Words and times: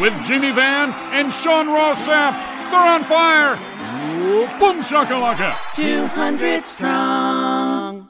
With 0.00 0.24
Jimmy 0.24 0.52
Van 0.52 0.92
and 1.12 1.32
Sean 1.32 1.68
Ross 1.68 2.06
Sapp. 2.06 2.32
They're 2.70 2.80
on 2.80 3.04
fire. 3.04 3.56
Boom 4.58 4.80
shakalaka. 4.80 5.54
200 5.74 6.64
strong. 6.64 8.08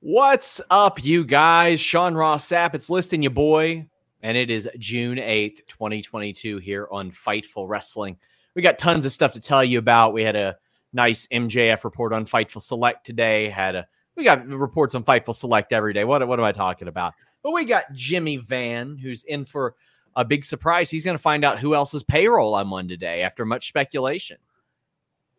What's 0.00 0.60
up, 0.70 1.04
you 1.04 1.24
guys? 1.24 1.80
Sean 1.80 2.14
Ross 2.14 2.48
Sapp. 2.48 2.74
It's 2.74 2.88
listing 2.88 3.22
you 3.22 3.30
boy, 3.30 3.86
and 4.22 4.36
it 4.36 4.50
is 4.50 4.68
June 4.78 5.18
8th, 5.18 5.66
2022, 5.66 6.58
here 6.58 6.86
on 6.90 7.10
Fightful 7.10 7.68
Wrestling. 7.68 8.16
We 8.54 8.62
got 8.62 8.78
tons 8.78 9.04
of 9.04 9.12
stuff 9.12 9.32
to 9.32 9.40
tell 9.40 9.64
you 9.64 9.78
about. 9.78 10.12
We 10.12 10.22
had 10.22 10.36
a 10.36 10.56
nice 10.92 11.26
MJF 11.28 11.84
report 11.84 12.12
on 12.12 12.26
Fightful 12.26 12.62
Select 12.62 13.06
today. 13.06 13.50
Had 13.50 13.74
a 13.74 13.86
we 14.16 14.24
got 14.24 14.46
reports 14.46 14.94
on 14.94 15.04
Fightful 15.04 15.34
Select 15.34 15.72
every 15.72 15.92
day. 15.92 16.04
What, 16.04 16.26
what 16.26 16.38
am 16.38 16.44
I 16.44 16.52
talking 16.52 16.88
about? 16.88 17.14
But 17.42 17.52
we 17.52 17.64
got 17.64 17.92
Jimmy 17.92 18.36
Van, 18.36 18.98
who's 18.98 19.24
in 19.24 19.44
for 19.44 19.74
a 20.16 20.24
big 20.24 20.44
surprise. 20.44 20.90
He's 20.90 21.04
going 21.04 21.16
to 21.16 21.22
find 21.22 21.44
out 21.44 21.58
who 21.58 21.74
else's 21.74 22.02
payroll 22.02 22.54
I'm 22.54 22.72
on 22.72 22.88
today 22.88 23.22
after 23.22 23.44
much 23.44 23.68
speculation. 23.68 24.38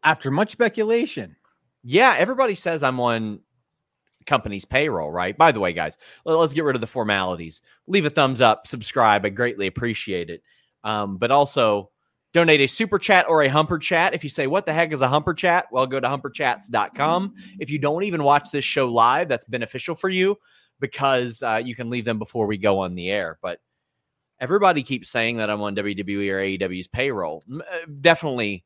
After 0.03 0.31
much 0.31 0.51
speculation. 0.51 1.35
Yeah, 1.83 2.15
everybody 2.17 2.55
says 2.55 2.83
I'm 2.83 2.99
on 2.99 3.41
company's 4.25 4.65
payroll, 4.65 5.11
right? 5.11 5.37
By 5.37 5.51
the 5.51 5.59
way, 5.59 5.73
guys, 5.73 5.97
let's 6.23 6.53
get 6.53 6.63
rid 6.63 6.75
of 6.75 6.81
the 6.81 6.87
formalities. 6.87 7.61
Leave 7.87 8.05
a 8.05 8.09
thumbs 8.09 8.41
up, 8.41 8.67
subscribe. 8.67 9.25
I 9.25 9.29
greatly 9.29 9.67
appreciate 9.67 10.29
it. 10.29 10.43
Um, 10.83 11.17
but 11.17 11.31
also 11.31 11.89
donate 12.31 12.61
a 12.61 12.67
super 12.67 12.99
chat 12.99 13.25
or 13.27 13.41
a 13.41 13.49
humper 13.49 13.79
chat. 13.79 14.13
If 14.13 14.23
you 14.23 14.29
say, 14.29 14.47
What 14.47 14.65
the 14.65 14.73
heck 14.73 14.93
is 14.93 15.01
a 15.01 15.09
humper 15.09 15.33
chat? 15.33 15.65
Well, 15.71 15.87
go 15.87 15.99
to 15.99 16.07
humperchats.com. 16.07 17.33
If 17.59 17.69
you 17.69 17.79
don't 17.79 18.03
even 18.03 18.23
watch 18.23 18.51
this 18.51 18.63
show 18.63 18.87
live, 18.87 19.27
that's 19.27 19.45
beneficial 19.45 19.95
for 19.95 20.09
you 20.09 20.37
because 20.79 21.43
uh, 21.43 21.61
you 21.63 21.75
can 21.75 21.89
leave 21.89 22.05
them 22.05 22.19
before 22.19 22.45
we 22.47 22.57
go 22.57 22.79
on 22.79 22.95
the 22.95 23.09
air. 23.09 23.37
But 23.41 23.59
everybody 24.39 24.83
keeps 24.83 25.09
saying 25.09 25.37
that 25.37 25.49
I'm 25.49 25.61
on 25.61 25.75
WWE 25.75 26.29
or 26.31 26.39
AEW's 26.39 26.87
payroll. 26.87 27.43
Uh, 27.51 27.61
definitely 28.01 28.63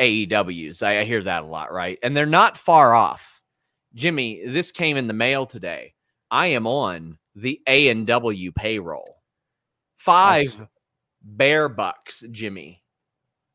AEW's. 0.00 0.82
I, 0.82 1.00
I 1.00 1.04
hear 1.04 1.22
that 1.22 1.42
a 1.42 1.46
lot, 1.46 1.72
right? 1.72 1.98
And 2.02 2.16
they're 2.16 2.26
not 2.26 2.56
far 2.56 2.94
off. 2.94 3.40
Jimmy, 3.94 4.44
this 4.46 4.72
came 4.72 4.96
in 4.96 5.06
the 5.06 5.14
mail 5.14 5.46
today. 5.46 5.94
I 6.30 6.48
am 6.48 6.66
on 6.66 7.18
the 7.34 7.60
A 7.66 7.88
and 7.88 8.06
W 8.06 8.52
payroll. 8.52 9.22
Five 9.96 10.58
bear 11.22 11.68
bucks, 11.68 12.24
Jimmy. 12.30 12.82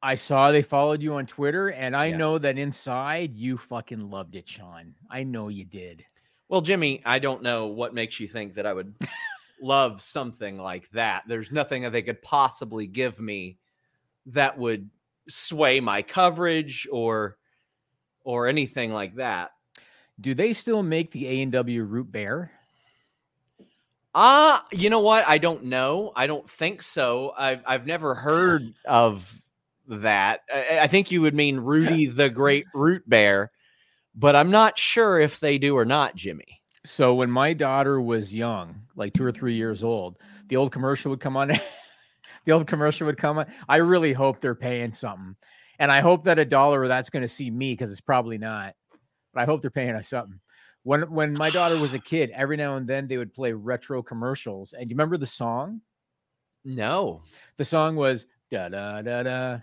I 0.01 0.16
saw 0.16 0.51
they 0.51 0.63
followed 0.63 1.03
you 1.03 1.13
on 1.16 1.28
Twitter, 1.28 1.69
and 1.69 1.95
I 1.95 2.07
Yeah. 2.07 2.17
know 2.17 2.38
that 2.40 2.57
inside 2.57 3.35
you 3.35 3.56
fucking 3.57 4.09
loved 4.09 4.35
it, 4.35 4.50
Sean. 4.50 4.95
I 5.11 5.23
know 5.23 5.47
you 5.50 5.63
did. 5.63 6.03
Well, 6.51 6.59
Jimmy, 6.59 7.01
I 7.06 7.19
don't 7.19 7.44
know 7.44 7.67
what 7.67 7.94
makes 7.94 8.19
you 8.19 8.28
think 8.28 8.56
that 8.56 8.66
I 8.66 8.73
would 8.73 8.94
love 9.62 10.01
something 10.01 10.57
like 10.57 10.91
that. 10.91 11.23
There's 11.25 11.50
nothing 11.50 11.84
that 11.84 11.94
they 11.94 12.01
could 12.01 12.22
possibly 12.22 12.88
give 12.88 13.22
me 13.22 13.57
that 14.25 14.57
would 14.57 14.90
sway 15.29 15.79
my 15.79 16.01
coverage 16.01 16.90
or 16.91 17.38
or 18.25 18.47
anything 18.47 18.91
like 18.91 19.16
that. 19.16 19.51
Do 20.19 20.35
they 20.35 20.51
still 20.51 20.84
make 20.84 21.11
the 21.11 21.25
A 21.25 21.41
and 21.41 21.53
W 21.53 21.84
root 21.84 22.11
bear? 22.11 22.51
Ah, 24.13 24.66
you 24.73 24.90
know 24.90 25.00
what? 25.00 25.25
I 25.25 25.38
don't 25.38 25.63
know. 25.63 26.11
I 26.17 26.28
don't 26.28 26.50
think 26.50 26.81
so. 26.81 27.31
I've 27.38 27.63
I've 27.66 27.88
never 27.88 28.13
heard 28.13 28.73
of 28.84 29.41
that. 29.88 30.41
I, 30.53 30.79
I 30.79 30.88
think 30.88 31.11
you 31.11 31.22
would 31.22 31.34
mean 31.34 31.61
Rooty 31.61 32.07
the 32.07 32.29
Great 32.29 32.66
Root 32.73 33.09
Bear, 33.09 33.51
but 34.16 34.35
I'm 34.35 34.51
not 34.51 34.77
sure 34.77 35.19
if 35.19 35.39
they 35.39 35.57
do 35.57 35.77
or 35.77 35.85
not, 35.85 36.16
Jimmy. 36.16 36.61
So 36.85 37.13
when 37.13 37.29
my 37.29 37.53
daughter 37.53 38.01
was 38.01 38.33
young, 38.33 38.81
like 38.95 39.13
two 39.13 39.23
or 39.23 39.31
three 39.31 39.53
years 39.53 39.83
old, 39.83 40.17
the 40.47 40.57
old 40.57 40.72
commercial 40.72 41.11
would 41.11 41.19
come 41.19 41.38
on. 41.38 41.47
the 42.45 42.51
old 42.51 42.67
commercial 42.67 43.05
would 43.07 43.17
come 43.17 43.38
on. 43.38 43.45
I 43.69 43.77
really 43.77 44.13
hope 44.13 44.39
they're 44.39 44.55
paying 44.55 44.91
something, 44.91 45.35
and 45.79 45.91
I 45.91 46.01
hope 46.01 46.23
that 46.23 46.39
a 46.39 46.45
dollar 46.45 46.83
of 46.83 46.89
that's 46.89 47.09
going 47.09 47.22
to 47.22 47.27
see 47.27 47.51
me 47.51 47.73
because 47.73 47.91
it's 47.91 48.01
probably 48.01 48.38
not. 48.38 48.73
But 49.34 49.41
I 49.41 49.46
hope 49.46 49.61
they're 49.61 49.69
paying 49.69 49.96
us 49.96 50.09
something. 50.09 50.40
When 50.84 51.02
when 51.11 51.34
my 51.34 51.52
daughter 51.52 51.78
was 51.78 51.93
a 51.93 51.99
kid, 52.14 52.31
every 52.31 52.57
now 52.57 52.78
and 52.78 52.87
then 52.87 53.07
they 53.07 53.17
would 53.17 53.34
play 53.34 53.53
retro 53.53 54.02
commercials. 54.02 54.73
And 54.73 54.87
do 54.87 54.93
you 54.93 54.96
remember 54.96 55.17
the 55.17 55.25
song? 55.28 55.81
No. 56.66 57.22
The 57.57 57.66
song 57.66 57.96
was 57.96 58.25
da 58.52 58.69
da 58.69 59.02
da 59.02 59.23
da 59.23 59.59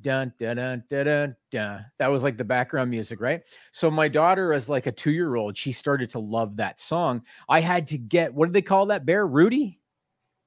dun 0.00 0.32
dun 0.38 0.56
dun 0.56 0.84
dun 0.88 1.04
dun 1.04 1.36
dun. 1.50 1.86
That 1.98 2.08
was 2.08 2.22
like 2.22 2.36
the 2.36 2.44
background 2.44 2.90
music, 2.90 3.20
right? 3.20 3.42
So 3.72 3.90
my 3.90 4.08
daughter, 4.08 4.52
as 4.52 4.68
like 4.68 4.86
a 4.86 4.92
two 4.92 5.10
year 5.10 5.36
old, 5.36 5.56
she 5.56 5.72
started 5.72 6.10
to 6.10 6.18
love 6.18 6.56
that 6.56 6.80
song. 6.80 7.22
I 7.48 7.60
had 7.60 7.86
to 7.88 7.98
get 7.98 8.32
what 8.32 8.46
do 8.46 8.52
they 8.52 8.62
call 8.62 8.86
that 8.86 9.06
bear? 9.06 9.26
Rooty. 9.26 9.80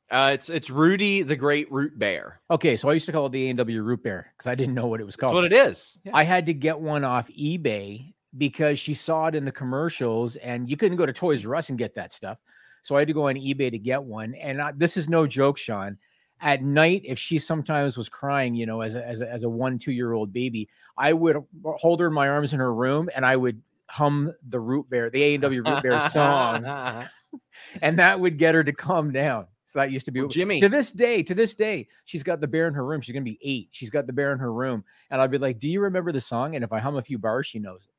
Uh, 0.10 0.32
it's 0.34 0.50
it's 0.50 0.70
Rooty 0.70 1.24
the 1.24 1.36
Great 1.36 1.72
Root 1.72 1.98
Bear. 1.98 2.42
Okay, 2.52 2.76
so 2.76 2.90
I 2.90 2.94
used 2.94 3.06
to 3.06 3.14
call 3.14 3.28
it 3.28 3.32
the 3.32 3.48
A 3.48 3.50
and 3.50 3.58
W 3.58 3.82
root 3.82 4.04
bear 4.04 4.34
because 4.38 4.48
I 4.48 4.56
didn't 4.56 4.76
know 4.76 4.88
what 4.88 5.00
it 5.00 5.06
was 5.06 5.16
That's 5.16 5.32
called. 5.32 5.36
what 5.36 5.46
it 5.46 5.54
is. 5.54 6.00
Yeah. 6.04 6.12
I 6.14 6.24
had 6.24 6.46
to 6.48 6.54
get 6.54 6.78
one 6.78 7.06
off 7.06 7.30
eBay 7.30 8.14
because 8.38 8.78
she 8.78 8.94
saw 8.94 9.28
it 9.28 9.36
in 9.36 9.46
the 9.46 9.52
commercials, 9.52 10.36
and 10.38 10.70
you 10.70 10.76
couldn't 10.76 10.98
go 10.98 11.06
to 11.06 11.14
Toys 11.14 11.46
R 11.46 11.56
Us 11.56 11.70
and 11.70 11.78
get 11.78 11.96
that 11.96 12.12
stuff. 12.12 12.40
So 12.82 12.96
I 12.96 13.00
had 13.00 13.08
to 13.08 13.14
go 13.14 13.30
on 13.30 13.36
eBay 13.36 13.72
to 13.72 13.78
get 13.78 14.04
one. 14.04 14.34
And 14.36 14.62
I, 14.62 14.72
this 14.72 14.98
is 14.98 15.08
no 15.08 15.28
joke, 15.28 15.58
Sean. 15.58 15.98
At 16.42 16.64
night, 16.64 17.04
if 17.06 17.20
she 17.20 17.38
sometimes 17.38 17.96
was 17.96 18.10
crying, 18.10 18.56
you 18.56 18.66
know, 18.66 18.82
as 18.82 18.96
a, 18.96 19.06
as 19.06 19.22
a, 19.22 19.30
as 19.30 19.44
a 19.44 19.50
one, 19.50 19.78
two 19.78 19.92
year 19.92 20.14
old 20.14 20.34
baby, 20.34 20.68
I 20.98 21.14
would 21.14 21.38
hold 21.64 22.00
her 22.00 22.08
in 22.08 22.14
my 22.14 22.28
arms 22.28 22.54
in 22.54 22.60
her 22.60 22.74
room 22.74 23.10
and 23.16 23.26
I 23.26 23.36
would 23.36 23.62
hum 23.88 24.34
the 24.48 24.60
root 24.60 24.90
bear, 24.90 25.10
the 25.10 25.22
A&W 25.22 25.64
root 25.64 25.84
bear 25.84 26.02
song. 26.10 26.66
and 27.82 28.00
that 28.00 28.20
would 28.20 28.38
get 28.38 28.56
her 28.56 28.64
to 28.64 28.74
calm 28.74 29.12
down. 29.12 29.48
So 29.66 29.80
that 29.80 29.92
used 29.92 30.06
to 30.06 30.12
be 30.12 30.20
Well, 30.20 30.30
Jimmy. 30.30 30.60
To 30.60 30.68
this 30.68 30.92
day, 30.92 31.24
to 31.24 31.34
this 31.34 31.54
day, 31.54 31.88
she's 32.04 32.24
got 32.24 32.42
the 32.42 32.48
bear 32.48 32.68
in 32.68 32.74
her 32.74 32.86
room. 32.86 33.00
She's 33.00 33.14
gonna 33.14 33.24
be 33.24 33.40
eight. 33.42 33.70
She's 33.72 33.90
got 33.90 34.06
the 34.06 34.12
bear 34.12 34.34
in 34.34 34.40
her 34.40 34.52
room, 34.52 34.84
and 35.10 35.22
I'd 35.22 35.32
be 35.32 35.38
like, 35.38 35.60
"Do 35.60 35.70
you 35.70 35.80
remember 35.80 36.12
the 36.12 36.20
song?" 36.20 36.56
And 36.56 36.64
if 36.66 36.74
I 36.74 36.80
hum 36.80 36.98
a 36.98 37.02
few 37.02 37.18
bars, 37.18 37.48
she 37.48 37.58
knows 37.58 37.86
it. 37.86 37.94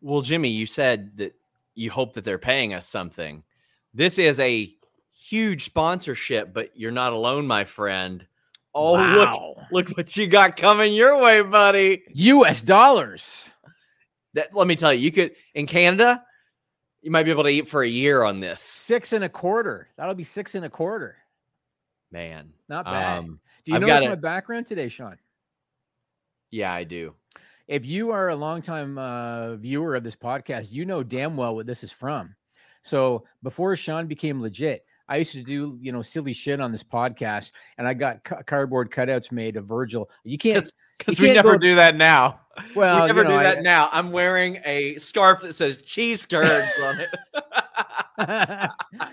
Well, 0.00 0.22
Jimmy, 0.22 0.48
you 0.48 0.64
said 0.64 1.18
that 1.18 1.34
you 1.74 1.90
hope 1.90 2.14
that 2.14 2.24
they're 2.24 2.38
paying 2.38 2.72
us 2.72 2.88
something. 2.88 3.42
This 3.92 4.18
is 4.18 4.40
a 4.40 4.74
huge 5.32 5.64
sponsorship, 5.64 6.52
but 6.52 6.70
you're 6.76 6.90
not 6.90 7.14
alone, 7.14 7.46
my 7.46 7.64
friend. 7.64 8.26
Oh, 8.74 8.92
look, 8.92 9.30
Wow. 9.30 9.56
look 9.70 9.88
what 9.96 10.14
you 10.14 10.26
got 10.26 10.58
coming 10.58 10.92
your 10.92 11.22
way, 11.22 11.40
buddy. 11.40 12.02
U.S. 12.12 12.60
dollars. 12.60 13.46
That 14.34 14.54
let 14.54 14.66
me 14.66 14.76
tell 14.76 14.92
you, 14.92 15.00
you 15.00 15.10
could 15.10 15.32
in 15.54 15.66
Canada, 15.66 16.22
you 17.00 17.10
might 17.10 17.22
be 17.24 17.30
able 17.30 17.44
to 17.44 17.48
eat 17.48 17.66
for 17.66 17.82
a 17.82 17.88
year 17.88 18.22
on 18.24 18.40
this. 18.40 18.60
Six 18.60 19.14
and 19.14 19.24
a 19.24 19.28
quarter. 19.28 19.88
That'll 19.96 20.14
be 20.14 20.22
six 20.24 20.54
and 20.54 20.66
a 20.66 20.70
quarter. 20.70 21.16
Man. 22.10 22.52
Not 22.68 22.84
bad. 22.84 23.18
Um, 23.20 23.40
Do 23.64 23.72
you 23.72 23.76
I've 23.76 23.80
know 23.80 23.86
got 23.88 24.04
my 24.04 24.12
a- 24.12 24.16
background 24.16 24.66
today, 24.66 24.88
Sean? 24.88 25.16
yeah, 26.50 26.72
I 26.74 26.84
do. 26.84 27.14
If 27.68 27.86
you 27.86 28.10
are 28.10 28.28
a 28.28 28.36
longtime 28.36 28.98
uh, 28.98 29.56
viewer 29.56 29.94
of 29.94 30.04
this 30.04 30.16
podcast, 30.16 30.72
you 30.72 30.84
know 30.84 31.02
damn 31.02 31.36
well 31.38 31.54
what 31.54 31.66
this 31.66 31.82
is 31.82 31.92
from. 31.92 32.34
So 32.82 33.24
before 33.42 33.74
Sean 33.76 34.06
became 34.06 34.42
legit, 34.42 34.84
I 35.12 35.16
used 35.16 35.32
to 35.32 35.42
do 35.42 35.78
you 35.78 35.92
know 35.92 36.00
silly 36.00 36.32
shit 36.32 36.58
on 36.58 36.72
this 36.72 36.82
podcast, 36.82 37.52
and 37.76 37.86
I 37.86 37.92
got 37.92 38.24
ca- 38.24 38.42
cardboard 38.44 38.90
cutouts 38.90 39.30
made 39.30 39.56
of 39.56 39.66
Virgil. 39.66 40.08
You 40.24 40.38
can't. 40.38 40.64
Because 40.96 41.20
we 41.20 41.34
never 41.34 41.52
go- 41.52 41.58
do 41.58 41.74
that 41.74 41.96
now. 41.96 42.40
Well, 42.74 43.02
we 43.02 43.06
never 43.08 43.22
you 43.22 43.28
know, 43.28 43.30
do 43.34 43.36
I- 43.36 43.42
that 43.42 43.62
now. 43.62 43.90
I'm 43.92 44.10
wearing 44.10 44.60
a 44.64 44.96
scarf 44.96 45.42
that 45.42 45.52
says 45.54 45.82
cheese 45.82 46.24
curds 46.24 46.70
on 46.82 47.00
it. 47.00 47.10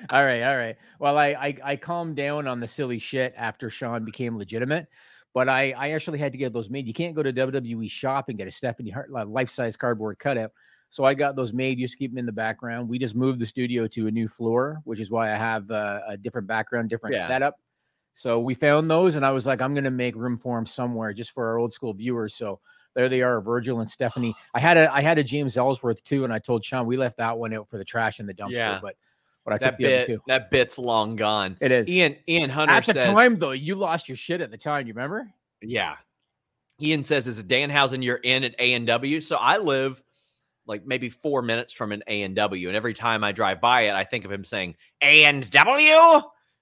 all 0.10 0.24
right, 0.24 0.44
all 0.44 0.58
right. 0.58 0.78
Well, 1.00 1.18
I, 1.18 1.28
I 1.28 1.58
I 1.64 1.76
calmed 1.76 2.16
down 2.16 2.48
on 2.48 2.62
the 2.62 2.68
silly 2.68 3.00
shit 3.00 3.34
after 3.36 3.70
Sean 3.70 4.06
became 4.06 4.38
legitimate, 4.38 4.88
but 5.34 5.50
I 5.50 5.74
I 5.78 5.92
actually 5.92 6.20
had 6.20 6.32
to 6.32 6.38
get 6.38 6.54
those 6.54 6.70
made. 6.70 6.88
You 6.88 6.94
can't 6.94 7.16
go 7.16 7.24
to 7.24 7.34
WWE 7.34 7.92
shop 7.92 8.30
and 8.30 8.38
get 8.38 8.48
a 8.48 8.52
Stephanie 8.52 8.92
Hart 8.92 9.12
life 9.12 9.50
size 9.50 9.76
cardboard 9.76 10.18
cutout. 10.20 10.52
So 10.90 11.04
I 11.04 11.14
got 11.14 11.36
those 11.36 11.54
made. 11.54 11.78
Used 11.80 11.94
to 11.94 11.98
keep 12.00 12.12
them 12.12 12.18
in 12.18 12.26
the 12.26 12.32
background. 12.32 12.90
We 12.90 12.98
just 13.00 13.16
moved 13.16 13.40
the 13.40 13.46
studio 13.46 13.88
to 13.88 14.08
a 14.08 14.12
new 14.12 14.28
floor, 14.28 14.82
which 14.86 15.00
is 15.00 15.12
why 15.12 15.32
I 15.32 15.36
have 15.38 15.70
uh, 15.70 16.02
a 16.08 16.18
different 16.18 16.48
background, 16.48 16.90
different 16.90 17.16
Yeah. 17.16 17.28
setup. 17.28 17.60
So 18.14 18.40
we 18.40 18.54
found 18.56 18.90
those, 18.90 19.16
and 19.16 19.26
I 19.26 19.32
was 19.32 19.46
like, 19.48 19.62
I'm 19.62 19.74
going 19.74 19.84
to 19.86 19.92
make 19.92 20.16
room 20.16 20.36
for 20.38 20.58
them 20.58 20.66
somewhere, 20.66 21.14
just 21.14 21.32
for 21.32 21.48
our 21.48 21.58
old 21.58 21.72
school 21.74 21.94
viewers. 21.94 22.34
So 22.34 22.60
there 22.96 23.08
they 23.08 23.22
are, 23.22 23.40
Virgil 23.40 23.80
and 23.82 23.90
Stephanie. 23.90 24.36
I 24.54 24.60
had 24.60 24.78
a 24.78 24.92
I 24.94 25.02
had 25.02 25.18
a 25.20 25.24
James 25.24 25.56
Ellsworth 25.58 26.04
too, 26.04 26.24
and 26.24 26.34
I 26.34 26.40
told 26.40 26.66
Sean 26.66 26.86
we 26.88 26.98
left 26.98 27.18
that 27.18 27.38
one 27.38 27.54
out 27.54 27.70
for 27.70 27.78
the 27.78 27.86
trash 27.86 28.20
in 28.20 28.26
the 28.26 28.34
dumpster, 28.34 28.56
Yeah. 28.56 28.80
but 28.82 28.96
but 29.46 29.54
I 29.54 29.58
that 29.60 29.70
took 29.70 29.78
the 29.78 29.86
other 29.86 30.06
two. 30.06 30.22
that 30.28 30.50
bit's 30.52 30.78
long 30.78 31.16
gone. 31.16 31.56
It 31.62 31.72
is. 31.72 31.88
Ian 31.88 32.16
Ian 32.28 32.50
Hunter 32.50 32.74
At 32.74 32.86
the 32.88 32.94
says, 32.94 33.06
time, 33.06 33.38
though, 33.38 33.52
you 33.52 33.76
lost 33.76 34.10
your 34.10 34.18
shit 34.18 34.42
at 34.42 34.50
the 34.52 34.58
time. 34.58 34.88
You 34.88 34.94
remember? 34.94 35.32
yeah. 35.62 35.96
Ian 36.82 37.04
says, 37.04 37.28
"Is 37.28 37.40
it 37.40 37.48
Danhausen 37.48 38.04
you're 38.04 38.16
in 38.18 38.44
at 38.44 38.56
A 38.58 38.74
and 38.74 38.88
W?" 38.88 39.20
So 39.22 39.36
I 39.36 39.58
live 39.58 40.02
like 40.70 40.86
maybe 40.86 41.10
four 41.10 41.42
minutes 41.42 41.74
from 41.74 41.92
an 41.92 42.04
A 42.08 42.22
and 42.22 42.36
W, 42.36 42.68
and 42.70 42.78
every 42.78 42.94
time 42.94 43.24
I 43.24 43.32
drive 43.32 43.60
by 43.60 43.82
it, 43.82 43.96
I 43.96 44.04
think 44.04 44.24
of 44.24 44.32
him 44.32 44.46
saying 44.46 44.76
A 45.02 45.26
and 45.26 45.50
W, 45.50 46.22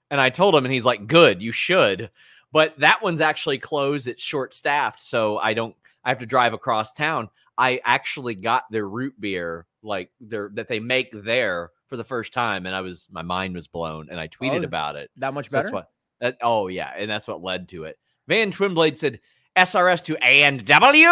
and 0.10 0.22
I 0.22 0.30
told 0.30 0.56
him, 0.56 0.66
and 0.66 0.74
he's 0.74 0.86
like, 0.86 1.06
"Good, 1.06 1.42
you 1.42 1.52
should." 1.52 2.10
But 2.52 2.80
that 2.80 3.04
one's 3.04 3.22
actually 3.22 3.60
closed. 3.60 4.08
It's 4.08 4.24
short 4.24 4.54
staffed, 4.54 5.04
so 5.04 5.38
I 5.38 5.54
don't. 5.54 5.76
I 6.04 6.10
have 6.10 6.20
to 6.20 6.26
drive 6.26 6.54
across 6.54 6.94
town. 6.94 7.30
I 7.58 7.82
actually 7.84 8.36
got 8.36 8.64
their 8.72 8.88
root 8.88 9.20
beer, 9.20 9.68
like 9.84 10.10
their 10.22 10.50
that 10.54 10.70
they 10.70 10.80
make 10.80 11.12
there 11.12 11.72
for 11.88 11.98
the 11.98 12.04
first 12.06 12.34
time, 12.34 12.66
and 12.66 12.74
I 12.74 12.82
was 12.82 13.10
my 13.12 13.24
mind 13.24 13.56
was 13.56 13.68
blown, 13.68 14.08
and 14.10 14.20
I 14.20 14.26
oh, 14.26 14.28
tweeted 14.28 14.60
is 14.60 14.64
about 14.64 14.96
it. 14.96 15.12
That 15.18 15.34
much 15.34 15.50
So 15.50 15.58
better. 15.58 15.64
that's 15.64 15.74
what. 15.74 15.90
That, 16.22 16.38
oh 16.42 16.68
yeah, 16.68 16.94
and 16.98 17.12
that's 17.12 17.28
what 17.28 17.44
led 17.44 17.68
to 17.70 17.84
it. 17.84 18.00
Van 18.28 18.52
Twinblade 18.52 18.98
said 18.98 19.20
SRS 19.58 20.04
to 20.06 20.16
A 20.16 20.44
and 20.44 20.66
W. 20.66 21.10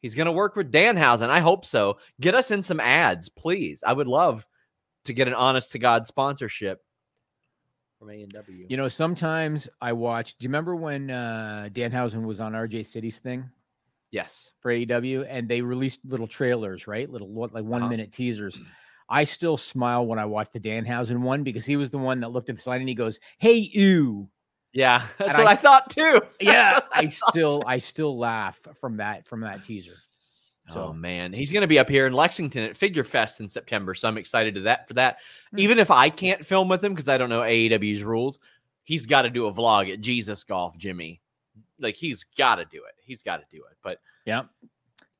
He's 0.00 0.14
gonna 0.14 0.32
work 0.32 0.54
with 0.56 0.70
Danhausen. 0.72 1.28
I 1.28 1.40
hope 1.40 1.64
so. 1.64 1.98
Get 2.20 2.34
us 2.34 2.50
in 2.50 2.62
some 2.62 2.80
ads, 2.80 3.28
please. 3.28 3.82
I 3.86 3.92
would 3.92 4.06
love 4.06 4.46
to 5.04 5.12
get 5.12 5.28
an 5.28 5.34
honest 5.34 5.72
to 5.72 5.78
God 5.78 6.06
sponsorship 6.06 6.80
from 7.98 8.10
A. 8.10 8.26
You 8.68 8.76
know, 8.76 8.88
sometimes 8.88 9.68
I 9.80 9.92
watch. 9.92 10.36
Do 10.38 10.44
you 10.44 10.48
remember 10.48 10.76
when 10.76 11.10
uh, 11.10 11.68
Danhausen 11.72 12.24
was 12.24 12.40
on 12.40 12.52
RJ 12.52 12.86
City's 12.86 13.18
thing 13.18 13.48
yes. 14.10 14.52
for 14.60 14.70
AEW, 14.72 15.26
and 15.28 15.48
they 15.48 15.62
released 15.62 16.00
little 16.04 16.28
trailers, 16.28 16.86
right? 16.86 17.10
Little 17.10 17.28
like 17.52 17.64
one 17.64 17.82
Uh-huh. 17.82 17.90
minute 17.90 18.12
teasers. 18.12 18.58
I 19.08 19.24
still 19.24 19.56
smile 19.56 20.06
when 20.06 20.18
I 20.18 20.26
watch 20.26 20.48
the 20.52 20.60
Danhausen 20.60 21.20
one 21.20 21.42
because 21.42 21.64
he 21.64 21.76
was 21.76 21.90
the 21.90 21.98
one 21.98 22.20
that 22.20 22.30
looked 22.30 22.50
at 22.50 22.56
the 22.56 22.62
sign 22.62 22.80
and 22.80 22.88
he 22.88 22.94
goes, 22.94 23.18
"Hey, 23.38 23.54
you." 23.54 24.28
Yeah, 24.72 25.04
that's 25.18 25.34
And 25.34 25.44
what 25.44 25.48
I- 25.48 25.52
I, 25.52 25.56
thought 25.56 25.90
too. 25.90 26.20
Yeah, 26.40 26.74
what 26.74 26.88
I 26.92 27.06
still. 27.08 27.62
I 27.66 27.78
still 27.78 28.18
laugh 28.18 28.58
from 28.80 28.98
that 28.98 29.26
from 29.26 29.40
that 29.40 29.64
teaser. 29.64 29.94
oh 30.74 30.92
man, 30.92 31.32
he's 31.32 31.50
gonna 31.52 31.66
be 31.66 31.78
up 31.78 31.88
here 31.88 32.06
in 32.06 32.12
Lexington 32.12 32.62
at 32.64 32.76
Figure 32.76 33.04
Fest 33.04 33.40
in 33.40 33.48
September, 33.48 33.94
so 33.94 34.06
I'm 34.08 34.18
excited 34.18 34.54
to 34.56 34.60
that 34.62 34.86
for 34.88 34.94
that. 34.94 35.18
Hmm. 35.52 35.58
Even 35.60 35.78
if 35.78 35.90
I 35.90 36.10
can't 36.10 36.44
film 36.44 36.68
with 36.68 36.84
him 36.84 36.92
because 36.92 37.08
I 37.08 37.16
don't 37.18 37.30
know 37.30 37.40
AEW's 37.40 38.04
rules, 38.04 38.38
he's 38.84 39.06
got 39.06 39.22
to 39.22 39.30
do 39.30 39.46
a 39.46 39.52
vlog 39.52 39.92
at 39.92 40.00
Jesus 40.00 40.44
Golf, 40.44 40.76
Jimmy. 40.76 41.20
Like 41.80 41.94
he's 41.96 42.24
got 42.36 42.56
to 42.56 42.64
do 42.66 42.78
it. 42.88 42.94
He's 43.00 43.22
got 43.22 43.36
to 43.38 43.46
do 43.50 43.62
it. 43.70 43.76
But 43.82 44.00
Yeah. 44.26 44.42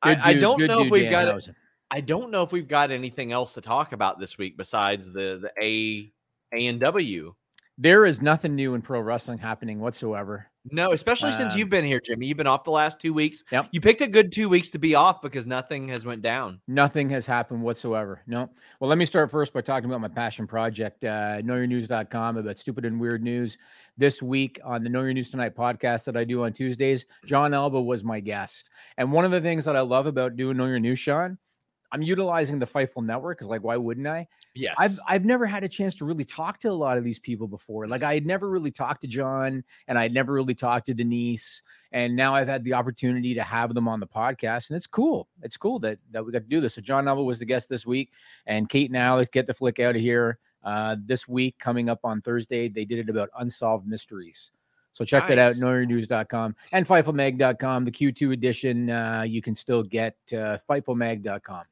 I, 0.01 0.31
I 0.31 0.33
don't 0.33 0.61
know 0.65 0.83
if 0.83 0.91
we've 0.91 1.09
got. 1.09 1.27
Danhausen. 1.27 1.55
I 1.91 2.01
don't 2.01 2.29
know 2.31 2.43
if 2.43 2.51
we've 2.51 2.67
got 2.67 2.91
anything 2.91 3.31
else 3.31 3.53
to 3.55 3.61
talk 3.61 3.93
about 3.93 4.19
this 4.19 4.37
week 4.37 4.55
besides 4.57 5.11
the 5.11 5.39
the 5.41 5.51
A 5.61 6.11
A 6.53 6.67
and 6.67 6.79
W. 6.79 7.33
There 7.81 8.05
is 8.05 8.21
nothing 8.21 8.55
new 8.55 8.73
in 8.73 8.81
pro 8.81 8.99
wrestling 8.99 9.37
happening 9.37 9.79
whatsoever. 9.79 10.47
No, 10.69 10.91
especially 10.91 11.31
since 11.31 11.53
Um, 11.53 11.59
you've 11.59 11.69
been 11.69 11.85
here, 11.85 12.01
Jimmy. 12.01 12.25
You've 12.25 12.35
been 12.35 12.45
off 12.45 12.65
the 12.65 12.71
last 12.71 12.99
two 12.99 13.13
weeks. 13.13 13.45
Yep. 13.53 13.69
You 13.71 13.79
picked 13.79 14.01
a 14.01 14.07
good 14.07 14.33
two 14.33 14.49
weeks 14.49 14.69
to 14.71 14.79
be 14.79 14.95
off 14.95 15.21
because 15.21 15.47
nothing 15.47 15.87
has 15.87 16.05
went 16.05 16.21
down. 16.21 16.59
Nothing 16.67 17.09
has 17.11 17.25
happened 17.25 17.61
whatsoever. 17.63 18.21
No. 18.27 18.49
Well, 18.81 18.89
let 18.89 18.97
me 18.97 19.05
start 19.05 19.31
first 19.31 19.53
by 19.53 19.61
talking 19.61 19.89
about 19.89 20.01
my 20.01 20.09
passion 20.09 20.45
project, 20.45 21.05
uh, 21.05 21.41
knowyournews.com, 21.41 22.35
about 22.35 22.59
stupid 22.59 22.83
and 22.83 22.99
weird 22.99 23.23
news. 23.23 23.57
This 23.97 24.21
week 24.21 24.59
on 24.65 24.83
the 24.83 24.89
Know 24.89 25.01
Your 25.01 25.13
News 25.13 25.29
Tonight 25.29 25.55
podcast 25.55 26.03
that 26.03 26.17
I 26.17 26.25
do 26.25 26.43
on 26.43 26.51
Tuesdays, 26.51 27.05
Jon 27.25 27.53
Alba 27.53 27.81
was 27.81 28.03
my 28.03 28.19
guest. 28.19 28.69
And 28.97 29.13
one 29.13 29.23
of 29.23 29.31
the 29.31 29.41
things 29.41 29.63
that 29.63 29.77
I 29.77 29.81
love 29.81 30.05
about 30.05 30.35
doing 30.35 30.57
Know 30.57 30.65
Your 30.65 30.79
News, 30.79 30.99
Sean, 30.99 31.37
I'm 31.91 32.01
utilizing 32.01 32.59
the 32.59 32.65
Fightful 32.67 33.03
Network 33.03 33.37
because, 33.37 33.49
like, 33.49 33.63
why 33.63 33.75
wouldn't 33.77 34.05
I? 34.07 34.27
Yes. 34.53 34.75
I've 34.77 34.99
I've 35.07 35.25
never 35.25 35.45
had 35.45 35.63
a 35.63 35.69
chance 35.69 35.95
to 35.95 36.05
really 36.05 36.25
talk 36.25 36.59
to 36.59 36.67
a 36.67 36.73
lot 36.73 36.97
of 36.97 37.03
these 37.03 37.19
people 37.19 37.47
before. 37.47 37.87
Like 37.87 38.03
I 38.03 38.13
had 38.13 38.25
never 38.25 38.49
really 38.49 38.71
talked 38.71 39.01
to 39.01 39.07
John 39.07 39.63
and 39.87 39.97
I 39.97 40.03
had 40.03 40.13
never 40.13 40.33
really 40.33 40.53
talked 40.55 40.85
to 40.87 40.93
Denise. 40.93 41.61
And 41.91 42.15
now 42.15 42.35
I've 42.35 42.47
had 42.47 42.63
the 42.63 42.73
opportunity 42.73 43.33
to 43.33 43.43
have 43.43 43.73
them 43.73 43.87
on 43.87 43.99
the 43.99 44.07
podcast. 44.07 44.69
And 44.69 44.77
it's 44.77 44.87
cool. 44.87 45.27
It's 45.41 45.57
cool 45.57 45.79
that 45.79 45.99
that 46.11 46.25
we 46.25 46.31
got 46.31 46.39
to 46.39 46.45
do 46.47 46.61
this. 46.61 46.75
So 46.75 46.81
John 46.81 47.05
Neville 47.05 47.25
was 47.25 47.39
the 47.39 47.45
guest 47.45 47.69
this 47.69 47.85
week, 47.85 48.11
and 48.45 48.69
Kate 48.69 48.89
and 48.89 48.97
Alec 48.97 49.31
get 49.31 49.47
the 49.47 49.53
flick 49.53 49.79
out 49.79 49.95
of 49.95 50.01
here. 50.01 50.39
Uh, 50.63 50.97
this 51.05 51.27
week 51.27 51.57
coming 51.57 51.89
up 51.89 51.99
on 52.03 52.21
Thursday, 52.21 52.67
they 52.67 52.83
did 52.85 52.99
it 52.99 53.09
about 53.09 53.29
unsolved 53.39 53.87
mysteries. 53.87 54.51
So 54.91 55.05
check 55.05 55.27
that 55.29 55.37
out, 55.39 55.55
Nice. 55.55 55.63
knowyournews.com 55.63 56.55
and 56.73 56.85
fightfulmag.com. 56.85 57.85
The 57.85 57.91
Q2 57.91 58.33
edition, 58.33 58.89
uh, 58.89 59.23
you 59.25 59.41
can 59.41 59.55
still 59.55 59.83
get 59.83 60.15
uh, 60.33 60.57
fightfulmag.com. 60.69 61.63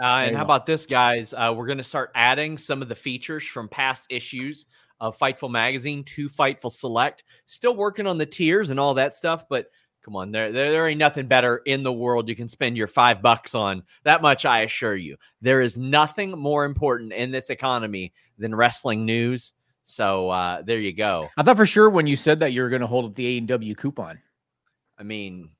Uh, 0.00 0.24
and 0.26 0.36
how 0.36 0.42
about 0.42 0.66
this, 0.66 0.86
guys? 0.86 1.32
Uh, 1.32 1.54
we're 1.56 1.66
going 1.66 1.78
to 1.78 1.84
start 1.84 2.10
adding 2.14 2.58
some 2.58 2.82
of 2.82 2.88
the 2.88 2.94
features 2.94 3.44
from 3.44 3.68
past 3.68 4.06
issues 4.10 4.66
of 5.00 5.18
Fightful 5.18 5.50
Magazine 5.50 6.04
to 6.04 6.28
Fightful 6.28 6.70
Select. 6.70 7.24
Still 7.46 7.74
working 7.74 8.06
on 8.06 8.18
the 8.18 8.26
tiers 8.26 8.70
and 8.70 8.78
all 8.78 8.94
that 8.94 9.14
stuff, 9.14 9.46
but 9.48 9.70
come 10.02 10.14
on, 10.16 10.32
there, 10.32 10.52
there, 10.52 10.70
there 10.70 10.88
ain't 10.88 10.98
nothing 10.98 11.26
better 11.26 11.62
in 11.66 11.82
the 11.82 11.92
world 11.92 12.28
you 12.28 12.36
can 12.36 12.48
spend 12.48 12.76
your 12.76 12.86
five 12.86 13.22
bucks 13.22 13.54
on. 13.54 13.82
That 14.04 14.22
much 14.22 14.44
I 14.44 14.60
assure 14.62 14.94
you. 14.94 15.16
There 15.40 15.60
is 15.62 15.78
nothing 15.78 16.30
more 16.30 16.64
important 16.64 17.12
in 17.12 17.30
this 17.30 17.50
economy 17.50 18.12
than 18.38 18.54
wrestling 18.54 19.04
news. 19.04 19.54
So 19.82 20.30
uh, 20.30 20.62
there 20.62 20.78
you 20.78 20.92
go. 20.92 21.28
I 21.36 21.42
thought 21.42 21.56
for 21.56 21.66
sure 21.66 21.88
when 21.88 22.06
you 22.06 22.16
said 22.16 22.40
that 22.40 22.52
you 22.52 22.62
were 22.62 22.68
going 22.68 22.80
to 22.82 22.86
hold 22.86 23.04
up 23.04 23.14
the 23.14 23.26
A 23.26 23.38
and 23.38 23.48
W 23.48 23.74
coupon. 23.74 24.20
I 24.98 25.02
mean, 25.02 25.50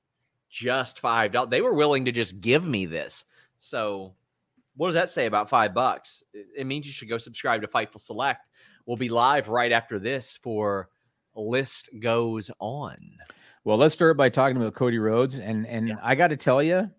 just 0.49 1.01
five 1.01 1.33
dollars. 1.33 1.51
They 1.51 1.61
were 1.61 1.75
willing 1.75 2.05
to 2.07 2.13
just 2.13 2.41
give 2.41 2.67
me 2.67 2.87
this. 2.87 3.25
So, 3.59 4.15
what 4.77 4.89
does 4.89 4.95
that 4.95 5.09
say 5.09 5.27
about 5.27 5.49
five 5.49 5.75
bucks? 5.75 6.23
It, 6.33 6.67
means 6.67 6.87
you 6.87 6.93
should 6.93 7.09
go 7.09 7.19
subscribe 7.19 7.63
to 7.63 7.69
Fightful 7.69 8.01
Select. 8.01 8.47
We'll 8.85 8.97
be 8.97 9.09
live 9.09 9.49
right 9.49 9.73
after 9.73 9.99
this 9.99 10.39
for 10.43 10.89
List 11.35 11.89
Goes 12.01 12.51
On. 12.61 12.97
Well, 13.65 13.79
let's 13.79 13.95
start 13.95 14.17
by 14.17 14.29
talking 14.29 14.57
about 14.57 14.75
Cody 14.75 14.99
Rhodes, 14.99 15.41
and 15.41 15.67
and 15.67 15.89
Yeah. 15.89 15.97
I 16.03 16.15
got 16.15 16.29
to 16.29 16.37
tell 16.37 16.63
you, 16.63 16.91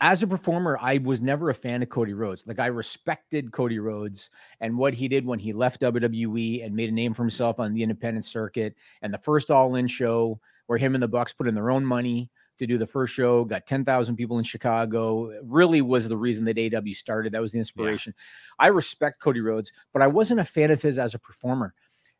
as 0.00 0.22
a 0.22 0.26
performer, 0.26 0.78
I 0.80 0.98
was 0.98 1.20
never 1.20 1.50
a 1.50 1.54
fan 1.54 1.82
of 1.82 1.88
Cody 1.88 2.14
Rhodes. 2.14 2.44
Like 2.46 2.58
I 2.58 2.66
respected 2.66 3.52
Cody 3.52 3.78
Rhodes 3.78 4.30
and 4.60 4.76
what 4.78 4.94
he 4.94 5.08
did 5.08 5.24
when 5.26 5.38
he 5.38 5.52
left 5.52 5.80
WWE 5.80 6.64
and 6.64 6.74
made 6.74 6.88
a 6.88 6.92
name 6.92 7.14
for 7.14 7.22
himself 7.22 7.60
on 7.60 7.74
the 7.74 7.82
independent 7.82 8.24
circuit. 8.24 8.74
And 9.02 9.12
the 9.12 9.18
first 9.18 9.50
All 9.50 9.74
In 9.74 9.86
show 9.86 10.40
where 10.66 10.78
him 10.78 10.94
and 10.94 11.02
the 11.02 11.08
Bucks 11.08 11.32
put 11.32 11.46
in 11.46 11.54
their 11.54 11.70
own 11.70 11.84
money 11.84 12.30
to 12.58 12.66
do 12.66 12.78
the 12.78 12.86
first 12.86 13.14
show, 13.14 13.44
got 13.44 13.66
10,000 13.66 14.16
people 14.16 14.38
in 14.38 14.44
Chicago, 14.44 15.32
really 15.42 15.82
was 15.82 16.08
the 16.08 16.16
reason 16.16 16.44
that 16.46 16.56
AEW 16.56 16.96
started. 16.96 17.32
That 17.32 17.42
was 17.42 17.52
the 17.52 17.58
inspiration. 17.58 18.14
Yeah. 18.16 18.64
I 18.64 18.68
respect 18.68 19.20
Cody 19.20 19.40
Rhodes, 19.40 19.72
but 19.92 20.02
I 20.02 20.06
wasn't 20.06 20.40
a 20.40 20.44
fan 20.44 20.70
of 20.70 20.82
his 20.82 20.98
as 20.98 21.14
a 21.14 21.18
performer. 21.18 21.74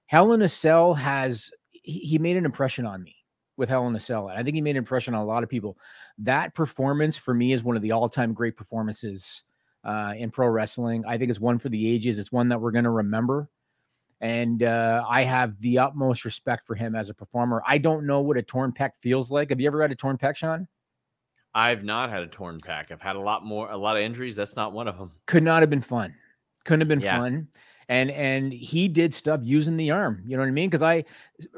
Hell 0.06 0.32
in 0.32 0.42
a 0.42 0.48
Cell 0.48 0.94
has, 0.94 1.50
he 1.70 2.18
made 2.18 2.36
an 2.36 2.44
impression 2.44 2.86
on 2.86 3.02
me 3.02 3.16
with 3.56 3.68
Hell 3.68 3.86
in 3.86 3.96
a 3.96 4.00
Cell. 4.00 4.28
And 4.28 4.38
I 4.38 4.42
think 4.42 4.54
he 4.54 4.62
made 4.62 4.72
an 4.72 4.76
impression 4.76 5.14
on 5.14 5.22
a 5.22 5.26
lot 5.26 5.42
of 5.42 5.48
people. 5.48 5.78
That 6.18 6.54
performance 6.54 7.16
for 7.16 7.34
me 7.34 7.52
is 7.52 7.64
one 7.64 7.76
of 7.76 7.82
the 7.82 7.92
all 7.92 8.08
time 8.08 8.32
great 8.32 8.56
performances 8.56 9.44
uh, 9.84 10.14
in 10.16 10.30
pro 10.30 10.48
wrestling. 10.48 11.04
I 11.06 11.16
think 11.18 11.30
it's 11.30 11.40
one 11.40 11.58
for 11.58 11.68
the 11.68 11.88
ages. 11.88 12.18
It's 12.18 12.32
one 12.32 12.48
that 12.48 12.60
we're 12.60 12.72
going 12.72 12.84
to 12.84 12.90
remember. 12.90 13.48
And 14.20 14.62
uh, 14.62 15.04
I 15.08 15.22
have 15.22 15.60
the 15.60 15.78
utmost 15.78 16.24
respect 16.24 16.66
for 16.66 16.74
him 16.74 16.94
as 16.94 17.10
a 17.10 17.14
performer. 17.14 17.62
I 17.66 17.78
don't 17.78 18.06
know 18.06 18.20
what 18.20 18.36
a 18.36 18.42
torn 18.42 18.72
pec 18.72 18.92
feels 19.00 19.30
like. 19.30 19.50
Have 19.50 19.60
you 19.60 19.66
ever 19.66 19.82
had 19.82 19.92
a 19.92 19.96
torn 19.96 20.16
pec, 20.16 20.36
Sean? 20.36 20.66
I've 21.54 21.84
not 21.84 22.10
had 22.10 22.22
a 22.22 22.26
torn 22.26 22.58
pec. 22.58 22.90
I've 22.90 23.00
had 23.00 23.16
a 23.16 23.20
lot 23.20 23.44
more, 23.44 23.70
a 23.70 23.76
lot 23.76 23.96
of 23.96 24.02
injuries. 24.02 24.36
That's 24.36 24.56
not 24.56 24.72
one 24.72 24.88
of 24.88 24.98
them. 24.98 25.12
Could 25.26 25.42
not 25.42 25.62
have 25.62 25.70
been 25.70 25.82
fun. 25.82 26.14
Couldn't 26.64 26.80
have 26.80 26.88
been 26.88 27.00
yeah. 27.00 27.18
fun 27.18 27.48
and 27.88 28.10
and 28.10 28.52
he 28.52 28.88
did 28.88 29.14
stuff 29.14 29.40
using 29.42 29.76
the 29.76 29.90
arm. 29.90 30.22
You 30.24 30.36
know 30.36 30.42
what 30.42 30.48
I 30.48 30.52
mean? 30.52 30.68
Because 30.68 30.82
I 30.82 31.04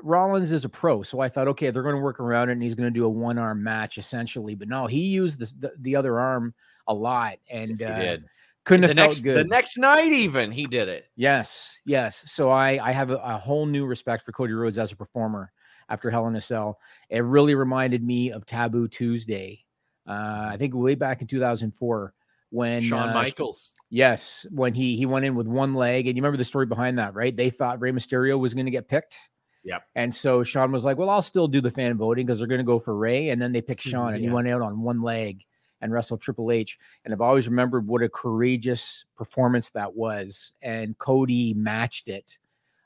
Rollins 0.02 0.52
is 0.52 0.64
a 0.64 0.68
pro, 0.68 1.02
so 1.02 1.20
I 1.20 1.28
thought, 1.28 1.48
okay, 1.48 1.70
they're 1.70 1.82
going 1.82 1.94
to 1.94 2.02
work 2.02 2.20
around 2.20 2.50
it, 2.50 2.52
and 2.52 2.62
he's 2.62 2.74
going 2.74 2.92
to 2.92 2.98
do 2.98 3.04
a 3.04 3.08
one 3.08 3.38
arm 3.38 3.62
match 3.62 3.98
essentially. 3.98 4.54
But 4.54 4.68
no, 4.68 4.86
he 4.86 5.00
used 5.00 5.38
the 5.38 5.50
the, 5.58 5.72
the 5.78 5.96
other 5.96 6.20
arm 6.20 6.54
a 6.86 6.94
lot, 6.94 7.38
and 7.50 7.70
yes, 7.70 7.80
he 7.80 7.86
uh, 7.86 7.98
did. 7.98 8.24
Couldn't 8.68 8.82
the 8.82 8.88
have 8.88 8.96
next, 8.96 9.20
good. 9.22 9.36
The 9.36 9.44
next 9.44 9.78
night, 9.78 10.12
even 10.12 10.52
he 10.52 10.62
did 10.64 10.88
it. 10.88 11.06
Yes, 11.16 11.80
yes. 11.86 12.22
So 12.26 12.50
I 12.50 12.78
I 12.86 12.92
have 12.92 13.10
a, 13.10 13.16
a 13.16 13.38
whole 13.38 13.64
new 13.64 13.86
respect 13.86 14.24
for 14.24 14.32
Cody 14.32 14.52
Rhodes 14.52 14.78
as 14.78 14.92
a 14.92 14.96
performer 14.96 15.50
after 15.88 16.10
Hell 16.10 16.26
in 16.26 16.36
a 16.36 16.40
Cell. 16.40 16.78
It 17.08 17.20
really 17.20 17.54
reminded 17.54 18.04
me 18.04 18.30
of 18.30 18.44
Taboo 18.44 18.86
Tuesday. 18.86 19.64
Uh, 20.06 20.50
I 20.52 20.56
think 20.58 20.74
way 20.74 20.94
back 20.94 21.22
in 21.22 21.26
2004 21.26 22.12
when 22.50 22.82
Shawn 22.82 23.08
uh, 23.08 23.14
Michaels. 23.14 23.74
Yes, 23.88 24.46
when 24.50 24.74
he 24.74 24.96
he 24.96 25.06
went 25.06 25.24
in 25.24 25.34
with 25.34 25.46
one 25.46 25.74
leg, 25.74 26.06
and 26.06 26.16
you 26.16 26.22
remember 26.22 26.36
the 26.36 26.44
story 26.44 26.66
behind 26.66 26.98
that, 26.98 27.14
right? 27.14 27.34
They 27.34 27.48
thought 27.48 27.80
Rey 27.80 27.92
Mysterio 27.92 28.38
was 28.38 28.52
going 28.52 28.66
to 28.66 28.72
get 28.72 28.86
picked. 28.86 29.18
Yep. 29.64 29.82
And 29.94 30.14
so 30.14 30.44
Shawn 30.44 30.72
was 30.72 30.84
like, 30.84 30.98
"Well, 30.98 31.10
I'll 31.10 31.22
still 31.22 31.48
do 31.48 31.62
the 31.62 31.70
fan 31.70 31.96
voting 31.96 32.26
because 32.26 32.38
they're 32.38 32.48
going 32.48 32.58
to 32.58 32.64
go 32.64 32.78
for 32.78 32.94
Rey," 32.94 33.30
and 33.30 33.40
then 33.40 33.52
they 33.52 33.62
picked 33.62 33.82
Shawn, 33.82 34.10
yeah. 34.10 34.16
and 34.16 34.24
he 34.24 34.30
went 34.30 34.48
out 34.48 34.60
on 34.60 34.82
one 34.82 35.00
leg 35.00 35.44
and 35.80 35.92
wrestled 35.92 36.20
Triple 36.20 36.50
H. 36.50 36.78
And 37.04 37.12
I've 37.12 37.20
always 37.20 37.48
remembered 37.48 37.86
what 37.86 38.02
a 38.02 38.08
courageous 38.08 39.04
performance 39.16 39.70
that 39.70 39.94
was, 39.94 40.52
and 40.62 40.96
Cody 40.98 41.54
matched 41.54 42.08
it 42.08 42.38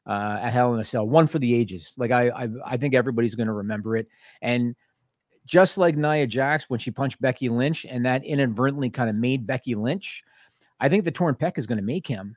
uh, 0.06 0.38
at 0.40 0.52
Hell 0.52 0.74
in 0.74 0.80
a 0.80 0.84
Cell, 0.84 1.06
one 1.06 1.26
for 1.26 1.38
the 1.38 1.54
ages. 1.54 1.94
Like 1.96 2.10
I, 2.10 2.28
I, 2.28 2.48
I 2.66 2.76
think 2.76 2.94
everybody's 2.94 3.34
going 3.34 3.46
to 3.46 3.52
remember 3.52 3.96
it, 3.96 4.08
and 4.40 4.74
just 5.44 5.78
like 5.78 5.96
Nia 5.96 6.26
Jax 6.26 6.70
when 6.70 6.78
she 6.78 6.90
punched 6.90 7.20
Becky 7.20 7.48
Lynch, 7.48 7.84
and 7.84 8.06
that 8.06 8.24
inadvertently 8.24 8.90
kind 8.90 9.10
of 9.10 9.16
made 9.16 9.46
Becky 9.46 9.74
Lynch. 9.74 10.22
I 10.80 10.88
think 10.88 11.04
the 11.04 11.10
torn 11.10 11.34
pec 11.34 11.58
is 11.58 11.66
going 11.66 11.78
to 11.78 11.84
make 11.84 12.06
him. 12.06 12.36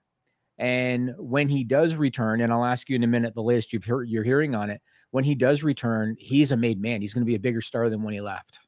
And 0.58 1.14
when 1.18 1.50
he 1.50 1.64
does 1.64 1.96
return, 1.96 2.42
and 2.42 2.52
I'll 2.54 2.64
ask 2.64 2.90
you 2.90 2.96
in 2.96 3.04
a 3.04 3.08
minute 3.08 3.34
the 3.34 3.42
latest 3.42 3.74
you've 3.74 3.86
heard, 3.86 4.08
you're 4.08 4.24
hearing 4.24 4.56
on 4.56 4.70
it. 4.70 4.82
When 5.12 5.24
he 5.24 5.36
does 5.36 5.64
return, 5.64 6.16
he's 6.20 6.52
a 6.52 6.58
made 6.58 6.82
man. 6.82 7.02
He's 7.02 7.14
going 7.14 7.24
to 7.24 7.30
be 7.30 7.36
a 7.36 7.40
bigger 7.40 7.62
star 7.62 7.90
than 7.90 8.04
when 8.04 8.14
he 8.14 8.22
left. 8.22 8.60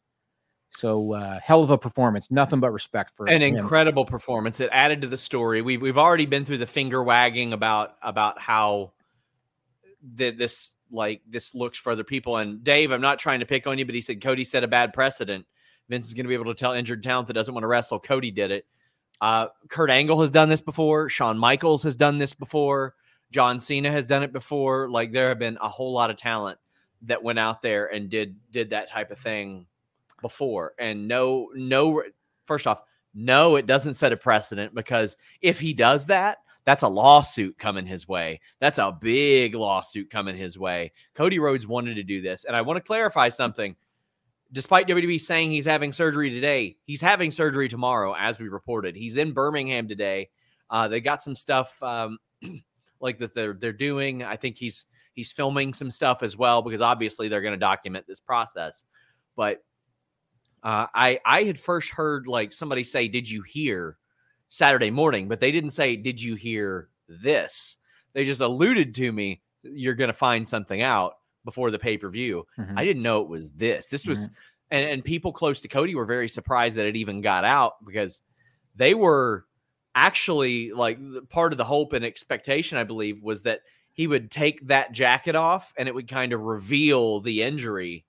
So 0.69 1.13
uh, 1.13 1.39
hell 1.41 1.63
of 1.63 1.71
a 1.71 1.77
performance. 1.77 2.29
Nothing 2.29 2.59
but 2.59 2.71
respect 2.71 3.15
for 3.15 3.27
an 3.27 3.41
him. 3.41 3.55
incredible 3.55 4.05
performance. 4.05 4.59
It 4.59 4.69
added 4.71 5.01
to 5.01 5.07
the 5.07 5.17
story. 5.17 5.61
We've 5.61 5.81
we've 5.81 5.97
already 5.97 6.25
been 6.25 6.45
through 6.45 6.57
the 6.57 6.67
finger 6.67 7.01
wagging 7.01 7.53
about 7.53 7.95
about 8.01 8.39
how 8.39 8.93
the, 10.15 10.31
this 10.31 10.73
like 10.91 11.21
this 11.27 11.55
looks 11.55 11.77
for 11.77 11.91
other 11.91 12.03
people. 12.03 12.37
And 12.37 12.63
Dave, 12.63 12.91
I'm 12.91 13.01
not 13.01 13.19
trying 13.19 13.39
to 13.39 13.45
pick 13.45 13.65
on 13.67 13.77
you, 13.77 13.85
but 13.85 13.95
he 13.95 14.01
said 14.01 14.21
Cody 14.21 14.43
set 14.43 14.63
a 14.63 14.67
bad 14.67 14.93
precedent. 14.93 15.45
Vince 15.89 16.05
is 16.05 16.13
going 16.13 16.25
to 16.25 16.29
be 16.29 16.33
able 16.33 16.53
to 16.53 16.53
tell 16.53 16.73
injured 16.73 17.01
talent 17.01 17.27
that 17.27 17.33
doesn't 17.33 17.53
want 17.53 17.63
to 17.63 17.67
wrestle. 17.67 17.99
Cody 17.99 18.31
did 18.31 18.51
it. 18.51 18.65
Uh, 19.21 19.47
Kurt 19.69 19.89
Angle 19.89 20.21
has 20.21 20.31
done 20.31 20.49
this 20.49 20.61
before. 20.61 21.09
Shawn 21.09 21.37
Michaels 21.37 21.83
has 21.83 21.95
done 21.95 22.17
this 22.17 22.33
before. 22.33 22.93
John 23.31 23.59
Cena 23.59 23.91
has 23.91 24.05
done 24.05 24.23
it 24.23 24.31
before. 24.31 24.89
Like 24.89 25.11
there 25.11 25.29
have 25.29 25.39
been 25.39 25.57
a 25.61 25.69
whole 25.69 25.93
lot 25.93 26.09
of 26.09 26.17
talent 26.17 26.59
that 27.03 27.23
went 27.23 27.39
out 27.39 27.61
there 27.61 27.87
and 27.87 28.09
did 28.09 28.35
did 28.51 28.71
that 28.71 28.89
type 28.89 29.11
of 29.11 29.17
thing 29.17 29.65
before. 30.21 30.73
And 30.79 31.07
no, 31.07 31.49
no. 31.53 32.03
First 32.45 32.67
off, 32.67 32.81
no, 33.13 33.55
it 33.55 33.65
doesn't 33.65 33.95
set 33.95 34.13
a 34.13 34.17
precedent 34.17 34.75
because 34.75 35.17
if 35.41 35.59
he 35.59 35.73
does 35.73 36.05
that, 36.07 36.37
that's 36.65 36.83
a 36.83 36.87
lawsuit 36.87 37.57
coming 37.57 37.85
his 37.85 38.07
way. 38.07 38.41
That's 38.59 38.77
a 38.77 38.91
big 38.91 39.55
lawsuit 39.55 40.09
coming 40.09 40.35
his 40.35 40.59
way. 40.59 40.91
Cody 41.15 41.39
Rhodes 41.39 41.65
wanted 41.65 41.95
to 41.95 42.03
do 42.03 42.21
this. 42.21 42.43
And 42.43 42.55
I 42.55 42.61
want 42.61 42.75
to 42.77 42.83
clarify 42.83 43.29
something. 43.29 43.75
Despite 44.51 44.87
WWE 44.87 45.19
saying 45.19 45.51
he's 45.51 45.65
having 45.65 45.91
surgery 45.91 46.29
today, 46.29 46.77
he's 46.83 47.01
having 47.01 47.31
surgery 47.31 47.69
tomorrow, 47.69 48.13
as 48.17 48.39
we 48.39 48.49
reported. 48.49 48.95
He's 48.95 49.17
in 49.17 49.31
Birmingham 49.31 49.87
today. 49.87 50.29
Uh, 50.69 50.87
they 50.87 51.01
got 51.01 51.23
some 51.23 51.35
stuff 51.35 51.81
um, 51.81 52.17
like 52.99 53.17
that 53.19 53.33
they're 53.33 53.53
they're 53.53 53.73
doing. 53.73 54.23
I 54.23 54.35
think 54.35 54.57
he's 54.57 54.85
he's 55.13 55.31
filming 55.31 55.73
some 55.73 55.89
stuff 55.89 56.21
as 56.21 56.37
well 56.37 56.61
because 56.61 56.81
obviously 56.81 57.27
they're 57.27 57.41
going 57.41 57.53
to 57.53 57.57
document 57.57 58.05
this 58.07 58.19
process. 58.19 58.83
But 59.35 59.63
uh, 60.63 60.87
I 60.93 61.19
I 61.25 61.43
had 61.43 61.59
first 61.59 61.89
heard 61.89 62.27
like 62.27 62.51
somebody 62.53 62.83
say, 62.83 63.07
"Did 63.07 63.29
you 63.29 63.41
hear?" 63.41 63.97
Saturday 64.49 64.91
morning, 64.91 65.27
but 65.27 65.39
they 65.39 65.51
didn't 65.51 65.71
say, 65.71 65.95
Did 65.95 66.21
you 66.21 66.35
hear 66.35 66.89
this? 67.07 67.77
They 68.13 68.25
just 68.25 68.41
alluded 68.41 68.95
to 68.95 69.11
me, 69.11 69.41
You're 69.63 69.95
going 69.95 70.09
to 70.09 70.13
find 70.13 70.47
something 70.47 70.81
out 70.81 71.15
before 71.45 71.71
the 71.71 71.79
pay 71.79 71.97
per 71.97 72.09
view. 72.09 72.45
Mm-hmm. 72.57 72.77
I 72.77 72.83
didn't 72.83 73.03
know 73.03 73.21
it 73.21 73.29
was 73.29 73.51
this. 73.51 73.87
This 73.87 74.05
was, 74.05 74.19
mm-hmm. 74.19 74.33
and, 74.71 74.89
and 74.89 75.03
people 75.03 75.33
close 75.33 75.61
to 75.61 75.67
Cody 75.67 75.95
were 75.95 76.05
very 76.05 76.29
surprised 76.29 76.77
that 76.77 76.85
it 76.85 76.95
even 76.95 77.21
got 77.21 77.45
out 77.45 77.73
because 77.85 78.21
they 78.75 78.93
were 78.93 79.45
actually 79.95 80.71
like 80.71 80.99
part 81.29 81.51
of 81.51 81.57
the 81.57 81.65
hope 81.65 81.93
and 81.93 82.05
expectation, 82.05 82.77
I 82.77 82.83
believe, 82.83 83.21
was 83.21 83.41
that 83.43 83.61
he 83.91 84.07
would 84.07 84.29
take 84.29 84.67
that 84.67 84.91
jacket 84.91 85.35
off 85.35 85.73
and 85.77 85.89
it 85.89 85.95
would 85.95 86.07
kind 86.07 86.33
of 86.33 86.41
reveal 86.41 87.19
the 87.19 87.41
injury 87.41 88.05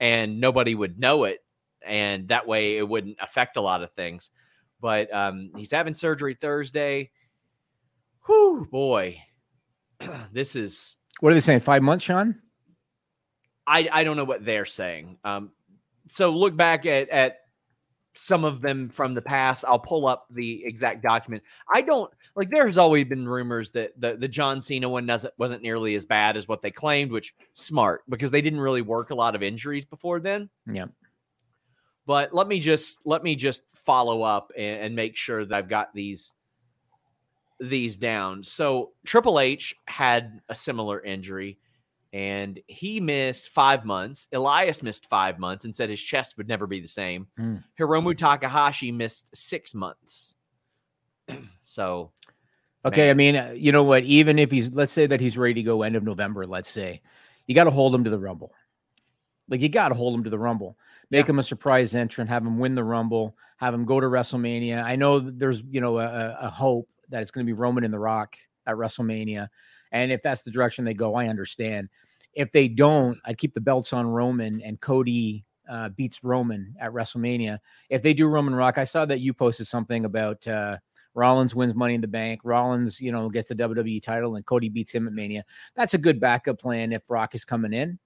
and 0.00 0.40
nobody 0.40 0.74
would 0.74 0.98
know 0.98 1.24
it. 1.24 1.40
And 1.86 2.28
that 2.28 2.46
way 2.46 2.76
it 2.76 2.88
wouldn't 2.88 3.18
affect 3.20 3.56
a 3.56 3.60
lot 3.60 3.82
of 3.82 3.92
things 3.92 4.30
but 4.80 5.12
um, 5.12 5.50
he's 5.56 5.70
having 5.70 5.94
surgery 5.94 6.34
Thursday. 6.34 7.10
Whew, 8.26 8.66
boy, 8.70 9.22
this 10.32 10.56
is. 10.56 10.96
What 11.20 11.30
are 11.30 11.34
they 11.34 11.40
saying? 11.40 11.60
Five 11.60 11.82
months, 11.82 12.04
Sean? 12.04 12.36
I 13.66 13.88
I 13.92 14.04
don't 14.04 14.16
know 14.16 14.24
what 14.24 14.44
they're 14.44 14.64
saying. 14.64 15.18
Um, 15.24 15.52
so 16.08 16.30
look 16.30 16.56
back 16.56 16.86
at 16.86 17.08
at 17.10 17.36
some 18.14 18.44
of 18.44 18.60
them 18.60 18.88
from 18.88 19.14
the 19.14 19.22
past. 19.22 19.64
I'll 19.66 19.78
pull 19.78 20.06
up 20.06 20.26
the 20.30 20.64
exact 20.64 21.02
document. 21.02 21.42
I 21.72 21.82
don't 21.82 22.10
like. 22.34 22.50
There 22.50 22.66
has 22.66 22.78
always 22.78 23.06
been 23.06 23.28
rumors 23.28 23.70
that 23.72 23.92
the 23.98 24.16
the 24.16 24.28
John 24.28 24.60
Cena 24.60 24.88
one 24.88 25.06
doesn't 25.06 25.34
wasn't 25.38 25.62
nearly 25.62 25.94
as 25.94 26.06
bad 26.06 26.36
as 26.36 26.48
what 26.48 26.62
they 26.62 26.70
claimed, 26.70 27.12
which 27.12 27.34
smart 27.52 28.02
because 28.08 28.30
they 28.30 28.40
didn't 28.40 28.60
really 28.60 28.82
work 28.82 29.10
a 29.10 29.14
lot 29.14 29.34
of 29.34 29.42
injuries 29.42 29.84
before 29.84 30.20
then. 30.20 30.48
Yeah. 30.70 30.86
But 32.10 32.34
let 32.34 32.48
me 32.48 32.58
just 32.58 33.02
let 33.04 33.22
me 33.22 33.36
just 33.36 33.62
follow 33.72 34.22
up 34.22 34.50
and, 34.58 34.82
and 34.82 34.96
make 34.96 35.14
sure 35.14 35.44
that 35.44 35.56
I've 35.56 35.68
got 35.68 35.94
these 35.94 36.34
these 37.60 37.96
down. 37.96 38.42
So 38.42 38.90
Triple 39.06 39.38
H 39.38 39.76
had 39.84 40.40
a 40.48 40.54
similar 40.56 41.00
injury 41.00 41.56
and 42.12 42.58
he 42.66 42.98
missed 42.98 43.50
five 43.50 43.84
months. 43.84 44.26
Elias 44.32 44.82
missed 44.82 45.08
five 45.08 45.38
months 45.38 45.64
and 45.64 45.72
said 45.72 45.88
his 45.88 46.02
chest 46.02 46.36
would 46.36 46.48
never 46.48 46.66
be 46.66 46.80
the 46.80 46.88
same. 46.88 47.28
Mm. 47.38 47.62
Hiromu 47.78 48.16
Takahashi 48.16 48.90
missed 48.90 49.30
six 49.32 49.72
months. 49.72 50.34
so, 51.60 52.10
okay. 52.84 53.12
Man. 53.14 53.36
I 53.36 53.52
mean, 53.52 53.62
you 53.62 53.70
know 53.70 53.84
what? 53.84 54.02
Even 54.02 54.36
if 54.40 54.50
he's, 54.50 54.68
let's 54.72 54.90
say 54.90 55.06
that 55.06 55.20
he's 55.20 55.38
ready 55.38 55.54
to 55.54 55.62
go 55.62 55.82
end 55.82 55.94
of 55.94 56.02
November, 56.02 56.44
let's 56.44 56.70
say, 56.70 57.02
you 57.46 57.54
got 57.54 57.64
to 57.64 57.70
hold 57.70 57.94
him 57.94 58.02
to 58.02 58.10
the 58.10 58.18
Rumble. 58.18 58.52
Like, 59.50 59.60
you 59.60 59.68
got 59.68 59.90
to 59.90 59.94
hold 59.94 60.14
him 60.14 60.24
to 60.24 60.30
the 60.30 60.38
Rumble 60.38 60.76
make 61.10 61.26
yeah. 61.26 61.30
him 61.30 61.38
a 61.38 61.42
surprise 61.42 61.94
entrant, 61.94 62.30
have 62.30 62.44
him 62.44 62.58
win 62.58 62.74
the 62.74 62.84
Rumble, 62.84 63.36
have 63.58 63.74
him 63.74 63.84
go 63.84 64.00
to 64.00 64.06
WrestleMania. 64.06 64.82
I 64.82 64.96
know 64.96 65.18
there's 65.18 65.62
you 65.70 65.80
know 65.80 65.98
a, 65.98 66.36
a 66.40 66.48
hope 66.48 66.88
that 67.08 67.22
it's 67.22 67.30
going 67.30 67.44
to 67.44 67.48
be 67.48 67.52
Roman 67.52 67.84
in 67.84 67.90
the 67.90 67.98
Rock 67.98 68.36
at 68.66 68.76
WrestleMania, 68.76 69.48
and 69.92 70.12
if 70.12 70.22
that's 70.22 70.42
the 70.42 70.50
direction 70.50 70.84
they 70.84 70.94
go, 70.94 71.14
I 71.14 71.26
understand. 71.26 71.88
If 72.32 72.52
they 72.52 72.68
don't, 72.68 73.18
I'd 73.24 73.38
keep 73.38 73.54
the 73.54 73.60
belts 73.60 73.92
on 73.92 74.06
Roman 74.06 74.62
and 74.62 74.80
Cody 74.80 75.44
uh, 75.68 75.88
beats 75.88 76.22
Roman 76.22 76.76
at 76.80 76.92
WrestleMania. 76.92 77.58
If 77.88 78.02
they 78.02 78.14
do 78.14 78.28
Roman 78.28 78.54
Rock, 78.54 78.78
I 78.78 78.84
saw 78.84 79.04
that 79.06 79.18
you 79.18 79.34
posted 79.34 79.66
something 79.66 80.04
about 80.04 80.46
uh, 80.46 80.76
Rollins 81.14 81.56
wins 81.56 81.74
Money 81.74 81.94
in 81.94 82.00
the 82.00 82.06
Bank. 82.06 82.42
Rollins, 82.44 83.00
you 83.00 83.10
know, 83.10 83.28
gets 83.28 83.48
the 83.48 83.56
WWE 83.56 84.00
title, 84.00 84.36
and 84.36 84.46
Cody 84.46 84.68
beats 84.68 84.92
him 84.92 85.08
at 85.08 85.12
Mania. 85.12 85.44
That's 85.74 85.94
a 85.94 85.98
good 85.98 86.20
backup 86.20 86.60
plan 86.60 86.92
if 86.92 87.10
Rock 87.10 87.34
is 87.34 87.44
coming 87.44 87.72
in. 87.72 87.98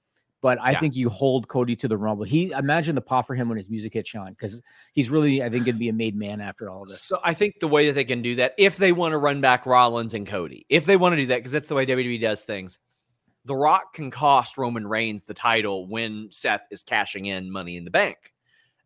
But 0.44 0.58
I 0.60 0.72
Yeah. 0.72 0.80
think 0.80 0.94
you 0.94 1.08
hold 1.08 1.48
Cody 1.48 1.74
to 1.76 1.88
the 1.88 1.96
rumble. 1.96 2.26
He 2.26 2.50
imagine 2.50 2.94
the 2.94 3.00
pop 3.00 3.26
for 3.26 3.34
him 3.34 3.48
when 3.48 3.56
his 3.56 3.70
music 3.70 3.94
hit 3.94 4.06
Sean 4.06 4.28
because 4.28 4.60
he's 4.92 5.08
really 5.08 5.42
I 5.42 5.48
think 5.48 5.64
gonna 5.64 5.78
be 5.78 5.88
a 5.88 5.92
made 5.94 6.14
man 6.14 6.42
after 6.42 6.68
all 6.68 6.82
of 6.82 6.90
this. 6.90 7.00
So 7.00 7.18
I 7.24 7.32
think 7.32 7.60
the 7.60 7.66
way 7.66 7.86
that 7.86 7.94
they 7.94 8.04
can 8.04 8.20
do 8.20 8.34
that, 8.34 8.52
if 8.58 8.76
they 8.76 8.92
want 8.92 9.12
to 9.12 9.16
run 9.16 9.40
back 9.40 9.64
Rollins 9.64 10.12
and 10.12 10.26
Cody, 10.26 10.66
if 10.68 10.84
they 10.84 10.98
want 10.98 11.14
to 11.14 11.16
do 11.16 11.24
that, 11.28 11.36
because 11.36 11.52
that's 11.52 11.66
the 11.68 11.74
way 11.74 11.86
WWE 11.86 12.20
does 12.20 12.44
things, 12.44 12.78
The 13.46 13.56
Rock 13.56 13.94
can 13.94 14.10
cost 14.10 14.58
Roman 14.58 14.86
Reigns 14.86 15.24
the 15.24 15.32
title 15.32 15.86
when 15.86 16.28
Seth 16.30 16.66
is 16.70 16.82
cashing 16.82 17.24
in 17.24 17.50
Money 17.50 17.78
in 17.78 17.86
the 17.86 17.90
Bank. 17.90 18.34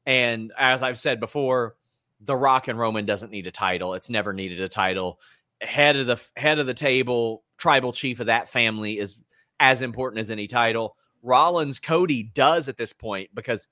And 0.06 0.52
as 0.56 0.84
I've 0.84 0.96
said 0.96 1.18
before, 1.18 1.74
The 2.20 2.36
Rock 2.36 2.68
and 2.68 2.78
Roman 2.78 3.04
doesn't 3.04 3.32
need 3.32 3.48
a 3.48 3.52
title. 3.52 3.94
It's 3.94 4.10
never 4.10 4.32
needed 4.32 4.60
a 4.60 4.68
title. 4.68 5.18
Head 5.60 5.96
of 5.96 6.06
the 6.06 6.24
head 6.36 6.60
of 6.60 6.66
the 6.66 6.74
table, 6.74 7.42
tribal 7.56 7.92
chief 7.92 8.20
of 8.20 8.26
that 8.26 8.46
family 8.46 9.00
is 9.00 9.18
as 9.58 9.82
important 9.82 10.20
as 10.20 10.30
any 10.30 10.46
title. 10.46 10.96
Rollins 11.22 11.78
Cody 11.78 12.22
does 12.22 12.68
at 12.68 12.76
this 12.76 12.92
point 12.92 13.30
because 13.34 13.68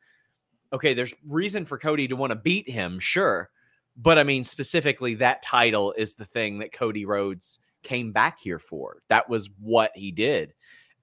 okay, 0.73 0.95
there's 0.95 1.15
reason 1.27 1.65
for 1.65 1.79
Cody 1.79 2.09
to 2.09 2.17
want 2.17 2.31
to 2.31 2.37
beat 2.37 2.69
him, 2.69 2.99
sure. 2.99 3.51
But 3.97 4.19
I 4.19 4.25
mean, 4.25 4.45
specifically, 4.45 5.15
that 5.17 5.43
title 5.43 5.93
is 5.93 6.15
the 6.15 6.25
thing 6.25 6.59
that 6.59 6.73
Cody 6.73 7.05
Rhodes 7.05 7.59
came 7.83 8.13
back 8.13 8.39
here 8.41 8.59
for. 8.59 9.03
That 9.09 9.29
was 9.29 9.49
what 9.61 9.93
he 9.95 10.11
did. 10.11 10.55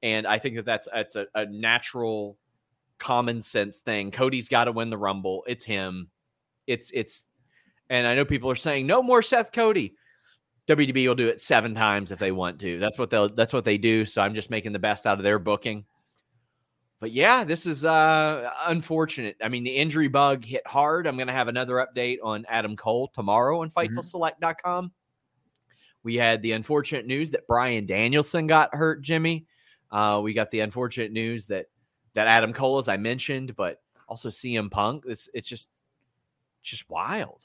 And 0.03 0.27
I 0.27 0.38
think 0.38 0.57
that 0.57 0.65
that's, 0.65 0.88
that's 0.93 1.15
a, 1.15 1.27
a 1.33 1.45
natural, 1.45 2.38
common 3.00 3.41
sense 3.41 3.77
thing. 3.77 4.12
Cody's 4.12 4.50
got 4.50 4.65
to 4.65 4.71
win 4.71 4.89
the 4.89 4.97
Rumble. 4.97 5.43
It's 5.47 5.63
him. 5.63 6.09
It's, 6.67 6.91
it's, 6.93 7.25
and 7.89 8.05
I 8.05 8.15
know 8.15 8.25
people 8.25 8.50
are 8.51 8.55
saying, 8.55 8.85
no 8.85 9.01
more 9.01 9.21
Seth 9.21 9.51
Cody. 9.51 9.95
WWE 10.67 11.07
will 11.07 11.15
do 11.15 11.27
it 11.27 11.41
seven 11.41 11.73
times 11.73 12.12
if 12.12 12.19
they 12.19 12.31
want 12.31 12.59
to. 12.62 12.79
That's 12.79 12.97
what 12.97 13.09
they'll, 13.09 13.29
that's 13.29 13.53
what 13.53 13.65
they 13.65 13.77
do. 13.77 14.05
So 14.05 14.21
I'm 14.21 14.35
just 14.35 14.50
making 14.50 14.71
the 14.71 14.79
best 14.79 15.05
out 15.05 15.17
of 15.17 15.23
their 15.23 15.39
booking 15.39 15.85
but 17.03 17.12
yeah, 17.12 17.43
this 17.43 17.65
is 17.65 17.83
uh 17.83 18.50
unfortunate. 18.65 19.36
I 19.43 19.50
mean, 19.50 19.65
the 19.65 19.75
injury 19.75 20.07
bug 20.07 20.45
hit 20.45 20.65
hard. 20.65 21.05
I'm 21.05 21.17
going 21.17 21.27
to 21.27 21.33
have 21.33 21.50
another 21.50 21.86
update 21.86 22.19
on 22.24 22.45
Adam 22.48 22.77
Cole 22.77 23.12
tomorrow 23.13 23.60
on 23.60 23.69
FightfulSelect.com. 23.69 24.89
We 26.03 26.15
had 26.15 26.41
the 26.41 26.53
unfortunate 26.53 27.05
news 27.05 27.31
that 27.31 27.45
Bryan 27.45 27.86
Danielson 27.86 28.48
got 28.48 28.74
hurt, 28.74 29.01
Jimmy. 29.01 29.48
Uh, 29.91 30.22
we 30.24 30.31
got 30.31 30.50
the 30.50 30.62
unfortunate 30.62 31.12
news 31.12 31.48
that 31.48 31.65
that 32.13 32.27
Adam 32.27 32.53
Cole, 32.53 32.77
as 32.77 32.88
I 32.88 32.95
mentioned, 32.95 33.53
but 33.57 33.81
also 34.07 34.29
CM 34.29 34.72
Punk. 34.72 35.03
This 35.05 35.27
it's 35.33 35.50
just 35.50 35.72
just 36.62 36.89
wild. 36.89 37.43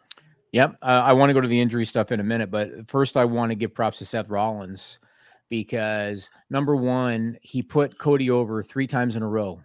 Yep. 0.52 0.76
Uh, 0.80 0.84
I 0.84 1.14
want 1.14 1.30
to 1.30 1.34
go 1.34 1.40
to 1.40 1.48
the 1.48 1.60
injury 1.60 1.84
stuff 1.84 2.12
in 2.12 2.20
a 2.20 2.24
minute, 2.24 2.52
but 2.52 2.88
first 2.88 3.16
I 3.16 3.24
want 3.24 3.50
to 3.50 3.56
give 3.56 3.74
props 3.74 3.98
to 3.98 4.04
Seth 4.04 4.28
Rollins 4.28 5.00
because 5.48 6.30
number 6.50 6.76
one, 6.76 7.38
he 7.42 7.62
put 7.62 7.98
Cody 7.98 8.30
over 8.30 8.62
three 8.62 8.86
times 8.86 9.16
in 9.16 9.22
a 9.22 9.28
row 9.28 9.60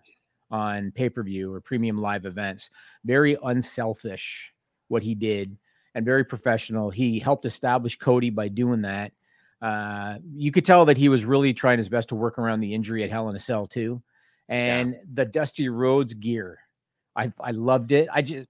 on 0.51 0.91
pay 0.91 1.09
per 1.09 1.23
view 1.23 1.53
or 1.53 1.61
premium 1.61 1.97
live 1.97 2.25
events. 2.25 2.69
Very 3.05 3.37
unselfish 3.43 4.53
what 4.87 5.03
he 5.03 5.15
did 5.15 5.57
and 5.95 6.05
very 6.05 6.23
professional. 6.23 6.89
He 6.89 7.19
helped 7.19 7.45
establish 7.45 7.97
Cody 7.97 8.29
by 8.29 8.47
doing 8.47 8.81
that. 8.81 9.11
Uh, 9.61 10.17
you 10.35 10.51
could 10.51 10.65
tell 10.65 10.85
that 10.85 10.97
he 10.97 11.09
was 11.09 11.25
really 11.25 11.53
trying 11.53 11.77
his 11.77 11.89
best 11.89 12.09
to 12.09 12.15
work 12.15 12.37
around 12.37 12.59
the 12.59 12.73
injury 12.73 13.03
at 13.03 13.09
Hell 13.09 13.29
in 13.29 13.35
a 13.35 13.39
Cell 13.39 13.65
too. 13.65 14.01
And 14.49 14.97
the 15.13 15.25
Dusty 15.25 15.69
Rhodes 15.69 16.13
gear, 16.13 16.59
I 17.15 17.31
I 17.39 17.51
loved 17.51 17.93
it. 17.93 18.09
I 18.11 18.21
just 18.21 18.49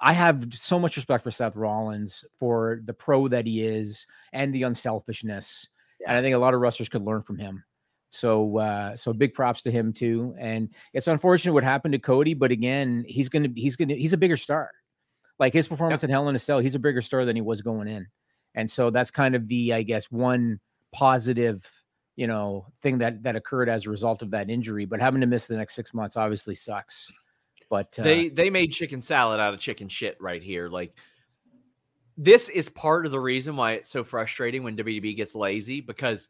I 0.00 0.12
have 0.12 0.48
so 0.52 0.78
much 0.78 0.96
respect 0.96 1.24
for 1.24 1.30
Seth 1.30 1.56
Rollins 1.56 2.24
for 2.38 2.80
the 2.84 2.92
pro 2.92 3.28
that 3.28 3.46
he 3.46 3.62
is 3.62 4.06
and 4.32 4.52
the 4.52 4.64
unselfishness. 4.64 5.68
And 6.06 6.16
I 6.16 6.22
think 6.22 6.34
a 6.34 6.38
lot 6.38 6.54
of 6.54 6.60
wrestlers 6.60 6.88
could 6.88 7.04
learn 7.04 7.22
from 7.22 7.38
him. 7.38 7.64
So 8.10 8.58
uh 8.58 8.96
so 8.96 9.12
big 9.12 9.34
props 9.34 9.62
to 9.62 9.70
him 9.70 9.92
too. 9.92 10.34
And 10.38 10.70
it's 10.94 11.08
unfortunate 11.08 11.52
what 11.52 11.64
happened 11.64 11.92
to 11.92 11.98
Cody, 11.98 12.34
but 12.34 12.50
again, 12.50 13.04
he's 13.06 13.28
gonna 13.28 13.50
he's 13.54 13.76
gonna 13.76 13.94
he's 13.94 14.12
a 14.12 14.16
bigger 14.16 14.36
star. 14.36 14.70
Like 15.38 15.52
his 15.52 15.68
performance 15.68 16.02
in 16.04 16.10
Hell 16.10 16.28
in 16.28 16.34
a 16.34 16.38
Cell, 16.38 16.58
he's 16.58 16.74
a 16.74 16.80
bigger 16.80 17.02
star 17.02 17.24
than 17.24 17.36
he 17.36 17.42
was 17.42 17.62
going 17.62 17.86
in. 17.86 18.08
And 18.54 18.70
so 18.70 18.90
that's 18.90 19.10
kind 19.10 19.36
of 19.36 19.46
the, 19.46 19.72
I 19.72 19.82
guess, 19.82 20.10
one 20.10 20.58
positive, 20.92 21.70
you 22.16 22.26
know, 22.26 22.66
thing 22.82 22.98
that 22.98 23.22
that 23.22 23.36
occurred 23.36 23.68
as 23.68 23.86
a 23.86 23.90
result 23.90 24.22
of 24.22 24.32
that 24.32 24.50
injury. 24.50 24.84
But 24.84 25.00
having 25.00 25.20
to 25.20 25.26
miss 25.26 25.46
the 25.46 25.56
next 25.56 25.74
six 25.74 25.94
months 25.94 26.16
obviously 26.16 26.54
sucks. 26.54 27.12
But 27.70 27.96
uh, 27.98 28.02
they 28.02 28.28
they 28.30 28.50
made 28.50 28.72
chicken 28.72 29.02
salad 29.02 29.38
out 29.38 29.54
of 29.54 29.60
chicken 29.60 29.88
shit 29.88 30.16
right 30.20 30.42
here. 30.42 30.68
Like 30.68 30.94
this 32.20 32.48
is 32.48 32.68
part 32.68 33.06
of 33.06 33.12
the 33.12 33.20
reason 33.20 33.56
why 33.56 33.72
it's 33.72 33.90
so 33.90 34.02
frustrating 34.02 34.64
when 34.64 34.76
WWE 34.76 35.16
gets 35.16 35.36
lazy 35.36 35.80
because 35.80 36.28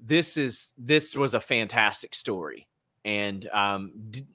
this 0.00 0.36
is 0.36 0.72
this 0.76 1.14
was 1.14 1.32
a 1.32 1.40
fantastic 1.40 2.12
story. 2.12 2.66
And 3.04 3.48
um 3.50 3.92
d- 4.10 4.26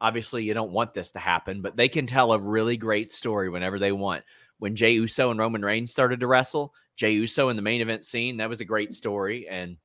obviously 0.00 0.42
you 0.44 0.52
don't 0.52 0.72
want 0.72 0.94
this 0.94 1.12
to 1.12 1.18
happen 1.18 1.60
but 1.60 1.76
they 1.76 1.88
can 1.88 2.06
tell 2.06 2.32
a 2.32 2.38
really 2.38 2.76
great 2.76 3.12
story 3.12 3.48
whenever 3.48 3.78
they 3.78 3.92
want. 3.92 4.24
When 4.58 4.74
Jey 4.74 4.92
Uso 4.94 5.30
and 5.30 5.38
Roman 5.38 5.64
Reigns 5.64 5.92
started 5.92 6.18
to 6.20 6.26
wrestle 6.26 6.74
Jey 6.96 7.12
Uso 7.12 7.48
in 7.48 7.54
the 7.54 7.62
main 7.62 7.80
event 7.80 8.04
scene 8.04 8.36
that 8.38 8.48
was 8.48 8.60
a 8.60 8.64
great 8.64 8.92
story 8.92 9.48
and 9.48 9.76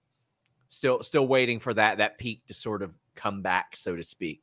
still 0.70 1.04
still 1.04 1.28
waiting 1.28 1.60
for 1.60 1.74
that 1.76 2.00
that 2.00 2.18
peak 2.18 2.42
to 2.48 2.56
sort 2.56 2.82
of 2.82 2.92
come 3.14 3.44
back 3.44 3.76
so 3.76 3.96
to 3.96 4.02
speak 4.02 4.42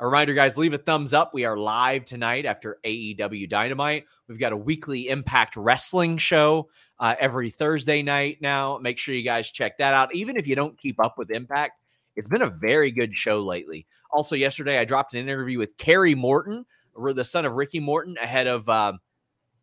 a 0.00 0.06
reminder, 0.06 0.34
guys, 0.34 0.58
leave 0.58 0.74
a 0.74 0.78
thumbs 0.78 1.14
up. 1.14 1.32
We 1.32 1.44
are 1.44 1.56
live 1.56 2.04
tonight 2.04 2.46
after 2.46 2.78
AEW 2.84 3.48
Dynamite. 3.48 4.06
We've 4.28 4.40
got 4.40 4.52
a 4.52 4.56
weekly 4.56 5.08
Impact 5.08 5.56
Wrestling 5.56 6.18
show 6.18 6.68
uh, 6.98 7.14
every 7.20 7.50
Thursday 7.50 8.02
night 8.02 8.38
now. 8.40 8.78
Make 8.78 8.98
sure 8.98 9.14
you 9.14 9.22
guys 9.22 9.52
check 9.52 9.78
that 9.78 9.94
out. 9.94 10.12
Even 10.12 10.36
if 10.36 10.48
you 10.48 10.56
don't 10.56 10.76
keep 10.76 10.98
up 10.98 11.16
with 11.16 11.30
Impact, 11.30 11.80
it's 12.16 12.26
been 12.26 12.42
a 12.42 12.50
very 12.50 12.90
good 12.90 13.16
show 13.16 13.40
lately. 13.42 13.86
Also, 14.10 14.34
yesterday 14.34 14.78
I 14.78 14.84
dropped 14.84 15.14
an 15.14 15.20
interview 15.20 15.58
with 15.58 15.76
Kerry 15.76 16.16
Morton, 16.16 16.66
the 16.96 17.24
son 17.24 17.44
of 17.44 17.52
Ricky 17.52 17.78
Morton, 17.78 18.16
ahead 18.20 18.48
of 18.48 18.68
uh, 18.68 18.94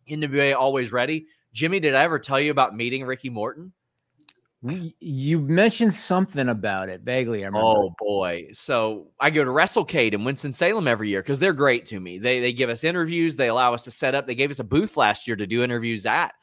NWA 0.10 0.56
Always 0.56 0.94
Ready. 0.94 1.28
Jimmy, 1.52 1.82
did 1.82 1.94
I 1.94 2.04
ever 2.04 2.20
tell 2.20 2.40
you 2.40 2.52
about 2.52 2.76
meeting 2.76 3.04
Ricky 3.04 3.30
Morton? 3.30 3.74
You 4.64 5.40
mentioned 5.40 5.94
something 5.94 6.50
about 6.50 6.90
it 6.90 7.02
vaguely. 7.02 7.44
I 7.44 7.48
remember. 7.48 7.68
Oh 7.68 7.96
boy! 7.98 8.50
So 8.54 9.08
I 9.20 9.32
go 9.32 9.44
to 9.44 9.50
WrestleCade 9.50 10.14
in 10.14 10.24
Winston 10.24 10.54
Salem 10.54 10.88
every 10.88 11.10
year 11.10 11.22
because 11.22 11.40
they're 11.40 11.54
great 11.54 11.88
to 11.88 12.00
me. 12.00 12.20
They 12.20 12.40
they 12.40 12.54
give 12.54 12.70
us 12.70 12.84
interviews. 12.84 13.36
They 13.36 13.48
allow 13.48 13.74
us 13.74 13.84
to 13.86 13.92
set 13.92 14.14
up. 14.14 14.28
They 14.28 14.36
gave 14.36 14.52
us 14.52 14.60
a 14.60 14.64
booth 14.64 14.98
last 14.98 15.28
year 15.28 15.36
to 15.36 15.48
do 15.48 15.64
interviews 15.64 16.06
at. 16.06 16.34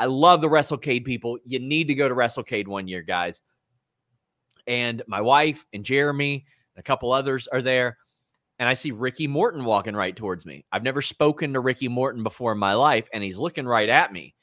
I 0.00 0.06
love 0.06 0.40
the 0.40 0.48
WrestleCade 0.48 1.04
people. 1.04 1.38
You 1.44 1.60
need 1.60 1.86
to 1.88 1.94
go 1.94 2.08
to 2.08 2.14
WrestleCade 2.14 2.66
one 2.66 2.88
year, 2.88 3.02
guys. 3.02 3.42
And 4.66 5.02
my 5.06 5.20
wife 5.20 5.64
and 5.72 5.84
Jeremy 5.84 6.46
and 6.74 6.80
a 6.80 6.84
couple 6.84 7.12
others 7.12 7.46
are 7.48 7.62
there. 7.62 7.96
And 8.58 8.68
I 8.68 8.74
see 8.74 8.90
Ricky 8.90 9.28
Morton 9.28 9.64
walking 9.64 9.94
right 9.94 10.16
towards 10.16 10.44
me. 10.44 10.64
I've 10.72 10.82
never 10.82 11.00
spoken 11.00 11.52
to 11.52 11.60
Ricky 11.60 11.86
Morton 11.86 12.24
before 12.24 12.52
in 12.52 12.58
my 12.58 12.74
life, 12.74 13.08
and 13.12 13.22
he's 13.22 13.38
looking 13.38 13.66
right 13.66 13.88
at 13.88 14.12
me. 14.12 14.34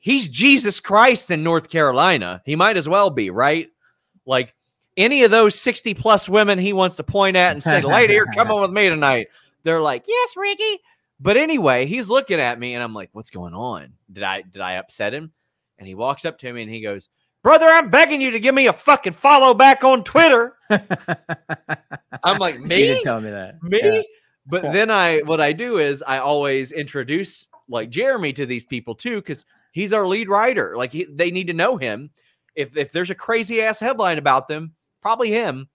He's 0.00 0.26
Jesus 0.26 0.80
Christ 0.80 1.30
in 1.30 1.42
North 1.44 1.68
Carolina. 1.68 2.42
He 2.44 2.56
might 2.56 2.76
as 2.76 2.88
well 2.88 3.10
be, 3.10 3.30
right? 3.30 3.68
Like 4.26 4.54
any 4.96 5.22
of 5.24 5.30
those 5.30 5.58
60 5.60 5.94
plus 5.94 6.28
women 6.28 6.58
he 6.58 6.72
wants 6.72 6.96
to 6.96 7.02
point 7.04 7.36
at 7.36 7.52
and 7.52 7.62
say, 7.62 7.80
Lady, 7.82 8.14
you're 8.14 8.26
coming 8.26 8.60
with 8.60 8.70
me 8.72 8.88
tonight. 8.88 9.28
They're 9.62 9.80
like, 9.80 10.04
Yes, 10.08 10.36
Ricky. 10.36 10.80
But 11.20 11.36
anyway, 11.36 11.84
he's 11.86 12.08
looking 12.08 12.40
at 12.40 12.58
me 12.58 12.74
and 12.74 12.82
I'm 12.82 12.94
like, 12.94 13.10
What's 13.12 13.30
going 13.30 13.54
on? 13.54 13.92
Did 14.12 14.22
I 14.24 14.42
did 14.42 14.62
I 14.62 14.74
upset 14.76 15.12
him? 15.14 15.32
And 15.78 15.86
he 15.86 15.94
walks 15.94 16.24
up 16.24 16.38
to 16.38 16.52
me 16.52 16.62
and 16.62 16.70
he 16.70 16.80
goes, 16.80 17.08
Brother, 17.42 17.66
I'm 17.66 17.88
begging 17.90 18.20
you 18.20 18.30
to 18.32 18.40
give 18.40 18.54
me 18.54 18.66
a 18.66 18.72
fucking 18.72 19.12
follow 19.14 19.54
back 19.54 19.84
on 19.84 20.02
Twitter. 20.04 20.56
I'm 22.22 22.38
like, 22.38 22.54
You 22.56 22.60
Me? 22.62 22.68
didn't 22.68 23.04
tell 23.04 23.20
me 23.20 23.30
that. 23.30 23.62
me 23.62 23.80
Yeah. 23.82 24.02
but 24.46 24.62
then 24.72 24.90
i 24.90 25.18
what 25.20 25.40
i 25.40 25.52
do 25.52 25.78
is 25.78 26.02
i 26.06 26.18
always 26.18 26.72
introduce 26.72 27.48
like 27.68 27.90
jeremy 27.90 28.32
to 28.32 28.46
these 28.46 28.64
people 28.64 28.94
too 28.94 29.16
because 29.16 29.44
he's 29.72 29.92
our 29.92 30.06
lead 30.06 30.28
writer. 30.28 30.76
Like 30.76 30.92
he, 30.92 31.04
they 31.04 31.30
need 31.30 31.48
to 31.48 31.52
know 31.52 31.76
him. 31.76 32.10
If 32.54 32.76
if 32.76 32.92
there's 32.92 33.10
a 33.10 33.14
crazy 33.14 33.62
ass 33.62 33.80
headline 33.80 34.18
about 34.18 34.48
them 34.48 34.74
probably 35.00 35.30
him. 35.30 35.68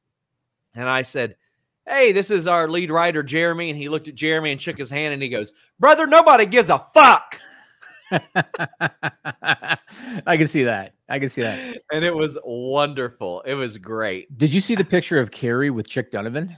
And 0.76 0.90
i 0.90 1.04
said 1.04 1.38
hey 1.88 2.12
this 2.12 2.30
is 2.30 2.48
our 2.48 2.70
lead 2.70 2.92
writer 2.92 3.24
jeremy. 3.24 3.70
And 3.70 3.80
he 3.80 3.90
looked 3.90 4.08
at 4.08 4.16
jeremy 4.16 4.52
and 4.52 4.62
shook 4.62 4.78
his 4.78 4.90
hand 4.90 5.14
and 5.14 5.24
he 5.24 5.30
goes 5.30 5.54
brother 5.80 6.08
nobody 6.08 6.46
gives 6.46 6.70
a 6.70 6.80
fuck. 6.80 7.40
I 8.12 9.78
can 10.38 10.48
see 10.48 10.64
that. 10.64 10.94
I 11.10 11.18
can 11.18 11.30
see 11.30 11.42
that. 11.42 11.82
and 11.92 12.06
it 12.06 12.14
was 12.14 12.38
wonderful. 12.44 13.42
It 13.42 13.56
was 13.56 13.80
great. 13.80 14.38
Did 14.38 14.54
you 14.54 14.62
see 14.62 14.76
the 14.76 14.86
picture 14.86 15.20
of 15.20 15.32
Kerry 15.32 15.72
with 15.72 15.88
Chick 15.88 16.12
Donovan? 16.12 16.56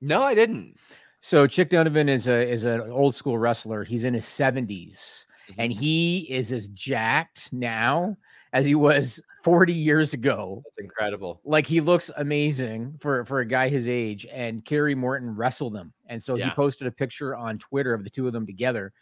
no 0.00 0.22
i 0.22 0.34
didn't. 0.34 0.76
So 1.20 1.48
Chick 1.48 1.70
Donovan 1.70 2.08
is 2.08 2.28
a 2.28 2.48
is 2.48 2.64
an 2.64 2.80
old 2.80 3.14
school 3.14 3.38
wrestler. 3.38 3.82
He's 3.82 4.04
in 4.04 4.14
his 4.14 4.24
70s 4.24 5.24
and 5.56 5.72
he 5.72 6.26
is 6.30 6.52
as 6.52 6.68
jacked 6.68 7.52
now 7.52 8.16
as 8.52 8.66
he 8.66 8.74
was 8.74 9.20
40 9.44 9.72
years 9.72 10.14
ago. 10.14 10.62
that's 10.64 10.78
incredible 10.78 11.40
Like 11.44 11.66
he 11.66 11.80
looks 11.80 12.10
amazing 12.16 12.96
for 13.00 13.24
for 13.24 13.40
a 13.40 13.46
guy 13.46 13.68
his 13.68 13.88
age. 13.88 14.26
And 14.32 14.64
Kerry 14.64 14.94
Morton 14.94 15.34
wrestled 15.34 15.76
him, 15.76 15.92
and 16.06 16.22
so 16.22 16.34
he 16.34 16.50
posted 16.50 16.86
a 16.86 16.90
picture 16.92 17.34
on 17.36 17.58
Twitter 17.58 17.94
of 17.94 18.04
the 18.04 18.10
two 18.10 18.26
of 18.26 18.32
them 18.32 18.46
together. 18.46 18.92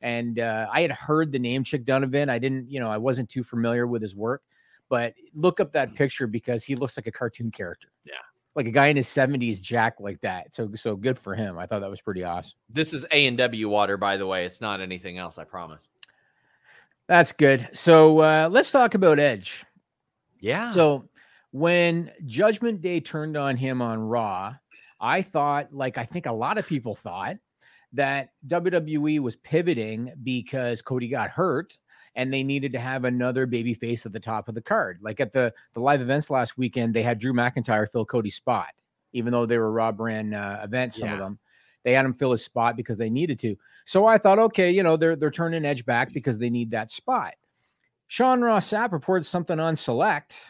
And 0.00 0.38
uh, 0.38 0.66
I 0.70 0.82
had 0.82 0.90
heard 0.90 1.32
the 1.32 1.38
name 1.38 1.64
Chick 1.64 1.84
Donovan. 1.86 2.28
I 2.28 2.38
didn't, 2.38 2.70
you 2.70 2.78
know, 2.80 2.90
I 2.90 2.98
wasn't 2.98 3.30
too 3.30 3.42
familiar 3.42 3.86
with 3.86 4.02
his 4.02 4.14
work, 4.14 4.42
but 4.90 5.14
look 5.32 5.60
up 5.60 5.72
that 5.72 5.94
picture 5.94 6.26
because 6.26 6.62
he 6.64 6.76
looks 6.76 6.98
like 6.98 7.06
a 7.06 7.12
cartoon 7.12 7.50
character. 7.50 7.88
Yeah. 8.04 8.12
like 8.54 8.66
a 8.66 8.70
guy 8.70 8.88
in 8.88 8.96
his 8.96 9.06
70s 9.08 9.62
jack 9.62 9.94
like 10.00 10.20
that. 10.20 10.54
So 10.54 10.70
so 10.74 10.94
good 10.94 11.18
for 11.18 11.34
him. 11.34 11.58
I 11.58 11.66
thought 11.66 11.80
that 11.80 11.88
was 11.90 12.02
pretty 12.02 12.22
awesome. 12.22 12.52
This 12.68 12.92
is 12.92 13.06
A 13.12 13.26
and 13.26 13.38
W 13.38 13.68
water, 13.70 13.96
by 13.96 14.16
the 14.18 14.26
way. 14.26 14.44
It's 14.44 14.60
not 14.60 14.80
anything 14.82 15.16
else. 15.18 15.38
I 15.38 15.44
promise. 15.44 15.88
That's 17.08 17.32
good. 17.32 17.68
So 17.72 18.20
uh, 18.20 18.48
let's 18.50 18.70
talk 18.70 18.94
about 18.94 19.18
Edge. 19.18 19.64
Yeah. 20.40 20.70
So 20.70 21.08
when 21.50 22.10
Judgment 22.26 22.80
Day 22.80 23.00
turned 23.00 23.36
on 23.36 23.56
him 23.56 23.82
on 23.82 23.98
Raw, 23.98 24.54
I 25.00 25.22
thought, 25.22 25.72
like 25.72 25.98
I 25.98 26.04
think 26.04 26.26
a 26.26 26.32
lot 26.32 26.58
of 26.58 26.66
people 26.66 26.94
thought, 26.94 27.36
that 27.92 28.30
WWE 28.48 29.20
was 29.20 29.36
pivoting 29.36 30.12
because 30.24 30.82
Cody 30.82 31.06
got 31.06 31.30
hurt 31.30 31.76
and 32.16 32.32
they 32.32 32.42
needed 32.42 32.72
to 32.72 32.78
have 32.80 33.04
another 33.04 33.46
baby 33.46 33.72
face 33.72 34.04
at 34.04 34.12
the 34.12 34.18
top 34.18 34.48
of 34.48 34.56
the 34.56 34.60
card. 34.60 34.98
Like 35.00 35.20
at 35.20 35.32
the 35.32 35.52
the 35.74 35.80
live 35.80 36.00
events 36.00 36.28
last 36.30 36.58
weekend, 36.58 36.92
they 36.92 37.02
had 37.04 37.20
Drew 37.20 37.32
McIntyre 37.32 37.88
fill 37.90 38.04
Cody's 38.04 38.34
spot, 38.34 38.70
even 39.12 39.32
though 39.32 39.46
they 39.46 39.58
were 39.58 39.70
Raw 39.70 39.92
brand 39.92 40.34
uh, 40.34 40.58
events. 40.64 40.96
Some 40.98 41.08
Yeah. 41.08 41.14
of 41.14 41.20
them, 41.20 41.38
they 41.84 41.92
had 41.92 42.04
him 42.04 42.14
fill 42.14 42.32
his 42.32 42.44
spot 42.44 42.76
because 42.76 42.98
they 42.98 43.10
needed 43.10 43.38
to. 43.40 43.56
So 43.84 44.06
I 44.06 44.18
thought, 44.18 44.38
okay, 44.38 44.70
you 44.70 44.82
know, 44.82 44.96
they're 44.96 45.16
they're 45.16 45.30
turning 45.30 45.64
Edge 45.64 45.84
back 45.84 46.12
because 46.12 46.38
they 46.38 46.50
need 46.50 46.70
that 46.72 46.90
spot. 46.90 47.34
Sean 48.08 48.40
Ross 48.42 48.68
Sapp 48.70 48.92
reported 48.92 49.24
something 49.24 49.58
on 49.58 49.76
Select, 49.76 50.44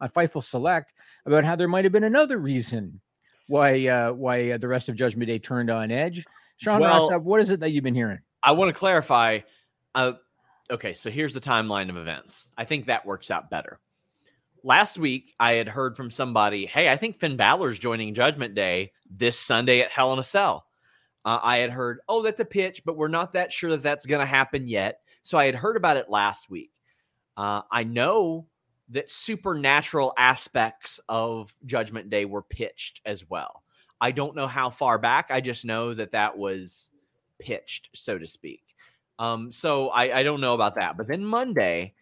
on 0.00 0.08
Fightful 0.08 0.42
Select, 0.42 0.92
about 1.26 1.44
how 1.44 1.56
there 1.56 1.68
might 1.68 1.84
have 1.84 1.92
been 1.92 2.04
another 2.04 2.38
reason 2.38 3.00
why 3.46 3.86
uh, 3.86 4.12
why 4.12 4.52
uh, 4.52 4.58
the 4.58 4.68
rest 4.68 4.88
of 4.88 4.96
Judgment 4.96 5.28
Day 5.28 5.38
turned 5.38 5.70
on 5.70 5.90
Edge. 5.90 6.24
Sean 6.56 6.82
Ross 6.82 7.08
Well- 7.08 7.20
Sapp, 7.20 7.22
what 7.22 7.40
is 7.40 7.50
it 7.50 7.60
that 7.60 7.70
you've 7.72 7.84
been 7.84 7.94
hearing? 7.94 8.20
I 8.42 8.52
want 8.52 8.72
to 8.72 8.78
clarify. 8.78 9.40
Uh, 9.94 10.12
okay, 10.70 10.92
so 10.92 11.10
here's 11.10 11.32
the 11.32 11.40
timeline 11.40 11.88
of 11.88 11.96
events. 11.96 12.50
I 12.58 12.64
think 12.64 12.86
that 12.86 13.06
works 13.06 13.30
out 13.30 13.48
better. 13.48 13.80
Last 14.62 14.98
week, 14.98 15.34
I 15.38 15.54
had 15.54 15.68
heard 15.68 15.96
from 15.96 16.10
somebody, 16.10 16.66
"Hey, 16.66 16.90
I 16.90 16.96
think 16.96 17.18
Finn 17.18 17.36
Balor's 17.36 17.78
joining 17.78 18.14
Judgment 18.14 18.54
Day 18.54 18.92
this 19.10 19.38
Sunday 19.38 19.80
at 19.80 19.90
Hell 19.90 20.12
in 20.12 20.18
a 20.18 20.22
Cell." 20.22 20.66
Uh, 21.24 21.40
I 21.42 21.58
had 21.58 21.70
heard, 21.70 22.00
"Oh, 22.08 22.22
that's 22.22 22.40
a 22.40 22.44
pitch, 22.44 22.82
but 22.84 22.96
we're 22.96 23.08
not 23.08 23.32
that 23.32 23.52
sure 23.52 23.70
that 23.70 23.82
that's 23.82 24.06
going 24.06 24.20
to 24.20 24.26
happen 24.26 24.68
yet." 24.68 25.00
So 25.22 25.38
I 25.38 25.46
had 25.46 25.54
heard 25.54 25.76
about 25.76 25.96
it 25.96 26.10
last 26.10 26.50
week. 26.50 26.72
Uh, 27.36 27.62
I 27.70 27.84
know 27.84 28.46
that 28.90 29.10
supernatural 29.10 30.12
aspects 30.18 31.00
of 31.08 31.56
Judgment 31.64 32.10
Day 32.10 32.26
were 32.26 32.42
pitched 32.42 33.00
as 33.06 33.28
well. 33.28 33.62
I 34.00 34.10
don't 34.10 34.36
know 34.36 34.46
how 34.46 34.68
far 34.70 34.98
back. 34.98 35.30
I 35.30 35.40
just 35.40 35.64
know 35.64 35.94
that 35.94 36.12
that 36.12 36.36
was 36.36 36.90
pitched, 37.38 37.88
so 37.94 38.18
to 38.18 38.26
speak. 38.26 38.62
Um, 39.18 39.50
so 39.50 39.88
I, 39.88 40.18
I 40.18 40.22
don't 40.22 40.40
know 40.40 40.54
about 40.54 40.74
that. 40.74 40.96
But 40.96 41.06
then 41.08 41.24
Monday, 41.24 41.94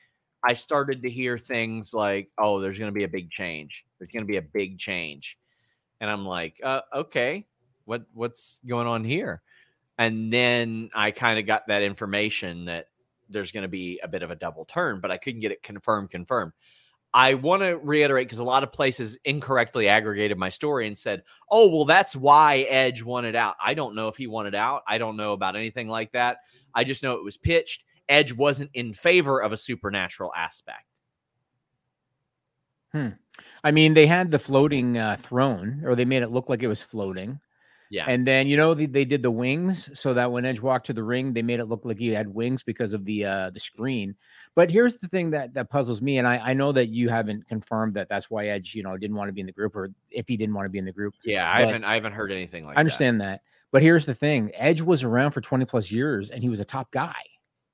I 0.46 0.54
started 0.54 1.02
to 1.02 1.10
hear 1.10 1.38
things 1.38 1.94
like, 1.94 2.30
"Oh, 2.38 2.60
there's 2.60 2.78
going 2.78 2.90
to 2.90 2.98
be 2.98 3.04
a 3.04 3.08
big 3.08 3.30
change. 3.30 3.84
There's 3.98 4.10
going 4.10 4.24
to 4.24 4.30
be 4.30 4.38
a 4.38 4.42
big 4.42 4.78
change," 4.78 5.38
and 6.00 6.10
I'm 6.10 6.26
like, 6.26 6.60
uh, 6.64 6.80
"Okay, 6.92 7.46
what 7.84 8.02
what's 8.14 8.58
going 8.66 8.86
on 8.86 9.04
here?" 9.04 9.42
And 9.98 10.32
then 10.32 10.90
I 10.94 11.10
kind 11.10 11.38
of 11.38 11.46
got 11.46 11.66
that 11.68 11.82
information 11.82 12.66
that 12.66 12.86
there's 13.28 13.52
going 13.52 13.62
to 13.62 13.68
be 13.68 14.00
a 14.02 14.08
bit 14.08 14.22
of 14.22 14.30
a 14.30 14.36
double 14.36 14.64
turn, 14.64 15.00
but 15.00 15.10
I 15.10 15.16
couldn't 15.16 15.40
get 15.40 15.52
it 15.52 15.62
confirmed. 15.62 16.10
Confirmed. 16.10 16.52
I 17.14 17.34
want 17.34 17.62
to 17.62 17.76
reiterate 17.76 18.26
because 18.26 18.38
a 18.38 18.44
lot 18.44 18.62
of 18.62 18.72
places 18.72 19.18
incorrectly 19.24 19.86
aggregated 19.86 20.38
my 20.38 20.48
story 20.48 20.86
and 20.86 20.96
said, 20.96 21.22
"Oh, 21.50 21.68
well, 21.68 21.84
that's 21.84 22.16
why 22.16 22.60
Edge 22.68 23.02
wanted 23.02 23.36
out." 23.36 23.56
I 23.62 23.74
don't 23.74 23.94
know 23.94 24.08
if 24.08 24.16
he 24.16 24.26
wanted 24.26 24.54
out. 24.54 24.82
I 24.86 24.98
don't 24.98 25.16
know 25.16 25.32
about 25.34 25.56
anything 25.56 25.88
like 25.88 26.12
that. 26.12 26.38
I 26.74 26.84
just 26.84 27.02
know 27.02 27.14
it 27.14 27.24
was 27.24 27.36
pitched. 27.36 27.84
Edge 28.08 28.32
wasn't 28.32 28.70
in 28.74 28.92
favor 28.92 29.40
of 29.40 29.52
a 29.52 29.56
supernatural 29.56 30.32
aspect. 30.34 30.84
Hmm. 32.92 33.08
I 33.64 33.70
mean, 33.70 33.94
they 33.94 34.06
had 34.06 34.30
the 34.30 34.38
floating 34.38 34.98
uh, 34.98 35.16
throne, 35.18 35.82
or 35.84 35.94
they 35.94 36.04
made 36.04 36.22
it 36.22 36.30
look 36.30 36.48
like 36.48 36.62
it 36.62 36.68
was 36.68 36.82
floating. 36.82 37.40
Yeah. 37.92 38.06
And 38.08 38.26
then 38.26 38.46
you 38.46 38.56
know 38.56 38.72
they, 38.72 38.86
they 38.86 39.04
did 39.04 39.22
the 39.22 39.30
wings 39.30 39.90
so 40.00 40.14
that 40.14 40.32
when 40.32 40.46
Edge 40.46 40.62
walked 40.62 40.86
to 40.86 40.94
the 40.94 41.02
ring, 41.02 41.34
they 41.34 41.42
made 41.42 41.60
it 41.60 41.66
look 41.66 41.84
like 41.84 41.98
he 41.98 42.08
had 42.08 42.26
wings 42.26 42.62
because 42.62 42.94
of 42.94 43.04
the 43.04 43.26
uh, 43.26 43.50
the 43.50 43.60
screen. 43.60 44.16
But 44.54 44.70
here's 44.70 44.96
the 44.96 45.08
thing 45.08 45.28
that 45.32 45.52
that 45.52 45.68
puzzles 45.68 46.00
me, 46.00 46.16
and 46.16 46.26
I, 46.26 46.38
I 46.38 46.52
know 46.54 46.72
that 46.72 46.88
you 46.88 47.10
haven't 47.10 47.46
confirmed 47.48 47.92
that 47.94 48.08
that's 48.08 48.30
why 48.30 48.46
Edge 48.46 48.74
you 48.74 48.82
know 48.82 48.96
didn't 48.96 49.14
want 49.16 49.28
to 49.28 49.32
be 49.34 49.42
in 49.42 49.46
the 49.46 49.52
group, 49.52 49.76
or 49.76 49.90
if 50.10 50.26
he 50.26 50.38
didn't 50.38 50.54
want 50.54 50.64
to 50.64 50.70
be 50.70 50.78
in 50.78 50.86
the 50.86 50.92
group. 50.92 51.12
Yeah, 51.22 51.52
I 51.52 51.66
haven't 51.66 51.84
I 51.84 51.92
haven't 51.92 52.14
heard 52.14 52.32
anything 52.32 52.64
like 52.64 52.76
that. 52.76 52.78
I 52.78 52.80
understand 52.80 53.20
that. 53.20 53.42
But 53.72 53.82
here's 53.82 54.06
the 54.06 54.14
thing: 54.14 54.52
Edge 54.54 54.80
was 54.80 55.04
around 55.04 55.32
for 55.32 55.42
20 55.42 55.66
plus 55.66 55.92
years, 55.92 56.30
and 56.30 56.42
he 56.42 56.48
was 56.48 56.60
a 56.60 56.64
top 56.64 56.90
guy. 56.92 57.12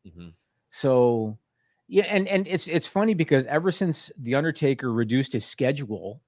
that. 0.05 0.19
Mhm. 0.19 0.33
So 0.71 1.39
yeah, 1.87 2.07
and 2.09 2.27
and 2.27 2.49
it's 2.49 2.67
it's 2.67 2.89
funny 2.89 3.15
because 3.15 3.47
ever 3.47 3.71
since 3.71 4.11
the 4.19 4.35
Undertaker 4.35 4.93
reduced 4.93 5.33
his 5.33 5.45
schedule, 5.45 6.21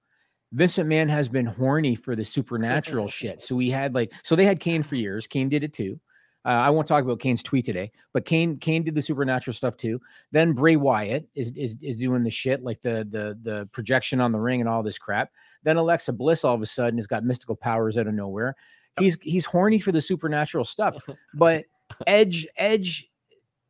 Vince 0.52 0.78
McMahon 0.78 1.08
has 1.08 1.28
been 1.28 1.46
horny 1.46 1.94
for 1.94 2.16
the 2.16 2.24
supernatural 2.24 3.08
shit. 3.08 3.42
So 3.42 3.54
we 3.54 3.70
had 3.70 3.94
like 3.94 4.12
so 4.22 4.34
they 4.36 4.44
had 4.44 4.60
Kane 4.60 4.82
for 4.82 4.96
years. 4.96 5.26
Kane 5.26 5.48
did 5.48 5.64
it 5.64 5.72
too. 5.72 6.00
Uh, 6.44 6.48
I 6.48 6.70
won't 6.70 6.88
talk 6.88 7.04
about 7.04 7.20
Kane's 7.20 7.42
tweet 7.42 7.66
today, 7.66 7.92
but 8.14 8.24
Kane 8.24 8.56
Kane 8.56 8.82
did 8.82 8.94
the 8.94 9.02
supernatural 9.02 9.54
stuff 9.54 9.76
too. 9.76 10.00
Then 10.32 10.52
Bray 10.52 10.76
Wyatt 10.76 11.28
is 11.34 11.52
is 11.52 11.76
is 11.82 11.98
doing 11.98 12.22
the 12.22 12.30
shit 12.30 12.62
like 12.64 12.80
the 12.82 13.06
the 13.10 13.38
the 13.42 13.66
projection 13.72 14.20
on 14.20 14.32
the 14.32 14.40
ring 14.40 14.60
and 14.60 14.68
all 14.68 14.82
this 14.82 14.98
crap. 14.98 15.30
Then 15.64 15.76
Alexa 15.76 16.14
Bliss 16.14 16.44
all 16.44 16.54
of 16.54 16.62
a 16.62 16.66
sudden 16.66 16.98
has 16.98 17.06
got 17.06 17.24
mystical 17.24 17.56
powers 17.56 17.98
out 17.98 18.06
of 18.06 18.14
nowhere. 18.14 18.56
He's 18.98 19.20
he's 19.20 19.44
horny 19.44 19.80
for 19.80 19.92
the 19.92 20.00
supernatural 20.00 20.64
stuff, 20.64 20.96
but 21.34 21.66
Edge 22.06 22.46
Edge 22.56 23.10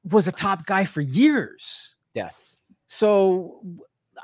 was 0.04 0.28
a 0.28 0.32
top 0.32 0.64
guy 0.64 0.84
for 0.84 1.00
years. 1.00 1.96
Yes. 2.14 2.60
So 2.86 3.62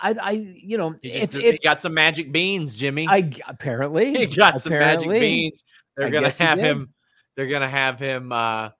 I 0.02 0.14
I 0.20 0.30
you 0.32 0.78
know 0.78 0.94
He, 1.02 1.10
it, 1.10 1.30
just, 1.30 1.44
it, 1.44 1.62
got 1.62 1.82
some 1.82 1.94
magic 1.94 2.32
beans, 2.32 2.76
Jimmy. 2.76 3.06
I 3.08 3.32
apparently 3.46 4.14
he 4.26 4.26
got 4.26 4.60
some 4.60 4.72
magic 4.72 5.08
beans. 5.08 5.64
They're 5.96 6.06
I 6.06 6.10
gonna 6.10 6.30
have 6.30 6.58
him. 6.58 6.92
They're 7.34 7.48
gonna 7.48 7.68
have 7.68 7.98
him 7.98 8.32
uh 8.32 8.70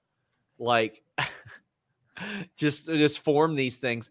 like 0.59 1.03
just 2.57 2.87
just 2.87 3.21
form 3.21 3.55
these 3.55 3.77
things. 3.77 4.11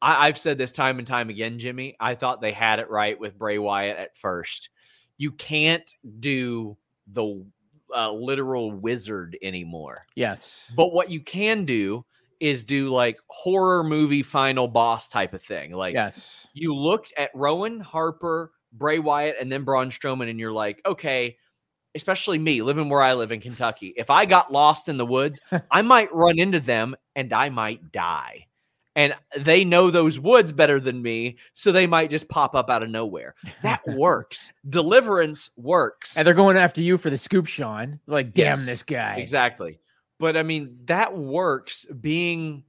I, 0.00 0.28
I've 0.28 0.38
said 0.38 0.58
this 0.58 0.72
time 0.72 0.98
and 0.98 1.06
time 1.06 1.30
again, 1.30 1.58
Jimmy. 1.58 1.96
I 2.00 2.14
thought 2.14 2.40
they 2.40 2.52
had 2.52 2.78
it 2.78 2.90
right 2.90 3.18
with 3.18 3.38
Bray 3.38 3.58
Wyatt 3.58 3.96
at 3.96 4.16
first. 4.16 4.70
You 5.18 5.32
can't 5.32 5.90
do 6.20 6.76
the 7.12 7.44
uh, 7.94 8.12
literal 8.12 8.72
wizard 8.72 9.38
anymore. 9.42 10.06
Yes. 10.14 10.70
But 10.76 10.92
what 10.92 11.10
you 11.10 11.20
can 11.20 11.64
do 11.64 12.04
is 12.40 12.64
do 12.64 12.88
like 12.90 13.18
horror 13.28 13.82
movie 13.84 14.22
final 14.22 14.68
boss 14.68 15.08
type 15.08 15.32
of 15.34 15.42
thing. 15.42 15.72
Like 15.72 15.94
Yes. 15.94 16.46
you 16.52 16.74
looked 16.74 17.12
at 17.16 17.30
Rowan, 17.34 17.80
Harper, 17.80 18.52
Bray 18.72 18.98
Wyatt, 18.98 19.36
and 19.40 19.50
then 19.50 19.64
Braun 19.64 19.90
Strowman, 19.90 20.28
and 20.28 20.38
you're 20.38 20.52
like, 20.52 20.80
okay, 20.84 21.36
especially 21.94 22.38
me 22.38 22.60
living 22.62 22.88
where 22.90 23.00
I 23.02 23.14
live 23.14 23.32
in 23.32 23.40
Kentucky, 23.40 23.94
if 23.96 24.10
I 24.10 24.26
got 24.26 24.52
lost 24.52 24.88
in 24.88 24.98
the 24.98 25.06
woods, 25.06 25.40
I 25.70 25.82
might 25.82 26.12
run 26.14 26.38
into 26.38 26.60
them 26.60 26.94
and 27.14 27.32
I 27.32 27.48
might 27.48 27.90
die. 27.92 28.46
And 28.94 29.14
they 29.36 29.64
know 29.64 29.90
those 29.90 30.18
woods 30.18 30.52
better 30.52 30.80
than 30.80 31.02
me, 31.02 31.36
so 31.52 31.70
they 31.70 31.86
might 31.86 32.08
just 32.10 32.30
pop 32.30 32.54
up 32.54 32.70
out 32.70 32.82
of 32.82 32.88
nowhere. 32.88 33.34
That 33.62 33.82
works. 33.86 34.54
Deliverance 34.66 35.50
works. 35.56 36.16
And 36.16 36.26
they're 36.26 36.32
going 36.32 36.56
after 36.56 36.80
you 36.80 36.96
for 36.96 37.10
the 37.10 37.18
scoop, 37.18 37.46
Sean. 37.46 38.00
Like, 38.06 38.32
damn 38.32 38.56
Yes, 38.58 38.64
this 38.66 38.82
guy. 38.82 39.16
Exactly. 39.16 39.80
But 40.18 40.36
I 40.36 40.42
mean, 40.42 40.78
that 40.86 41.16
works 41.16 41.84
being 41.84 42.64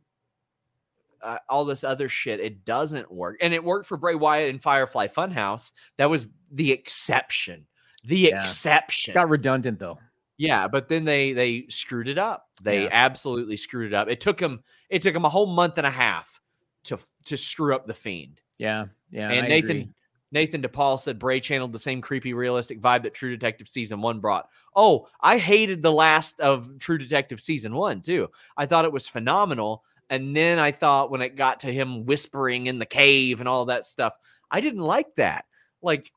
uh, 1.22 1.38
all 1.50 1.66
this 1.66 1.84
other 1.84 2.10
shit. 2.10 2.40
It 2.40 2.66
doesn't 2.66 3.12
work. 3.12 3.38
And 3.42 3.54
it 3.54 3.64
worked 3.64 3.88
for 3.88 3.98
Bray 3.98 4.16
Wyatt 4.16 4.50
and 4.50 4.62
Firefly 4.62 5.08
Funhouse. 5.08 5.72
That 5.98 6.10
was 6.10 6.28
the 6.52 6.72
exception. 6.72 7.66
The 8.04 8.18
Yeah. 8.18 8.42
exception. 8.42 9.14
Got 9.14 9.30
redundant 9.30 9.80
though. 9.80 10.00
yeah, 10.38 10.68
but 10.68 10.88
then 10.88 11.04
they 11.06 11.34
they 11.34 11.66
screwed 11.70 12.08
it 12.08 12.18
up. 12.20 12.48
They 12.62 12.84
Yeah. 12.84 12.90
absolutely 12.92 13.58
screwed 13.58 13.88
it 13.88 13.96
up. 13.96 14.08
It 14.08 14.20
took 14.22 14.38
them 14.38 14.64
it 14.90 15.02
took 15.02 15.14
them 15.14 15.26
a 15.26 15.30
whole 15.30 15.48
month 15.48 15.78
and 15.78 15.88
a 15.88 15.92
half 15.92 16.40
to 16.84 16.98
to 17.26 17.36
screw 17.38 17.76
up 17.76 17.88
the 17.88 17.94
fiend. 17.94 18.40
Yeah. 18.58 18.86
Yeah. 19.10 19.30
and 19.32 19.46
I 19.46 19.50
Nathan 19.50 19.70
agree. 19.72 19.90
Nathan 20.32 20.62
DePaul 20.62 21.00
said 21.00 21.20
Bray 21.20 21.40
channeled 21.40 21.72
the 21.72 21.80
same 21.80 22.02
creepy, 22.02 22.34
realistic 22.34 22.82
vibe 22.82 23.04
that 23.04 23.14
True 23.14 23.32
Detective 23.32 23.70
season 23.70 24.02
one 24.02 24.20
brought. 24.20 24.50
Oh, 24.76 25.08
I 25.22 25.38
hated 25.38 25.82
the 25.82 25.92
last 25.92 26.40
of 26.42 26.78
True 26.80 26.98
Detective 26.98 27.40
season 27.40 27.74
one 27.76 28.02
too. 28.02 28.30
I 28.58 28.66
thought 28.66 28.86
it 28.86 28.92
was 28.92 29.08
phenomenal. 29.08 29.84
And 30.10 30.36
then 30.36 30.60
I 30.60 30.72
thought 30.72 31.12
when 31.12 31.22
it 31.22 31.36
got 31.36 31.62
to 31.62 31.74
him 31.74 32.06
whispering 32.06 32.68
in 32.68 32.80
the 32.80 32.86
cave 32.86 33.40
and 33.40 33.50
all 33.50 33.66
that 33.66 33.86
stuff, 33.86 34.14
I 34.50 34.62
didn't 34.62 34.82
like 34.82 35.16
that. 35.16 35.46
Like 35.82 36.12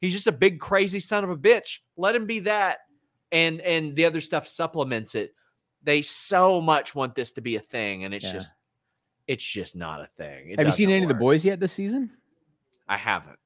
he's 0.00 0.12
just 0.12 0.26
a 0.26 0.32
big 0.32 0.60
crazy 0.60 1.00
son 1.00 1.24
of 1.24 1.30
a 1.30 1.36
bitch. 1.36 1.78
Let 1.96 2.14
him 2.16 2.26
be 2.26 2.40
that. 2.40 2.78
And 3.32 3.60
and 3.60 3.96
the 3.96 4.04
other 4.04 4.20
stuff 4.20 4.46
supplements 4.46 5.14
it. 5.14 5.34
They 5.82 6.02
so 6.02 6.60
much 6.60 6.94
want 6.94 7.14
this 7.14 7.32
to 7.32 7.40
be 7.40 7.56
a 7.56 7.60
thing, 7.60 8.04
and 8.04 8.14
it's 8.14 8.24
Yeah. 8.24 8.32
just 8.32 8.54
it's 9.26 9.44
just 9.44 9.74
not 9.74 10.00
a 10.00 10.06
thing. 10.16 10.50
It 10.50 10.58
Have 10.58 10.66
you 10.66 10.72
seen 10.72 10.88
doesn't 10.88 10.96
any 10.96 11.04
of 11.04 11.08
the 11.08 11.14
boys 11.14 11.44
yet 11.44 11.58
this 11.58 11.72
season? 11.72 12.10
I 12.88 12.96
haven't. 12.96 13.38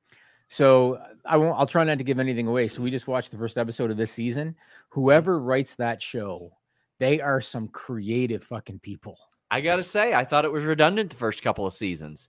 So 0.48 0.94
uh, 0.94 1.08
I 1.24 1.36
won't. 1.36 1.58
I'll 1.58 1.66
try 1.66 1.84
not 1.84 1.98
to 1.98 2.04
give 2.04 2.18
anything 2.18 2.46
away. 2.46 2.68
So 2.68 2.82
we 2.82 2.90
just 2.90 3.06
watched 3.06 3.30
the 3.30 3.38
first 3.38 3.58
episode 3.58 3.90
of 3.90 3.96
this 3.96 4.10
season. 4.10 4.48
Mm-hmm. 4.48 5.00
Whoever 5.00 5.40
writes 5.40 5.76
that 5.76 6.02
show, 6.02 6.52
they 6.98 7.20
are 7.20 7.40
some 7.40 7.68
creative 7.68 8.42
fucking 8.42 8.80
people. 8.80 9.18
I 9.50 9.60
gotta 9.60 9.84
say, 9.84 10.14
I 10.14 10.24
thought 10.24 10.44
it 10.44 10.52
was 10.52 10.64
redundant 10.64 11.10
the 11.10 11.16
first 11.16 11.42
couple 11.42 11.66
of 11.66 11.72
seasons. 11.72 12.28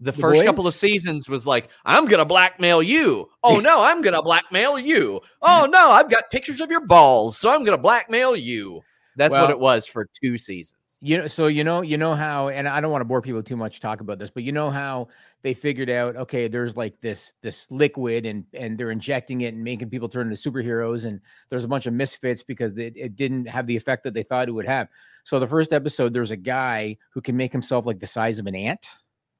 The, 0.00 0.12
The 0.12 0.20
first 0.20 0.44
couple 0.44 0.66
of 0.66 0.74
seasons 0.74 1.28
was 1.28 1.46
like, 1.46 1.70
I'm 1.84 2.06
gonna 2.06 2.24
blackmail 2.24 2.82
you. 2.82 3.28
Oh 3.42 3.60
no, 3.60 3.82
I'm 3.82 4.00
gonna 4.02 4.22
blackmail 4.22 4.78
you. 4.78 5.20
Oh 5.42 5.66
no, 5.70 5.90
I've 5.90 6.10
got 6.10 6.30
pictures 6.30 6.60
of 6.60 6.70
your 6.70 6.86
balls, 6.86 7.38
so 7.38 7.50
I'm 7.50 7.64
gonna 7.64 7.78
blackmail 7.78 8.36
you. 8.36 8.82
That's 9.16 9.34
what 9.34 9.50
it 9.50 9.58
was 9.58 9.84
for 9.84 10.06
two 10.22 10.38
seasons. 10.38 10.77
You 11.00 11.18
know, 11.18 11.26
so 11.28 11.46
you 11.46 11.62
know, 11.62 11.80
you 11.82 11.96
know 11.96 12.16
how, 12.16 12.48
and 12.48 12.66
I 12.66 12.80
don't 12.80 12.90
want 12.90 13.02
to 13.02 13.06
bore 13.06 13.22
people 13.22 13.40
too 13.42 13.56
much 13.56 13.76
to 13.76 13.80
talk 13.80 14.00
about 14.00 14.18
this, 14.18 14.30
but 14.30 14.42
you 14.42 14.50
know 14.50 14.68
how 14.68 15.06
they 15.42 15.54
figured 15.54 15.88
out, 15.88 16.16
okay, 16.16 16.48
there's 16.48 16.76
like 16.76 17.00
this 17.00 17.34
this 17.40 17.70
liquid, 17.70 18.26
and 18.26 18.44
and 18.52 18.76
they're 18.76 18.90
injecting 18.90 19.42
it 19.42 19.54
and 19.54 19.62
making 19.62 19.90
people 19.90 20.08
turn 20.08 20.28
into 20.28 20.50
superheroes, 20.50 21.04
and 21.04 21.20
there's 21.50 21.62
a 21.62 21.68
bunch 21.68 21.86
of 21.86 21.92
misfits 21.92 22.42
because 22.42 22.76
it, 22.78 22.96
it 22.96 23.14
didn't 23.14 23.46
have 23.46 23.68
the 23.68 23.76
effect 23.76 24.02
that 24.02 24.12
they 24.14 24.24
thought 24.24 24.48
it 24.48 24.52
would 24.52 24.66
have. 24.66 24.88
So 25.22 25.38
the 25.38 25.46
first 25.46 25.72
episode, 25.72 26.12
there's 26.12 26.32
a 26.32 26.36
guy 26.36 26.96
who 27.10 27.20
can 27.20 27.36
make 27.36 27.52
himself 27.52 27.86
like 27.86 28.00
the 28.00 28.06
size 28.08 28.40
of 28.40 28.46
an 28.48 28.56
ant, 28.56 28.88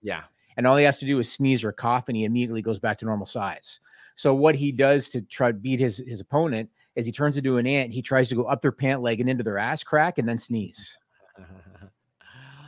Yeah. 0.00 0.22
and 0.56 0.64
all 0.64 0.76
he 0.76 0.84
has 0.84 0.98
to 0.98 1.06
do 1.06 1.18
is 1.18 1.32
sneeze 1.32 1.64
or 1.64 1.72
cough, 1.72 2.06
and 2.06 2.16
he 2.16 2.22
immediately 2.24 2.62
goes 2.62 2.78
back 2.78 2.98
to 2.98 3.04
normal 3.04 3.26
size. 3.26 3.80
So 4.14 4.32
what 4.32 4.54
he 4.54 4.70
does 4.70 5.10
to 5.10 5.22
try 5.22 5.48
to 5.48 5.54
beat 5.58 5.80
his 5.80 5.96
his 5.98 6.20
opponent 6.20 6.70
is 6.94 7.04
he 7.04 7.10
turns 7.10 7.36
into 7.36 7.56
an 7.58 7.66
ant. 7.66 7.92
He 7.92 8.00
tries 8.02 8.28
to 8.28 8.36
go 8.36 8.44
up 8.44 8.62
their 8.62 8.70
pant 8.70 9.00
leg 9.02 9.18
and 9.20 9.28
into 9.28 9.42
their 9.42 9.58
ass 9.58 9.82
crack, 9.82 10.18
and 10.18 10.28
then 10.28 10.38
sneeze. 10.38 10.96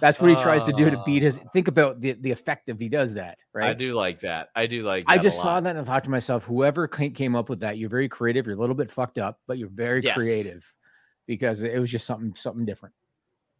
That's 0.01 0.19
what 0.19 0.31
he 0.31 0.37
tries 0.37 0.65
to 0.65 0.73
do 0.73 0.89
to 0.89 1.03
beat 1.05 1.23
his. 1.23 1.39
Oh. 1.39 1.49
Think 1.53 1.69
about 1.69 2.01
the, 2.01 2.13
the 2.13 2.31
effect 2.31 2.71
if 2.71 2.79
he 2.79 2.89
does 2.89 3.13
that, 3.15 3.37
right? 3.53 3.69
I 3.69 3.75
do 3.75 3.93
like 3.93 4.21
that. 4.21 4.49
I 4.57 4.67
do 4.67 4.83
like. 4.83 5.05
I 5.07 5.19
just 5.19 5.43
saw 5.43 5.61
that 5.61 5.77
and 5.77 5.87
thought 5.87 6.05
to 6.05 6.11
myself, 6.11 6.45
whoever 6.45 6.89
came 6.89 7.37
up 7.37 7.51
with 7.51 7.61
that, 7.61 7.77
you're 7.77 7.91
very 7.91 8.09
creative. 8.09 8.47
You're 8.47 8.57
a 8.57 8.59
little 8.61 8.75
bit 8.75 8.91
fucked 8.91 9.19
up, 9.19 9.41
but 9.47 9.59
you're 9.59 9.69
very 9.69 10.03
Yes. 10.03 10.15
creative 10.17 10.65
because 11.27 11.63
it 11.63 11.79
was 11.79 11.91
just 11.91 12.07
something 12.07 12.35
something 12.35 12.65
different. 12.65 12.95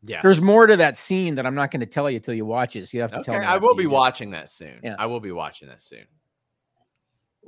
Yeah, 0.03 0.21
There's 0.23 0.41
more 0.41 0.67
to 0.67 0.79
that 0.79 0.97
scene 0.97 1.35
that 1.35 1.45
I'm 1.45 1.55
not 1.55 1.71
going 1.71 1.81
to 1.81 1.87
tell 1.87 2.11
you 2.11 2.21
till 2.21 2.33
you 2.33 2.47
watch 2.47 2.75
it. 2.75 2.89
So 2.89 2.97
you 2.97 3.03
have 3.03 3.11
to 3.11 3.19
Okay, 3.19 3.33
tell 3.33 3.41
me. 3.41 3.45
I 3.45 3.59
will 3.59 3.75
be 3.75 3.85
watching 3.87 4.31
that 4.31 4.49
soon. 4.49 4.81
Yeah. 4.83 4.97
I 4.99 5.05
will 5.05 5.21
be 5.21 5.31
watching 5.31 5.69
that 5.69 5.83
soon. 5.83 6.07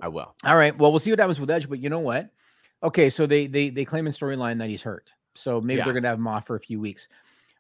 I 0.03 0.09
will. 0.09 0.35
All 0.45 0.57
right. 0.57 0.77
Well, 0.77 0.91
we'll 0.91 1.01
see 1.01 1.11
what 1.11 1.19
happens 1.19 1.41
with 1.41 1.51
Edge, 1.51 1.67
but 1.67 1.79
you 1.79 1.89
know 1.89 2.01
what? 2.01 2.29
Okay, 2.83 3.09
so 3.09 3.25
they 3.27 3.47
they 3.47 3.71
they 3.71 3.87
claim 3.87 4.07
in 4.07 4.13
storyline 4.13 4.59
that 4.59 4.69
he's 4.69 4.83
hurt. 4.83 5.11
So 5.35 5.63
maybe 5.63 5.79
Yeah. 5.79 5.85
they're 5.87 5.95
gonna 5.95 6.09
have 6.09 6.19
him 6.19 6.29
off 6.29 6.47
for 6.47 6.57
a 6.57 6.61
few 6.61 6.79
weeks. 6.79 7.09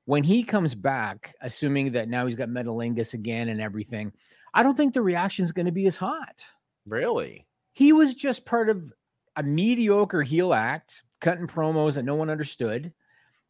When 0.05 0.25
he 0.25 0.43
comes 0.43 0.75
back, 0.75 1.35
assuming 1.41 1.93
that 1.93 2.09
now 2.09 2.27
he's 2.27 2.37
got 2.37 2.49
metalingus 2.49 3.15
again 3.15 3.49
and 3.49 3.61
everything, 3.61 4.12
I 4.53 4.62
don't 4.62 4.77
think 4.77 4.95
the 4.95 5.03
reaction 5.03 5.45
is 5.45 5.53
gonna 5.53 5.73
be 5.73 5.87
as 5.87 5.97
hot. 5.97 6.45
Really? 6.87 7.47
He 7.73 7.93
was 7.93 8.15
just 8.15 8.45
part 8.45 8.69
of 8.69 8.93
a 9.37 9.43
mediocre 9.43 10.23
heel 10.23 10.53
act, 10.53 11.05
cutting 11.21 11.47
promos 11.47 11.95
that 11.95 12.05
no 12.05 12.15
one 12.15 12.31
understood. 12.31 12.93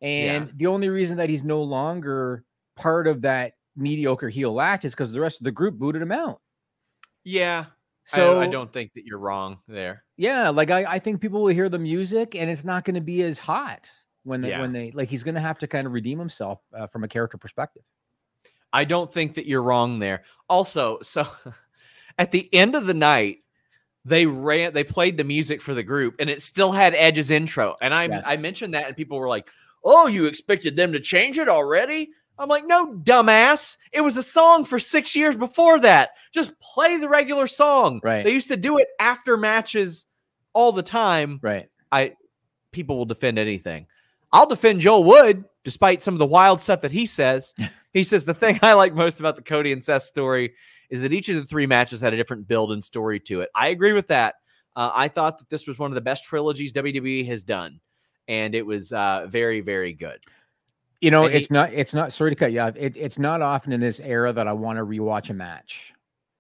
And 0.01 0.53
the 0.57 0.67
only 0.67 0.89
reason 0.89 1.17
that 1.19 1.29
he's 1.29 1.45
no 1.45 1.63
longer 1.63 2.45
part 2.77 3.07
of 3.07 3.23
that 3.23 3.55
mediocre 3.77 4.29
heel 4.29 4.61
act 4.61 4.85
is 4.85 4.93
because 4.93 5.13
the 5.13 5.21
rest 5.21 5.41
of 5.41 5.45
the 5.45 5.53
group 5.53 5.79
booted 5.79 6.03
him 6.03 6.13
out. 6.13 6.41
Yeah. 7.25 7.67
So 8.05 8.41
I, 8.41 8.45
I 8.45 8.47
don't 8.49 8.73
think 8.73 8.93
that 8.95 9.05
you're 9.07 9.19
wrong 9.19 9.59
there. 9.69 10.03
Yeah, 10.17 10.49
like 10.49 10.71
I, 10.71 10.85
I 10.85 10.99
think 10.99 11.21
people 11.21 11.43
will 11.43 11.55
hear 11.55 11.69
the 11.69 11.79
music 11.79 12.35
and 12.35 12.51
it's 12.51 12.65
not 12.65 12.85
going 12.85 12.97
to 12.97 13.01
be 13.01 13.23
as 13.23 13.39
hot 13.39 13.89
when 14.25 14.41
they 14.41 14.51
Yeah. 14.51 14.61
when 14.61 14.73
they 14.73 14.91
like 14.93 15.09
he's 15.09 15.25
going 15.25 15.35
to 15.35 15.41
have 15.41 15.59
to 15.59 15.67
kind 15.67 15.87
of 15.87 15.93
redeem 15.93 16.19
himself 16.19 16.61
uh, 16.75 16.87
from 16.87 17.05
a 17.05 17.09
character 17.09 17.39
perspective. 17.39 17.83
I 18.73 18.85
don't 18.85 19.13
think 19.13 19.35
that 19.35 19.47
you're 19.47 19.63
wrong 19.63 19.99
there. 19.99 20.25
Also, 20.49 20.99
so 21.03 21.27
at 22.19 22.31
the 22.31 22.49
end 22.55 22.75
of 22.75 22.87
the 22.87 22.95
night, 22.95 23.39
they 24.05 24.27
ran 24.27 24.73
they 24.73 24.85
played 24.85 25.17
the 25.17 25.25
music 25.25 25.61
for 25.63 25.75
the 25.75 25.83
group 25.83 26.17
and 26.19 26.29
it 26.31 26.43
still 26.43 26.73
had 26.73 26.95
Edge's 26.95 27.31
intro. 27.31 27.77
And 27.81 27.93
I 27.95 28.23
I 28.25 28.37
mentioned 28.37 28.75
that 28.75 28.87
and 28.89 28.97
people 28.97 29.19
were 29.19 29.29
like, 29.29 29.49
"Oh, 29.85 30.07
you 30.07 30.27
expected 30.27 30.77
them 30.77 30.93
to 30.93 31.01
change 31.01 31.39
it 31.39 31.49
already?" 31.49 32.11
I'm 32.39 32.49
like, 32.49 32.67
"No, 32.67 32.95
dumbass. 32.95 33.77
It 33.93 34.01
was 34.01 34.17
a 34.17 34.23
song 34.23 34.65
for 34.65 34.79
6 34.81 35.15
years 35.15 35.37
before 35.37 35.79
that. 35.81 36.11
Just 36.33 36.59
play 36.61 36.97
the 36.97 37.09
regular 37.09 37.47
song." 37.47 38.01
Right. 38.03 38.25
They 38.25 38.33
used 38.33 38.49
to 38.49 38.57
do 38.57 38.79
it 38.79 38.89
after 38.99 39.37
matches 39.37 40.07
all 40.55 40.73
the 40.73 40.83
time. 40.83 41.39
Right. 41.43 41.69
I 41.93 42.15
people 42.73 42.97
will 42.97 43.05
defend 43.05 43.39
anything. 43.39 43.87
I'll 44.33 44.47
defend 44.47 44.81
Joel 44.81 45.05
Wood 45.05 45.45
despite 45.65 46.03
some 46.03 46.15
of 46.15 46.19
the 46.19 46.27
wild 46.27 46.61
stuff 46.61 46.81
that 46.81 46.93
he 46.93 47.07
says. 47.07 47.55
he 47.93 48.05
says 48.05 48.25
the 48.25 48.35
thing 48.35 48.59
I 48.63 48.73
like 48.75 48.95
most 48.95 49.21
about 49.21 49.37
the 49.37 49.43
Cody 49.43 49.73
and 49.73 49.83
Seth 49.85 50.03
story 50.05 50.55
is 50.91 51.01
that 51.03 51.13
each 51.13 51.29
of 51.29 51.37
the 51.37 51.45
three 51.45 51.67
matches 51.67 52.01
had 52.01 52.13
a 52.13 52.17
different 52.17 52.47
build 52.49 52.73
and 52.73 52.83
story 52.83 53.19
to 53.21 53.41
it. 53.43 53.49
I 53.55 53.69
agree 53.69 53.93
with 53.93 54.09
that. 54.09 54.35
Uh, 54.75 54.91
I 54.95 55.09
thought 55.09 55.39
that 55.39 55.49
this 55.49 55.67
was 55.67 55.79
one 55.79 55.91
of 55.91 55.95
the 55.95 56.01
best 56.01 56.25
trilogies 56.25 56.73
WWE 56.73 57.27
has 57.27 57.43
done, 57.43 57.81
and 58.29 58.55
it 58.55 58.65
was 58.65 58.93
uh, 58.93 59.27
very, 59.29 59.61
very 59.61 59.93
good. 59.93 60.19
You 61.01 61.11
know, 61.11 61.25
And 61.25 61.33
he- 61.33 61.39
it's 61.41 61.51
not 61.51 61.73
it's 61.73 61.95
not 61.95 62.13
sorry 62.13 62.31
to 62.31 62.37
cut 62.37 62.53
you 62.53 62.61
off. 62.61 62.75
It, 62.77 62.97
it's 62.97 63.19
not 63.19 63.43
often 63.43 63.73
in 63.73 63.81
this 63.81 64.01
era 64.01 64.33
that 64.33 64.47
I 64.49 64.53
want 64.53 64.79
to 64.79 64.85
rewatch 64.85 65.31
a 65.31 65.35
match 65.35 65.93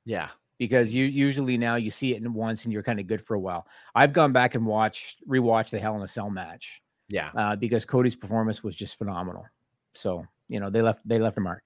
Yeah, 0.04 0.28
because 0.58 0.92
you 0.92 1.04
usually 1.04 1.58
now 1.58 1.76
you 1.76 1.90
see 1.90 2.14
it 2.14 2.22
once 2.30 2.64
and 2.64 2.72
you're 2.72 2.82
kind 2.82 3.00
of 3.00 3.06
good 3.06 3.24
for 3.24 3.34
a 3.34 3.40
while. 3.40 3.66
I've 3.94 4.12
gone 4.12 4.32
back 4.32 4.54
and 4.54 4.64
watched 4.66 5.26
rewatched 5.28 5.70
the 5.70 5.78
Hell 5.80 5.96
in 5.96 6.02
a 6.02 6.06
Cell 6.08 6.30
match 6.30 6.81
yeah. 7.12 7.30
uh, 7.36 7.54
because 7.56 7.84
Cody's 7.84 8.16
performance 8.16 8.64
was 8.64 8.74
just 8.74 8.96
phenomenal. 8.98 9.44
So 9.94 10.26
you 10.48 10.58
know 10.58 10.70
they 10.70 10.82
left 10.82 11.06
they 11.06 11.18
left 11.18 11.36
a 11.38 11.40
mark. 11.40 11.62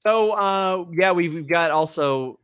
So 0.00 0.32
uh 0.32 0.86
yeah, 0.92 1.12
we've, 1.12 1.32
we've 1.34 1.48
got 1.48 1.70
also 1.70 2.40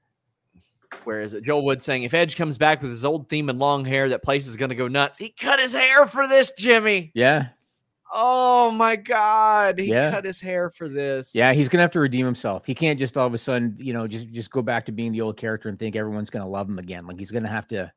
where 1.05 1.21
is 1.23 1.35
it? 1.35 1.45
Joel 1.45 1.65
Wood 1.65 1.83
saying 1.83 2.03
if 2.05 2.15
Edge 2.15 2.37
comes 2.37 2.59
back 2.59 2.81
with 2.83 2.91
his 2.91 3.05
old 3.05 3.29
theme 3.29 3.49
and 3.49 3.59
long 3.59 3.85
hair, 3.85 4.09
that 4.11 4.23
place 4.23 4.47
is 4.47 4.57
gonna 4.57 4.75
go 4.75 4.89
nuts. 4.89 5.19
He 5.19 5.31
cut 5.31 5.59
his 5.59 5.73
hair 5.73 6.07
for 6.07 6.29
this, 6.29 6.53
Jimmy. 6.59 7.11
Yeah, 7.15 7.49
Oh 8.13 8.71
my 8.71 8.97
god, 8.97 9.79
he 9.79 9.87
Yeah. 9.87 10.11
cut 10.11 10.25
his 10.25 10.41
hair 10.41 10.71
for 10.71 10.89
this. 10.89 11.35
Yeah, 11.35 11.53
he's 11.53 11.69
gonna 11.69 11.83
have 11.83 11.91
to 11.93 12.01
redeem 12.01 12.25
himself. 12.25 12.65
He 12.65 12.75
can't 12.75 12.99
just 12.99 13.17
all 13.17 13.27
of 13.27 13.35
a 13.35 13.39
sudden, 13.39 13.77
you 13.79 13.93
know, 13.93 14.07
just 14.07 14.31
just 14.31 14.51
go 14.51 14.63
back 14.63 14.87
to 14.87 14.93
being 14.93 15.13
the 15.13 15.21
old 15.23 15.37
character 15.37 15.69
and 15.69 15.79
think 15.79 15.97
everyone's 15.97 16.31
gonna 16.31 16.49
love 16.49 16.69
him 16.69 16.79
again. 16.79 17.07
Like 17.07 17.19
he's 17.19 17.31
gonna 17.31 17.49
have 17.49 17.67
to 17.69 17.91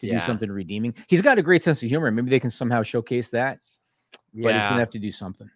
to 0.00 0.06
Yeah. 0.06 0.14
do 0.14 0.20
something 0.20 0.50
redeeming. 0.50 0.94
He's 1.08 1.22
got 1.22 1.38
a 1.38 1.42
great 1.42 1.62
sense 1.62 1.82
of 1.82 1.88
humor. 1.88 2.10
Maybe 2.10 2.30
they 2.30 2.40
can 2.40 2.50
somehow 2.50 2.82
showcase 2.82 3.28
that, 3.30 3.58
but 4.34 4.54
he's 4.54 4.64
gonna 4.64 4.78
have 4.78 4.90
to 4.90 4.98
do 4.98 5.10
something. 5.12 5.50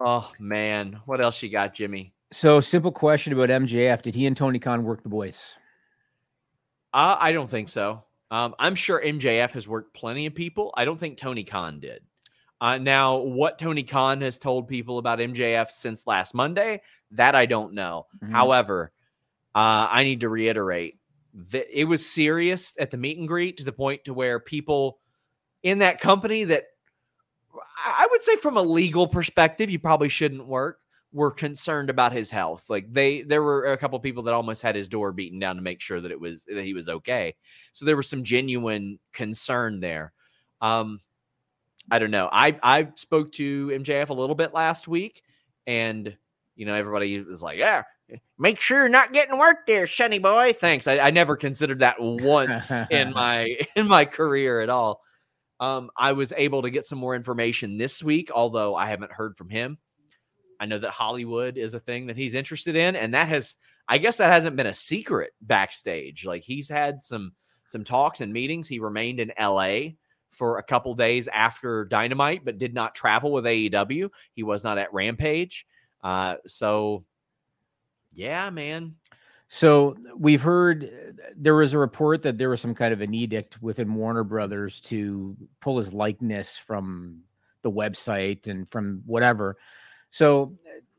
Oh 0.00 0.30
man, 0.38 1.00
what 1.06 1.20
else 1.20 1.42
you 1.42 1.48
got, 1.48 1.74
Jimmy? 1.74 2.12
So, 2.32 2.60
simple 2.60 2.90
question 2.92 3.32
about 3.32 3.50
MJF: 3.50 4.02
Did 4.02 4.14
he 4.14 4.26
and 4.26 4.36
Tony 4.36 4.58
Khan 4.58 4.84
work 4.84 5.02
the 5.02 5.08
boys? 5.08 5.56
Uh, 6.94 7.16
I 7.18 7.32
don't 7.32 7.50
think 7.50 7.68
so. 7.68 8.04
Um, 8.30 8.54
I'm 8.58 8.74
sure 8.74 9.00
MJF 9.02 9.52
has 9.52 9.68
worked 9.68 9.94
plenty 9.94 10.26
of 10.26 10.34
people. 10.34 10.72
I 10.76 10.84
don't 10.84 10.98
think 10.98 11.18
Tony 11.18 11.44
Khan 11.44 11.80
did. 11.80 12.02
Uh, 12.60 12.78
now, 12.78 13.16
what 13.18 13.58
Tony 13.58 13.82
Khan 13.82 14.20
has 14.22 14.38
told 14.38 14.68
people 14.68 14.98
about 14.98 15.18
MJF 15.18 15.70
since 15.70 16.06
last 16.06 16.32
Monday, 16.34 16.80
that 17.10 17.34
I 17.34 17.44
don't 17.46 17.74
know. 17.74 18.06
Mhm. 18.22 18.30
However, 18.30 18.92
uh, 19.54 19.88
I 19.90 20.04
need 20.04 20.20
to 20.20 20.28
reiterate 20.28 20.98
that 21.32 21.66
it 21.72 21.84
was 21.84 22.08
serious 22.08 22.74
at 22.78 22.90
the 22.90 22.96
meet 22.96 23.18
and 23.18 23.28
greet 23.28 23.56
to 23.58 23.64
the 23.64 23.72
point 23.72 24.04
to 24.04 24.14
where 24.14 24.38
people 24.38 24.98
in 25.62 25.78
that 25.78 26.00
company 26.00 26.44
that 26.44 26.64
I 27.84 28.06
would 28.10 28.22
say 28.22 28.36
from 28.36 28.56
a 28.56 28.62
legal 28.62 29.06
perspective, 29.06 29.70
you 29.70 29.78
probably 29.78 30.08
shouldn't 30.08 30.46
work, 30.46 30.80
were 31.12 31.30
concerned 31.30 31.90
about 31.90 32.12
his 32.12 32.30
health. 32.30 32.68
Like 32.68 32.92
they 32.92 33.22
there 33.22 33.42
were 33.42 33.72
a 33.72 33.76
couple 33.76 33.98
people 34.00 34.22
that 34.24 34.34
almost 34.34 34.62
had 34.62 34.74
his 34.74 34.88
door 34.88 35.12
beaten 35.12 35.38
down 35.38 35.56
to 35.56 35.62
make 35.62 35.80
sure 35.80 36.00
that 36.00 36.10
it 36.10 36.20
was 36.20 36.44
that 36.44 36.64
he 36.64 36.74
was 36.74 36.88
okay. 36.88 37.34
So 37.72 37.84
there 37.84 37.96
was 37.96 38.08
some 38.08 38.24
genuine 38.24 38.98
concern 39.12 39.80
there. 39.80 40.12
Um 40.60 41.00
I 41.90 41.98
don't 41.98 42.10
know. 42.10 42.28
I 42.32 42.58
I 42.62 42.88
spoke 42.94 43.32
to 43.32 43.68
MJF 43.68 44.08
a 44.08 44.14
little 44.14 44.36
bit 44.36 44.54
last 44.54 44.88
week 44.88 45.22
and 45.66 46.16
you 46.54 46.64
know 46.66 46.74
everybody 46.74 47.20
was 47.20 47.42
like, 47.42 47.58
"Yeah, 47.58 47.82
make 48.38 48.60
sure 48.60 48.78
you're 48.78 48.88
not 48.88 49.12
getting 49.12 49.38
work 49.38 49.66
there, 49.66 49.84
Shunny 49.84 50.20
boy." 50.20 50.52
Thanks. 50.52 50.86
I, 50.86 50.98
I 50.98 51.10
never 51.10 51.36
considered 51.36 51.80
that 51.80 51.96
once 51.98 52.72
in 52.90 53.10
my 53.14 53.56
in 53.76 53.88
my 53.88 54.04
career 54.04 54.60
at 54.60 54.70
all. 54.70 55.00
Um, 55.60 55.90
I 55.96 56.12
was 56.12 56.32
able 56.36 56.62
to 56.62 56.70
get 56.70 56.86
some 56.86 56.98
more 56.98 57.14
information 57.14 57.78
this 57.78 58.02
week, 58.02 58.30
although 58.34 58.74
I 58.74 58.86
haven't 58.86 59.12
heard 59.12 59.36
from 59.36 59.48
him. 59.48 59.78
I 60.58 60.66
know 60.66 60.78
that 60.78 60.90
Hollywood 60.90 61.56
is 61.56 61.74
a 61.74 61.80
thing 61.80 62.06
that 62.06 62.16
he's 62.16 62.34
interested 62.34 62.76
in, 62.76 62.94
and 62.96 63.14
that 63.14 63.28
has, 63.28 63.56
I 63.88 63.98
guess, 63.98 64.16
that 64.18 64.32
hasn't 64.32 64.56
been 64.56 64.66
a 64.66 64.74
secret 64.74 65.32
backstage. 65.40 66.24
Like 66.24 66.42
he's 66.42 66.68
had 66.68 67.02
some 67.02 67.32
some 67.66 67.84
talks 67.84 68.20
and 68.20 68.32
meetings. 68.32 68.68
He 68.68 68.78
remained 68.78 69.18
in 69.18 69.32
L.A. 69.36 69.96
for 70.30 70.58
a 70.58 70.62
couple 70.62 70.94
days 70.94 71.28
after 71.28 71.84
Dynamite, 71.84 72.44
but 72.44 72.58
did 72.58 72.74
not 72.74 72.94
travel 72.94 73.32
with 73.32 73.44
AEW. 73.44 74.10
He 74.34 74.42
was 74.42 74.62
not 74.62 74.78
at 74.78 74.92
Rampage. 74.92 75.66
Uh, 76.04 76.36
so, 76.46 77.04
yeah, 78.14 78.50
man. 78.50 78.94
So 79.48 79.96
we've 80.16 80.40
heard 80.40 80.90
there 81.36 81.54
was 81.54 81.74
a 81.74 81.78
report 81.78 82.22
that 82.22 82.38
there 82.38 82.48
was 82.48 82.60
some 82.60 82.74
kind 82.74 82.92
of 82.92 83.02
an 83.02 83.12
edict 83.12 83.60
within 83.60 83.94
Warner 83.94 84.24
Brothers 84.24 84.80
to 84.82 85.36
pull 85.60 85.76
his 85.76 85.92
likeness 85.92 86.56
from 86.56 87.20
the 87.60 87.70
website 87.70 88.46
and 88.46 88.68
from 88.70 89.02
whatever. 89.04 89.58
So 90.08 90.56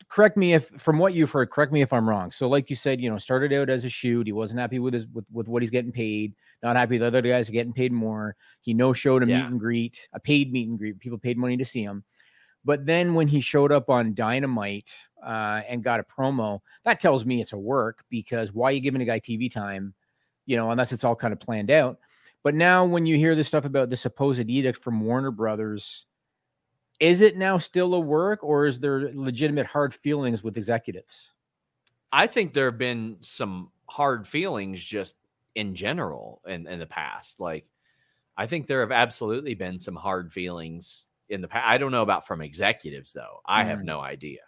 correct 0.07 0.37
me 0.37 0.53
if 0.53 0.67
from 0.77 0.99
what 0.99 1.15
you've 1.15 1.31
heard, 1.31 1.49
correct 1.49 1.71
me 1.71 1.81
if 1.81 1.91
I'm 1.91 2.07
wrong. 2.07 2.29
So 2.29 2.47
like 2.47 2.69
you 2.69 2.75
said, 2.75 3.01
you 3.01 3.09
know, 3.09 3.17
started 3.17 3.51
out 3.53 3.71
as 3.71 3.85
a 3.85 3.89
shoot. 3.89 4.27
He 4.27 4.33
wasn't 4.33 4.59
happy 4.59 4.77
with 4.77 4.93
his 4.93 5.07
with, 5.07 5.25
with 5.31 5.47
what 5.47 5.63
he's 5.63 5.71
getting 5.71 5.91
paid, 5.91 6.35
not 6.61 6.75
happy 6.75 6.99
the 6.99 7.07
other 7.07 7.21
guys 7.23 7.49
are 7.49 7.53
getting 7.53 7.73
paid 7.73 7.91
more. 7.91 8.35
He 8.61 8.75
no 8.75 8.93
showed 8.93 9.23
a 9.23 9.27
Yeah. 9.27 9.37
meet 9.37 9.51
and 9.51 9.59
greet, 9.59 10.07
a 10.13 10.19
paid 10.19 10.53
meet 10.53 10.69
and 10.69 10.77
greet. 10.77 10.99
People 10.99 11.17
paid 11.17 11.37
money 11.39 11.57
to 11.57 11.65
see 11.65 11.81
him. 11.81 12.03
But 12.63 12.85
then 12.85 13.15
when 13.15 13.27
he 13.27 13.41
showed 13.41 13.71
up 13.71 13.89
on 13.89 14.13
Dynamite 14.13 14.93
uh, 15.25 15.61
and 15.67 15.83
got 15.83 15.99
a 15.99 16.03
promo, 16.03 16.59
that 16.83 16.99
tells 16.99 17.25
me 17.25 17.41
it's 17.41 17.53
a 17.53 17.57
work 17.57 18.03
because 18.09 18.53
why 18.53 18.69
are 18.69 18.71
you 18.73 18.79
giving 18.79 19.01
a 19.01 19.05
guy 19.05 19.19
TV 19.19 19.51
time, 19.51 19.93
you 20.45 20.55
know, 20.55 20.71
unless 20.71 20.91
it's 20.91 21.03
all 21.03 21.15
kind 21.15 21.33
of 21.33 21.39
planned 21.39 21.71
out. 21.71 21.97
But 22.43 22.55
now 22.55 22.85
when 22.85 23.05
you 23.05 23.17
hear 23.17 23.35
this 23.35 23.47
stuff 23.47 23.65
about 23.65 23.89
the 23.89 23.95
supposed 23.95 24.49
edict 24.49 24.83
from 24.83 25.01
Warner 25.01 25.31
Brothers, 25.31 26.05
is 26.99 27.21
it 27.21 27.37
now 27.37 27.57
still 27.57 27.93
a 27.93 27.99
work 27.99 28.43
or 28.43 28.65
is 28.65 28.79
there 28.79 29.11
legitimate 29.13 29.65
hard 29.65 29.93
feelings 29.93 30.43
with 30.43 30.57
executives? 30.57 31.31
I 32.11 32.27
think 32.27 32.53
there 32.53 32.65
have 32.65 32.77
been 32.77 33.17
some 33.21 33.71
hard 33.89 34.27
feelings 34.27 34.83
just 34.83 35.15
in 35.55 35.75
general 35.75 36.41
in, 36.47 36.67
in 36.67 36.79
the 36.79 36.85
past. 36.85 37.39
Like, 37.39 37.65
I 38.37 38.47
think 38.47 38.67
there 38.67 38.81
have 38.81 38.91
absolutely 38.91 39.53
been 39.53 39.77
some 39.77 39.95
hard 39.95 40.31
feelings 40.31 41.09
in 41.29 41.41
the 41.41 41.47
past. 41.47 41.67
I 41.67 41.77
don't 41.77 41.91
know 41.91 42.01
about 42.01 42.27
from 42.27 42.41
executives 42.41 43.13
though. 43.13 43.41
I 43.45 43.63
mm. 43.63 43.67
have 43.67 43.83
no 43.83 43.99
idea. 43.99 44.39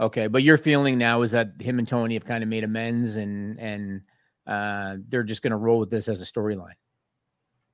Okay, 0.00 0.26
but 0.26 0.42
your 0.42 0.58
feeling 0.58 0.98
now 0.98 1.22
is 1.22 1.30
that 1.30 1.52
him 1.60 1.78
and 1.78 1.86
Tony 1.86 2.14
have 2.14 2.24
kind 2.24 2.42
of 2.42 2.48
made 2.48 2.64
amends 2.64 3.16
and 3.16 3.58
and 3.60 4.00
uh, 4.46 4.96
they're 5.08 5.22
just 5.22 5.42
going 5.42 5.52
to 5.52 5.56
roll 5.56 5.78
with 5.78 5.90
this 5.90 6.08
as 6.08 6.20
a 6.20 6.24
storyline. 6.24 6.74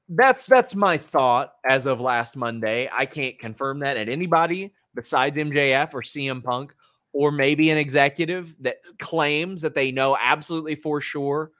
That's 0.08 0.44
that's 0.44 0.74
my 0.74 0.98
thought 0.98 1.54
as 1.68 1.86
of 1.86 2.00
last 2.00 2.36
Monday. 2.36 2.88
I 2.92 3.06
can't 3.06 3.38
confirm 3.38 3.80
that 3.80 3.96
at 3.96 4.08
anybody 4.08 4.74
besides 4.94 5.36
MJF 5.36 5.94
or 5.94 6.02
CM 6.02 6.42
Punk 6.42 6.74
or 7.12 7.30
maybe 7.32 7.70
an 7.70 7.78
executive 7.78 8.54
that 8.60 8.76
claims 8.98 9.62
that 9.62 9.74
they 9.74 9.90
know 9.90 10.16
absolutely 10.20 10.74
for 10.74 11.00
sure. 11.00 11.52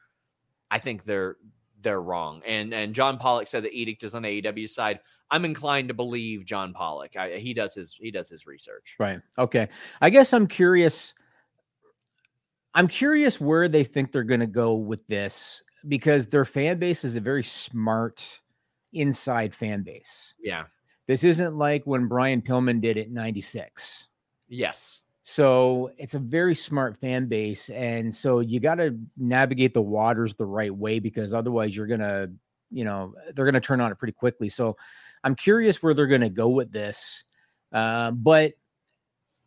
I 0.70 0.78
think 0.78 1.04
they're 1.04 1.36
they're 1.80 2.02
wrong. 2.02 2.42
And 2.46 2.74
and 2.74 2.94
John 2.94 3.18
Pollock 3.18 3.48
said 3.48 3.62
the 3.62 3.70
edict 3.70 4.04
is 4.04 4.14
on 4.14 4.22
AEW 4.22 4.68
side. 4.68 5.00
I'm 5.30 5.44
inclined 5.44 5.88
to 5.88 5.94
believe 5.94 6.44
John 6.44 6.72
Pollock. 6.72 7.16
I, 7.16 7.36
he 7.38 7.54
does 7.54 7.74
his 7.74 7.94
he 7.94 8.10
does 8.10 8.28
his 8.28 8.46
research. 8.46 8.96
Right. 8.98 9.20
Okay. 9.38 9.68
I 10.00 10.10
guess 10.10 10.32
I'm 10.32 10.46
curious. 10.46 11.14
I'm 12.74 12.88
curious 12.88 13.40
where 13.40 13.68
they 13.68 13.84
think 13.84 14.12
they're 14.12 14.22
going 14.22 14.40
to 14.40 14.46
go 14.46 14.74
with 14.74 15.06
this 15.06 15.62
because 15.88 16.26
their 16.26 16.44
fan 16.44 16.78
base 16.78 17.04
is 17.04 17.16
a 17.16 17.20
very 17.20 17.42
smart 17.42 18.40
inside 18.92 19.54
fan 19.54 19.82
base. 19.82 20.34
Yeah. 20.40 20.64
This 21.06 21.24
isn't 21.24 21.56
like 21.56 21.84
when 21.86 22.06
Brian 22.06 22.42
Pillman 22.42 22.80
did 22.80 22.96
it 22.96 23.08
in 23.08 23.14
96. 23.14 24.08
Yes. 24.48 25.00
So 25.22 25.90
it's 25.98 26.14
a 26.14 26.18
very 26.18 26.54
smart 26.54 26.96
fan 26.98 27.26
base. 27.26 27.68
And 27.70 28.14
so 28.14 28.40
you 28.40 28.60
got 28.60 28.76
to 28.76 28.96
navigate 29.16 29.74
the 29.74 29.82
waters 29.82 30.34
the 30.34 30.46
right 30.46 30.74
way 30.74 30.98
because 30.98 31.34
otherwise 31.34 31.76
you're 31.76 31.86
going 31.86 32.00
to, 32.00 32.30
you 32.70 32.84
know, 32.84 33.14
they're 33.34 33.44
going 33.44 33.54
to 33.54 33.60
turn 33.60 33.80
on 33.80 33.90
it 33.92 33.98
pretty 33.98 34.12
quickly. 34.12 34.48
So 34.48 34.76
I'm 35.24 35.34
curious 35.34 35.82
where 35.82 35.94
they're 35.94 36.06
going 36.06 36.20
to 36.22 36.30
go 36.30 36.48
with 36.48 36.72
this. 36.72 37.24
Uh, 37.72 38.10
but 38.12 38.54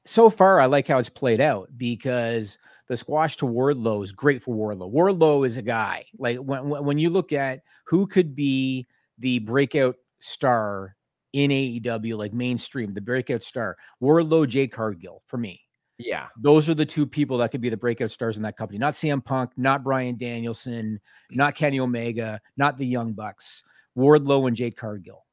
so 0.06 0.30
far, 0.30 0.60
I 0.60 0.66
like 0.66 0.88
how 0.88 1.00
it's 1.00 1.10
played 1.10 1.42
out 1.42 1.70
because 1.78 2.58
the 2.88 2.98
squash 2.98 3.38
to 3.38 3.46
Wardlow 3.46 4.04
is 4.04 4.12
great 4.12 4.42
for 4.42 4.56
Wardlow. 4.56 4.92
Wardlow 4.92 5.46
is 5.46 5.58
a 5.58 5.62
guy 5.62 6.06
like 6.18 6.38
when 6.38 6.70
when 6.70 6.98
you 6.98 7.10
look 7.10 7.32
at 7.34 7.62
who 7.86 8.06
could 8.06 8.36
be 8.36 8.88
the 9.20 9.40
breakout 9.40 9.96
star 10.20 10.96
in 11.32 11.50
AEW, 11.50 12.18
like 12.18 12.34
mainstream, 12.34 12.94
the 12.94 13.02
breakout 13.02 13.44
star, 13.44 13.78
Wardlow, 14.02 14.48
Jade 14.48 14.72
Cargill 14.72 15.24
for 15.26 15.38
me. 15.38 15.60
Yeah. 15.98 16.28
Those 16.38 16.70
are 16.70 16.74
the 16.74 16.86
two 16.86 17.06
people 17.06 17.38
that 17.38 17.52
could 17.52 17.62
be 17.62 17.70
the 17.70 17.78
breakout 17.78 18.12
stars 18.12 18.38
in 18.38 18.44
that 18.44 18.58
company. 18.58 18.80
Not 18.80 18.96
CM 18.96 19.24
Punk, 19.24 19.52
not 19.58 19.84
Bryan 19.84 20.18
Danielson, 20.18 21.00
not 21.32 21.56
Kenny 21.56 21.80
Omega, 21.80 22.42
not 22.58 22.78
the 22.78 22.86
Young 22.86 23.14
Bucks, 23.14 23.64
Wardlow 23.98 24.48
and 24.48 24.56
Jade 24.56 24.76
Cargill. 24.76 25.26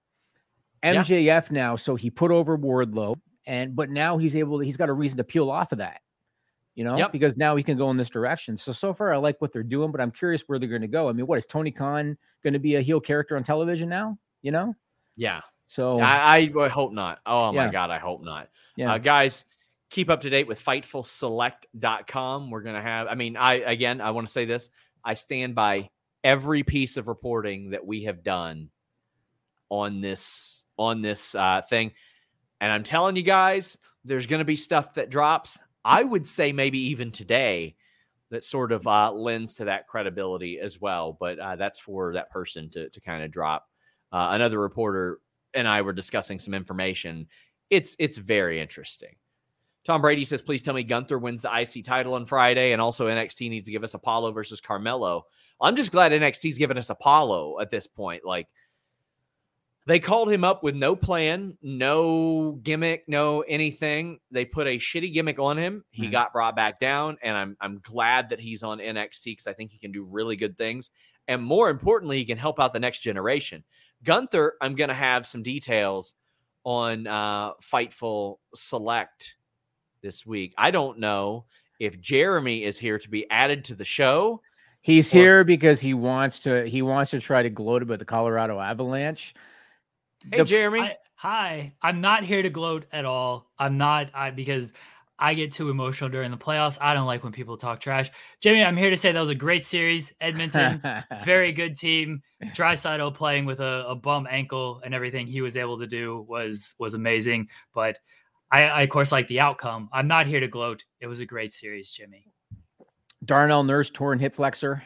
MJF 0.84 1.22
yeah. 1.24 1.40
now, 1.50 1.76
so 1.76 1.94
he 1.94 2.10
put 2.10 2.30
over 2.30 2.56
Wardlow, 2.56 3.16
and 3.46 3.74
but 3.76 3.90
now 3.90 4.18
he's 4.18 4.36
able 4.36 4.58
to, 4.58 4.64
he's 4.64 4.76
got 4.76 4.88
a 4.88 4.92
reason 4.92 5.18
to 5.18 5.24
peel 5.24 5.50
off 5.50 5.72
of 5.72 5.78
that, 5.78 6.00
you 6.74 6.84
know, 6.84 6.96
yep. 6.96 7.12
because 7.12 7.36
now 7.36 7.56
he 7.56 7.62
can 7.62 7.76
go 7.76 7.90
in 7.90 7.96
this 7.96 8.10
direction. 8.10 8.56
So 8.56 8.72
so 8.72 8.94
far, 8.94 9.12
I 9.12 9.18
like 9.18 9.40
what 9.40 9.52
they're 9.52 9.62
doing, 9.62 9.90
but 9.90 10.00
I'm 10.00 10.10
curious 10.10 10.42
where 10.46 10.58
they're 10.58 10.68
going 10.68 10.80
to 10.82 10.88
go. 10.88 11.08
I 11.08 11.12
mean, 11.12 11.26
what 11.26 11.38
is 11.38 11.46
Tony 11.46 11.70
Khan 11.70 12.16
going 12.42 12.54
to 12.54 12.58
be 12.58 12.76
a 12.76 12.80
heel 12.80 13.00
character 13.00 13.36
on 13.36 13.42
television 13.42 13.88
now? 13.88 14.18
You 14.42 14.52
know? 14.52 14.74
Yeah. 15.16 15.40
So 15.66 16.00
I, 16.00 16.50
I 16.56 16.68
hope 16.68 16.92
not. 16.92 17.20
Oh 17.24 17.52
my 17.52 17.70
god, 17.70 17.90
I 17.90 17.98
hope 17.98 18.24
not. 18.24 18.48
Yeah, 18.76 18.94
uh, 18.94 18.98
guys, 18.98 19.44
keep 19.90 20.10
up 20.10 20.22
to 20.22 20.30
date 20.30 20.48
with 20.48 20.64
FightfulSelect.com. 20.64 22.50
We're 22.50 22.62
gonna 22.62 22.82
have. 22.82 23.06
I 23.06 23.14
mean, 23.14 23.36
I 23.36 23.54
again, 23.54 24.00
I 24.00 24.10
want 24.10 24.26
to 24.26 24.32
say 24.32 24.46
this. 24.46 24.68
I 25.04 25.14
stand 25.14 25.54
by 25.54 25.90
every 26.24 26.64
piece 26.64 26.96
of 26.96 27.06
reporting 27.06 27.70
that 27.70 27.86
we 27.86 28.04
have 28.04 28.22
done 28.24 28.70
on 29.68 30.00
this 30.00 30.59
on 30.80 31.02
this 31.02 31.34
uh, 31.34 31.62
thing. 31.68 31.92
And 32.60 32.72
I'm 32.72 32.82
telling 32.82 33.16
you 33.16 33.22
guys, 33.22 33.76
there's 34.04 34.26
going 34.26 34.38
to 34.40 34.44
be 34.44 34.56
stuff 34.56 34.94
that 34.94 35.10
drops. 35.10 35.58
I 35.84 36.02
would 36.02 36.26
say 36.26 36.52
maybe 36.52 36.78
even 36.78 37.10
today 37.10 37.76
that 38.30 38.44
sort 38.44 38.72
of 38.72 38.86
uh, 38.86 39.12
lends 39.12 39.54
to 39.56 39.66
that 39.66 39.88
credibility 39.88 40.58
as 40.58 40.80
well. 40.80 41.16
But 41.18 41.38
uh, 41.38 41.56
that's 41.56 41.78
for 41.78 42.14
that 42.14 42.30
person 42.30 42.70
to 42.70 42.88
to 42.88 43.00
kind 43.00 43.22
of 43.22 43.30
drop. 43.30 43.68
Uh, 44.12 44.30
another 44.32 44.58
reporter 44.58 45.20
and 45.54 45.68
I 45.68 45.82
were 45.82 45.92
discussing 45.92 46.38
some 46.38 46.54
information. 46.54 47.26
It's 47.68 47.94
it's 47.98 48.18
very 48.18 48.60
interesting. 48.60 49.14
Tom 49.84 50.00
Brady 50.00 50.24
says, 50.24 50.42
"Please 50.42 50.62
tell 50.62 50.74
me 50.74 50.82
Gunther 50.82 51.18
wins 51.18 51.42
the 51.42 51.50
IC 51.54 51.84
title 51.84 52.14
on 52.14 52.24
Friday, 52.24 52.72
and 52.72 52.80
also 52.80 53.06
NXT 53.06 53.50
needs 53.50 53.66
to 53.66 53.72
give 53.72 53.84
us 53.84 53.94
Apollo 53.94 54.32
versus 54.32 54.60
Carmelo." 54.60 55.26
I'm 55.60 55.76
just 55.76 55.92
glad 55.92 56.12
NXT's 56.12 56.56
given 56.56 56.78
us 56.78 56.88
Apollo 56.88 57.60
at 57.60 57.70
this 57.70 57.86
point. 57.86 58.24
Like 58.24 58.48
they 59.86 59.98
called 59.98 60.30
him 60.30 60.44
up 60.44 60.62
with 60.62 60.74
no 60.74 60.94
plan, 60.94 61.56
no 61.62 62.52
gimmick, 62.62 63.04
no 63.08 63.40
anything. 63.40 64.20
They 64.30 64.44
put 64.44 64.66
a 64.66 64.78
shitty 64.78 65.12
gimmick 65.12 65.38
on 65.38 65.56
him. 65.56 65.84
He 65.90 66.04
mm-hmm. 66.04 66.12
got 66.12 66.32
brought 66.32 66.54
back 66.54 66.78
down, 66.78 67.16
and 67.22 67.36
I'm 67.36 67.56
I'm 67.60 67.80
glad 67.82 68.30
that 68.30 68.40
he's 68.40 68.62
on 68.62 68.78
NXT 68.78 69.24
because 69.24 69.46
I 69.46 69.52
think 69.52 69.70
he 69.70 69.78
can 69.78 69.92
do 69.92 70.04
really 70.04 70.36
good 70.36 70.56
things. 70.58 70.90
And 71.28 71.42
more 71.42 71.70
importantly, 71.70 72.18
he 72.18 72.24
can 72.24 72.38
help 72.38 72.60
out 72.60 72.72
the 72.72 72.80
next 72.80 73.00
generation. 73.00 73.64
Gunther, 74.02 74.54
I'm 74.60 74.74
going 74.74 74.88
to 74.88 74.94
have 74.94 75.26
some 75.26 75.42
details 75.42 76.14
on 76.64 77.06
uh, 77.06 77.52
Fightful 77.54 78.38
Select 78.54 79.36
this 80.02 80.26
week. 80.26 80.54
I 80.58 80.70
don't 80.70 80.98
know 80.98 81.44
if 81.78 82.00
Jeremy 82.00 82.64
is 82.64 82.78
here 82.78 82.98
to 82.98 83.08
be 83.08 83.30
added 83.30 83.64
to 83.66 83.74
the 83.74 83.84
show. 83.84 84.42
He's 84.82 85.14
or- 85.14 85.18
here 85.18 85.44
because 85.44 85.80
he 85.80 85.94
wants 85.94 86.40
to. 86.40 86.64
He 86.68 86.82
wants 86.82 87.10
to 87.12 87.20
try 87.20 87.42
to 87.42 87.50
gloat 87.50 87.82
about 87.82 87.98
the 87.98 88.04
Colorado 88.04 88.58
Avalanche. 88.58 89.34
Hey, 90.30 90.38
the, 90.38 90.44
Jeremy. 90.44 90.80
I, 90.80 90.96
hi. 91.14 91.74
I'm 91.82 92.00
not 92.00 92.24
here 92.24 92.42
to 92.42 92.50
gloat 92.50 92.86
at 92.92 93.04
all. 93.04 93.50
I'm 93.58 93.78
not. 93.78 94.10
I 94.14 94.30
because 94.30 94.72
I 95.18 95.34
get 95.34 95.52
too 95.52 95.68
emotional 95.68 96.08
during 96.08 96.30
the 96.30 96.38
playoffs. 96.38 96.78
I 96.80 96.94
don't 96.94 97.06
like 97.06 97.22
when 97.22 97.32
people 97.32 97.56
talk 97.56 97.80
trash. 97.80 98.10
Jimmy, 98.40 98.64
I'm 98.64 98.76
here 98.76 98.90
to 98.90 98.96
say 98.96 99.12
that 99.12 99.20
was 99.20 99.28
a 99.28 99.34
great 99.34 99.64
series. 99.64 100.12
Edmonton, 100.20 100.82
very 101.24 101.52
good 101.52 101.76
team. 101.76 102.22
Draisaitl 102.42 103.14
playing 103.14 103.44
with 103.44 103.60
a, 103.60 103.84
a 103.86 103.94
bum 103.94 104.26
ankle 104.30 104.80
and 104.82 104.94
everything 104.94 105.26
he 105.26 105.42
was 105.42 105.56
able 105.56 105.78
to 105.78 105.86
do 105.86 106.24
was 106.28 106.74
was 106.78 106.94
amazing. 106.94 107.48
But 107.74 107.98
I, 108.50 108.64
I 108.64 108.82
of 108.82 108.88
course 108.88 109.12
like 109.12 109.26
the 109.28 109.40
outcome. 109.40 109.90
I'm 109.92 110.08
not 110.08 110.26
here 110.26 110.40
to 110.40 110.48
gloat. 110.48 110.84
It 111.00 111.06
was 111.06 111.20
a 111.20 111.26
great 111.26 111.52
series, 111.52 111.90
Jimmy. 111.90 112.26
Darnell 113.24 113.64
Nurse 113.64 113.90
torn 113.90 114.18
hip 114.18 114.34
flexor. 114.34 114.82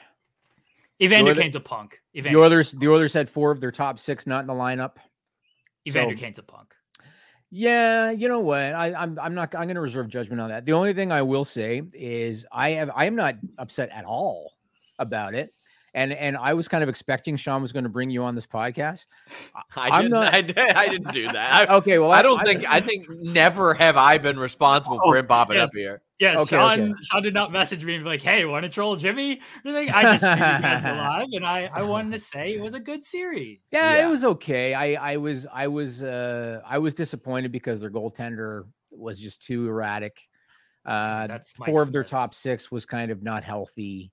Evander 1.01 1.35
Kane's 1.35 1.57
a 1.57 1.61
punk. 1.61 2.01
Evander. 2.17 2.39
The 2.39 2.45
Oilers, 2.45 2.73
the 2.73 2.89
Oilers 2.89 3.13
had 3.13 3.29
four 3.29 3.51
of 3.51 3.61
their 3.61 3.73
top 3.73 3.99
six 3.99 4.27
not 4.27 4.41
in 4.41 4.47
the 4.47 4.55
lineup. 4.55 4.97
Evander 5.87 6.17
so, 6.17 6.21
Kane's 6.21 6.39
a 6.39 6.43
punk. 6.43 6.75
Yeah, 7.51 8.11
you 8.11 8.29
know 8.29 8.41
what? 8.41 8.59
I, 8.59 8.89
am 8.89 8.97
I'm, 8.97 9.19
I'm 9.19 9.35
not 9.35 9.55
I'm 9.55 9.65
going 9.65 9.77
to 9.77 9.81
reserve 9.81 10.09
judgment 10.09 10.41
on 10.41 10.51
that. 10.51 10.65
The 10.65 10.73
only 10.73 10.93
thing 10.93 11.13
I 11.13 11.23
will 11.23 11.45
say 11.45 11.83
is 11.93 12.45
I 12.51 12.71
have 12.71 12.91
I 12.95 13.05
am 13.05 13.15
not 13.15 13.37
upset 13.59 13.91
at 13.91 14.05
all 14.05 14.55
about 14.99 15.35
it 15.35 15.55
and 15.95 16.13
and 16.13 16.37
I 16.37 16.55
was 16.55 16.69
kind 16.69 16.83
of 16.83 16.89
expecting 16.89 17.37
Sean 17.37 17.63
was 17.63 17.73
going 17.73 17.85
to 17.85 17.89
bring 17.89 18.11
you 18.11 18.25
on 18.25 18.35
this 18.35 18.47
podcast. 18.47 19.07
I 19.77 19.91
didn't. 20.03 20.11
Not, 20.11 20.35
I, 20.35 20.41
did, 20.41 20.59
I 20.59 20.89
didn't 20.89 21.13
do 21.13 21.25
that. 21.25 21.71
I, 21.71 21.75
okay, 21.77 21.99
well, 21.99 22.13
I, 22.13 22.19
I 22.19 22.23
don't 22.23 22.41
I, 22.41 22.45
think. 22.45 22.65
I 22.69 22.81
think 22.81 23.09
never 23.09 23.75
have 23.75 23.97
I 23.97 24.19
been 24.19 24.39
responsible 24.39 25.01
oh, 25.03 25.11
for 25.11 25.17
him 25.17 25.27
popping 25.27 25.57
yes, 25.57 25.69
up 25.69 25.75
here. 25.75 26.03
Yes, 26.19 26.39
okay, 26.41 26.57
Sean. 26.57 26.81
Okay. 26.81 26.93
Sean 27.03 27.23
did 27.23 27.35
not 27.35 27.53
message 27.53 27.85
me 27.85 27.95
and 27.95 28.05
be 28.05 28.09
like, 28.09 28.23
"Hey, 28.23 28.45
want 28.45 28.65
to 28.65 28.71
troll 28.71 28.97
Jimmy?" 28.97 29.41
I 29.65 30.03
just 30.03 30.23
think 30.23 30.37
you 30.37 30.43
guys 30.43 30.83
were 30.83 30.91
live, 30.97 31.29
and 31.33 31.47
I 31.47 31.71
I 31.73 31.83
wanted 31.83 32.13
to 32.13 32.19
say 32.19 32.55
it 32.55 32.61
was 32.61 32.75
a 32.75 32.81
good 32.81 33.05
series. 33.05 33.61
Yeah, 33.73 33.97
yeah, 33.97 34.07
it 34.07 34.11
was 34.11 34.25
okay. 34.25 34.75
I 34.75 35.13
I 35.13 35.17
was 35.19 35.47
I 35.53 35.69
was 35.69 36.03
uh 36.03 36.61
I 36.67 36.79
was 36.79 36.95
disappointed 36.95 37.53
because 37.53 37.81
their 37.81 37.91
goaltender 37.91 38.65
was 38.91 39.21
just 39.21 39.43
too 39.43 39.69
erratic. 39.69 40.21
Uh, 40.85 41.27
That's 41.29 41.53
four 41.53 41.83
of 41.83 41.93
their 41.93 42.05
top 42.05 42.35
six 42.35 42.71
was 42.71 42.85
kind 42.85 43.11
of 43.11 43.23
not 43.23 43.43
healthy 43.43 44.13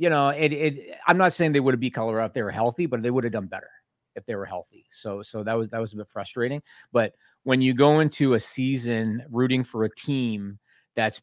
you 0.00 0.08
know, 0.08 0.30
it, 0.30 0.52
it 0.54 0.98
I'm 1.06 1.18
not 1.18 1.34
saying 1.34 1.52
they 1.52 1.60
would 1.60 1.74
have 1.74 1.80
beat 1.80 1.92
Colorado 1.92 2.26
if 2.26 2.32
they 2.32 2.42
were 2.42 2.50
healthy, 2.50 2.86
but 2.86 3.02
they 3.02 3.10
would 3.10 3.22
have 3.22 3.34
done 3.34 3.46
better 3.46 3.68
if 4.16 4.24
they 4.24 4.34
were 4.34 4.46
healthy. 4.46 4.86
So 4.90 5.20
so 5.20 5.44
that 5.44 5.52
was 5.52 5.68
that 5.68 5.78
was 5.78 5.92
a 5.92 5.96
bit 5.96 6.08
frustrating. 6.08 6.62
But 6.90 7.12
when 7.42 7.60
you 7.60 7.74
go 7.74 8.00
into 8.00 8.32
a 8.32 8.40
season 8.40 9.22
rooting 9.28 9.62
for 9.62 9.84
a 9.84 9.94
team 9.94 10.58
that's 10.96 11.20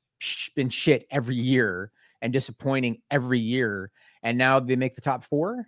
been 0.56 0.70
shit 0.70 1.08
every 1.10 1.36
year 1.36 1.92
and 2.22 2.32
disappointing 2.32 3.02
every 3.10 3.40
year, 3.40 3.90
and 4.22 4.38
now 4.38 4.60
they 4.60 4.76
make 4.76 4.94
the 4.94 5.02
top 5.02 5.24
four, 5.24 5.66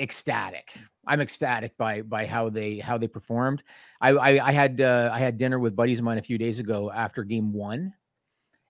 ecstatic. 0.00 0.74
I'm 1.06 1.20
ecstatic 1.20 1.76
by 1.76 2.02
by 2.02 2.26
how 2.26 2.50
they 2.50 2.78
how 2.78 2.98
they 2.98 3.06
performed. 3.06 3.62
I 4.00 4.10
I, 4.10 4.48
I 4.48 4.50
had 4.50 4.80
uh, 4.80 5.10
I 5.12 5.20
had 5.20 5.38
dinner 5.38 5.60
with 5.60 5.76
buddies 5.76 6.00
of 6.00 6.04
mine 6.04 6.18
a 6.18 6.22
few 6.22 6.38
days 6.38 6.58
ago 6.58 6.90
after 6.90 7.22
game 7.22 7.52
one, 7.52 7.94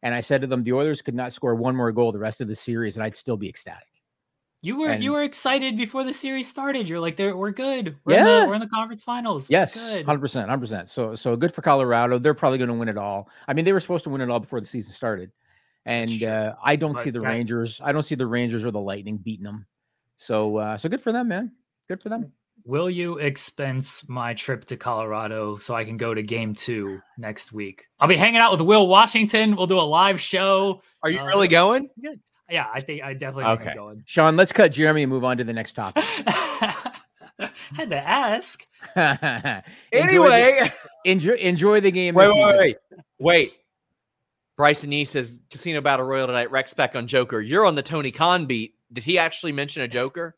and 0.04 0.14
I 0.14 0.20
said 0.20 0.40
to 0.42 0.46
them, 0.46 0.62
the 0.62 0.72
Oilers 0.74 1.02
could 1.02 1.14
not 1.16 1.32
score 1.32 1.56
one 1.56 1.74
more 1.74 1.90
goal 1.90 2.12
the 2.12 2.18
rest 2.20 2.40
of 2.40 2.46
the 2.46 2.54
series, 2.54 2.96
and 2.96 3.02
I'd 3.04 3.16
still 3.16 3.36
be 3.36 3.48
ecstatic. 3.48 3.88
You 4.62 4.78
were 4.78 4.90
And- 4.92 5.02
you 5.04 5.10
were 5.12 5.22
excited 5.24 5.76
before 5.76 6.04
the 6.04 6.12
series 6.14 6.48
started. 6.48 6.88
You're 6.88 7.00
like, 7.00 7.16
"There, 7.16 7.36
we're 7.36 7.50
good. 7.50 7.96
We're 8.04 8.14
Yeah. 8.14 8.20
in 8.20 8.42
the, 8.44 8.48
we're 8.48 8.54
in 8.54 8.60
the 8.60 8.66
conference 8.68 9.02
finals. 9.02 9.46
Yes, 9.50 9.74
hundred 10.04 10.20
percent, 10.20 10.48
hundred 10.48 10.60
percent. 10.60 10.88
So 10.88 11.14
so 11.16 11.36
good 11.36 11.52
for 11.52 11.60
Colorado. 11.60 12.18
They're 12.18 12.32
probably 12.32 12.58
going 12.58 12.68
to 12.68 12.74
win 12.74 12.88
it 12.88 12.96
all. 12.96 13.28
I 13.48 13.52
mean, 13.52 13.64
they 13.66 13.72
were 13.74 13.80
supposed 13.80 14.04
to 14.04 14.10
win 14.10 14.20
it 14.22 14.30
all 14.30 14.40
before 14.40 14.60
the 14.60 14.66
season 14.66 14.92
started, 14.94 15.32
and 15.84 16.22
uh, 16.22 16.54
I 16.64 16.76
don't 16.76 16.94
But 16.94 17.02
see 17.02 17.10
the 17.10 17.18
that- 17.20 17.26
Rangers. 17.26 17.80
I 17.84 17.92
don't 17.92 18.04
see 18.04 18.14
the 18.14 18.26
Rangers 18.26 18.64
or 18.64 18.70
the 18.70 18.80
Lightning 18.80 19.18
beating 19.18 19.44
them. 19.44 19.66
So 20.16 20.56
uh, 20.56 20.76
so 20.78 20.88
good 20.88 21.00
for 21.02 21.12
them, 21.12 21.28
man. 21.28 21.52
Good 21.88 22.00
for 22.00 22.08
them. 22.08 22.32
Will 22.66 22.88
you 22.88 23.18
expense 23.18 24.08
my 24.08 24.32
trip 24.34 24.64
to 24.66 24.76
Colorado 24.78 25.56
so 25.56 25.74
I 25.74 25.84
can 25.84 25.98
go 25.98 26.14
to 26.14 26.22
game 26.22 26.54
two 26.54 27.00
next 27.18 27.52
week? 27.52 27.86
I'll 28.00 28.08
be 28.08 28.16
hanging 28.16 28.40
out 28.40 28.52
with 28.52 28.62
Will 28.62 28.86
Washington. 28.86 29.54
We'll 29.54 29.66
do 29.66 29.78
a 29.78 29.82
live 29.82 30.18
show. 30.20 30.80
Are 31.02 31.10
you 31.10 31.18
Uh, 31.20 31.26
really 31.26 31.48
going? 31.48 31.90
Yeah, 32.50 32.66
I 32.72 32.80
think 32.80 33.02
I 33.02 33.12
definitely 33.12 33.44
think 33.44 33.60
I'm 33.60 33.66
Okay. 33.68 33.74
going. 33.76 34.02
Sean, 34.06 34.36
let's 34.36 34.52
cut 34.52 34.72
Jeremy 34.72 35.02
and 35.02 35.10
move 35.12 35.24
on 35.24 35.36
to 35.38 35.44
the 35.44 35.52
next 35.52 35.74
topic. 35.74 36.04
Had 37.76 37.90
to 37.90 37.96
ask. 37.96 38.64
Enjoy 38.96 39.60
the- 39.60 39.64
Anyway, 39.92 40.72
enjoy 41.04 41.34
enjoy 41.34 41.80
the 41.80 41.90
game. 41.90 42.14
wait, 42.14 42.28
if 42.28 42.34
you 42.34 42.40
wait, 42.46 42.50
can. 42.50 42.58
wait, 42.58 42.76
wait. 43.18 43.58
Bryson 44.56 44.92
Yee 44.92 45.04
says 45.04 45.40
Casino 45.50 45.80
Battle 45.80 46.06
Royal 46.06 46.28
tonight. 46.28 46.50
Rex 46.50 46.70
spec 46.70 46.94
on 46.94 47.08
Joker. 47.08 47.40
You're 47.40 47.66
on 47.66 47.74
the 47.74 47.82
Tony 47.82 48.12
Khan 48.12 48.46
beat. 48.46 48.74
Did 48.92 49.02
he 49.04 49.18
actually 49.18 49.50
mention 49.52 49.82
a 49.82 49.88
Joker? 49.88 50.36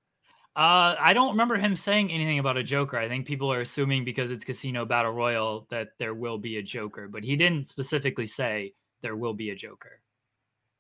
Uh, 0.57 0.96
I 0.98 1.12
don't 1.12 1.32
remember 1.32 1.57
him 1.57 1.76
saying 1.76 2.11
anything 2.11 2.38
about 2.38 2.57
a 2.57 2.62
Joker. 2.62 2.96
I 2.96 3.09
think 3.09 3.26
people 3.26 3.52
are 3.52 3.61
assuming 3.61 4.04
because 4.07 4.30
it's 4.30 4.44
Casino 4.44 4.86
Battle 4.86 5.12
Royal 5.12 5.66
that 5.70 5.88
there 5.98 6.14
will 6.14 6.38
be 6.38 6.57
a 6.57 6.62
Joker, 6.62 7.09
but 7.09 7.22
he 7.24 7.36
didn't 7.36 7.68
specifically 7.68 8.26
say 8.26 8.72
there 9.02 9.14
will 9.16 9.34
be 9.34 9.50
a 9.50 9.54
Joker. 9.54 10.00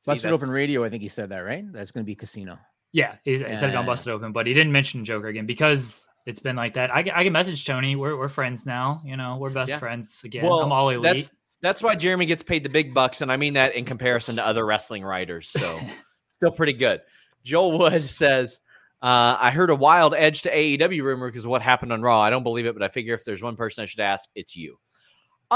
Busted 0.06 0.30
that's- 0.30 0.42
Open 0.42 0.50
Radio. 0.52 0.82
I 0.82 0.88
think 0.88 1.02
he 1.02 1.08
said 1.08 1.28
that 1.28 1.40
right. 1.40 1.70
That's 1.72 1.90
going 1.90 2.04
to 2.04 2.06
be 2.06 2.14
Casino. 2.14 2.58
Yeah, 2.92 3.16
he, 3.24 3.32
he 3.32 3.56
said 3.56 3.68
it 3.70 3.76
on 3.76 3.84
Busted 3.84 4.12
Open, 4.14 4.32
but 4.32 4.46
he 4.46 4.54
didn't 4.54 4.72
mention 4.72 5.04
Joker 5.04 5.26
again 5.26 5.44
because 5.44 6.06
it's 6.24 6.40
been 6.40 6.56
like 6.56 6.74
that. 6.74 6.94
I, 6.94 7.02
can- 7.02 7.12
I 7.14 7.24
can 7.24 7.34
message 7.34 7.66
Tony. 7.66 7.96
We're, 7.96 8.16
we're 8.16 8.28
friends 8.28 8.64
now. 8.64 9.02
You 9.04 9.18
know, 9.18 9.36
we're 9.36 9.50
best 9.50 9.68
Yeah. 9.68 9.78
friends 9.78 10.22
again. 10.24 10.46
I'm 10.46 10.72
all 10.72 10.88
elite. 10.88 11.02
That's 11.02 11.30
that's 11.60 11.82
why 11.82 11.96
Jeremy 11.96 12.24
gets 12.26 12.42
paid 12.42 12.62
the 12.64 12.68
big 12.70 12.94
bucks, 12.94 13.20
and 13.20 13.30
I 13.30 13.36
mean 13.36 13.54
that 13.54 13.74
in 13.74 13.84
comparison 13.84 14.36
to 14.36 14.46
other 14.46 14.64
wrestling 14.64 15.02
writers. 15.04 15.48
So 15.48 15.78
still 16.30 16.50
pretty 16.52 16.74
good. 16.74 17.00
Joel 17.44 17.78
Wood 17.78 18.02
says, 18.02 18.60
uh, 19.02 19.36
"I 19.40 19.50
heard 19.50 19.70
a 19.70 19.74
wild 19.74 20.14
edge 20.14 20.42
to 20.42 20.50
AEW 20.54 21.02
rumor 21.02 21.28
because 21.28 21.44
of 21.44 21.50
what 21.50 21.62
happened 21.62 21.92
on 21.92 22.02
Raw. 22.02 22.20
I 22.20 22.30
don't 22.30 22.42
believe 22.42 22.66
it, 22.66 22.74
but 22.74 22.82
I 22.82 22.88
figure 22.88 23.14
if 23.14 23.24
there's 23.24 23.42
one 23.42 23.56
person 23.56 23.82
I 23.82 23.86
should 23.86 24.00
ask, 24.00 24.28
it's 24.34 24.56
you." 24.56 24.78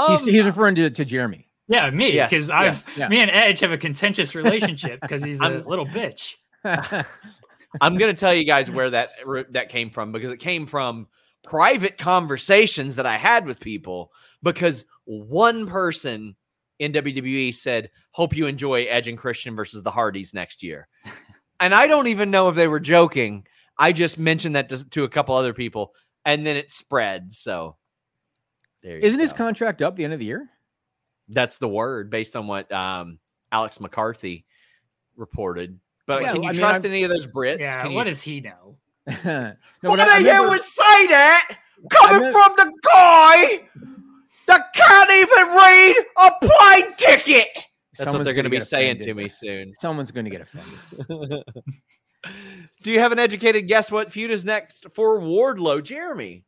he's, 0.07 0.21
Um, 0.21 0.27
he's 0.27 0.45
referring 0.45 0.75
to, 0.75 0.89
to 0.89 1.03
Jeremy. 1.05 1.49
yeah, 1.67 1.89
me 1.89 2.13
Yes, 2.13 2.29
because 2.29 2.49
I've 2.49 2.73
yes, 2.73 2.97
yeah. 2.97 3.07
me 3.09 3.19
and 3.19 3.29
Edge 3.31 3.59
have 3.59 3.71
a 3.71 3.77
contentious 3.77 4.35
relationship 4.41 4.99
because 5.01 5.23
he's 5.23 5.41
a 5.41 5.45
I'm- 5.45 5.65
little 5.65 5.85
bitch. 5.85 6.35
I'm 7.81 7.97
going 7.97 8.13
to 8.13 8.19
tell 8.19 8.33
you 8.33 8.43
guys 8.43 8.69
where 8.69 8.89
that 8.89 9.09
that 9.51 9.69
came 9.69 9.89
from 9.89 10.11
because 10.11 10.31
it 10.33 10.39
came 10.39 10.65
from 10.67 11.07
private 11.43 11.97
conversations 11.97 12.95
that 12.97 13.05
I 13.05 13.17
had 13.17 13.45
with 13.45 13.59
people 13.59 14.11
because 14.43 14.85
one 15.05 15.65
person 15.67 16.35
in 16.79 16.91
WWE 16.93 17.53
said, 17.55 17.89
"Hope 18.11 18.35
you 18.35 18.47
enjoy 18.47 18.83
Edge 18.83 19.07
and 19.07 19.17
Christian 19.17 19.55
versus 19.55 19.81
the 19.83 19.91
Hardys 19.91 20.33
next 20.33 20.63
year." 20.63 20.87
And 21.61 21.73
I 21.73 21.87
don't 21.87 22.07
even 22.07 22.29
know 22.31 22.49
if 22.49 22.55
they 22.55 22.67
were 22.67 22.79
joking. 22.81 23.47
I 23.77 23.93
just 23.93 24.17
mentioned 24.19 24.55
that 24.57 24.67
to, 24.69 24.83
to 24.89 25.03
a 25.05 25.09
couple 25.09 25.35
other 25.35 25.53
people 25.53 25.93
and 26.25 26.45
then 26.45 26.57
it 26.57 26.69
spread. 26.71 27.31
So 27.31 27.77
there 28.83 28.97
you 28.97 29.03
Isn't 29.03 29.19
his 29.19 29.31
contract 29.33 29.81
up 29.81 29.95
the 29.95 30.03
end 30.03 30.13
of 30.13 30.19
the 30.19 30.25
year? 30.25 30.49
That's 31.29 31.57
the 31.57 31.67
word 31.69 32.09
based 32.09 32.35
on 32.35 32.47
what 32.47 32.69
um, 32.71 33.17
Alex 33.51 33.79
McCarthy 33.79 34.45
reported. 35.15 35.79
But 36.05 36.23
Yeah, 36.23 36.33
can 36.33 36.43
you 36.43 36.49
I 36.49 36.51
mean, 36.51 36.59
trust 36.61 36.83
I'm- 36.83 36.91
any 36.91 37.03
of 37.03 37.09
those 37.09 37.25
Brits? 37.27 37.59
Yeah, 37.59 37.81
Can 37.83 37.93
what 37.93 38.05
you, 38.05 38.11
does 38.11 38.21
he 38.21 38.41
know? 38.41 38.75
no, 39.23 39.53
What 39.81 39.97
but 39.97 39.99
I- 40.01 40.15
I 40.15 40.19
do 40.19 40.25
you 40.25 40.31
remember- 40.31 40.49
would 40.49 40.61
say 40.61 41.07
that 41.07 41.57
coming 41.89 42.21
meant- 42.21 42.33
from 42.33 42.53
the 42.57 42.73
guy 42.83 43.61
that 44.47 44.73
can't 44.73 45.11
even 45.11 45.55
read 45.55 45.95
a 46.17 46.31
plane 46.45 46.93
ticket? 46.97 47.47
That's 47.97 47.99
what 47.99 48.05
someone's 48.07 48.25
they're 48.25 48.33
going 48.33 48.43
to 48.45 48.49
be 48.49 48.61
saying 48.61 48.99
to 48.99 49.13
me 49.13 49.27
soon. 49.29 49.73
Someone's 49.79 50.11
going 50.11 50.25
to 50.25 50.31
get 50.31 50.41
offended. 50.41 51.43
Do 52.83 52.91
you 52.91 52.99
have 52.99 53.11
an 53.11 53.19
educated 53.19 53.67
guess 53.67 53.91
what 53.91 54.11
feud 54.11 54.31
is 54.31 54.45
next 54.45 54.91
for 54.93 55.19
Wardlow, 55.19 55.83
Jeremy? 55.83 56.45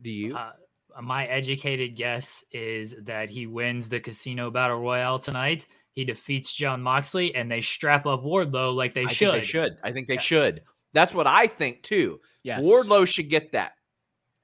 Do 0.00 0.10
you? 0.10 0.36
Uh, 0.36 0.52
my 1.00 1.24
educated 1.26 1.96
guess 1.96 2.44
is 2.52 2.94
that 3.04 3.30
he 3.30 3.46
wins 3.46 3.88
the 3.88 4.00
Casino 4.00 4.50
Battle 4.50 4.80
Royale 4.80 5.18
tonight. 5.18 5.66
He 5.92 6.04
defeats 6.04 6.52
Jon 6.52 6.82
Moxley, 6.82 7.34
and 7.34 7.50
they 7.50 7.60
strap 7.60 8.06
up 8.06 8.22
Wardlow 8.22 8.74
like 8.74 8.94
they 8.94 9.04
I 9.04 9.12
should. 9.12 9.30
think 9.32 9.42
they 9.42 9.46
should. 9.46 9.72
I 9.84 9.92
think 9.92 10.08
they 10.08 10.14
Yes. 10.14 10.22
should. 10.22 10.62
That's 10.92 11.14
what 11.14 11.26
I 11.26 11.46
think 11.46 11.82
too. 11.82 12.20
Yes. 12.42 12.64
Wardlow 12.64 13.06
should 13.06 13.30
get 13.30 13.52
that. 13.52 13.72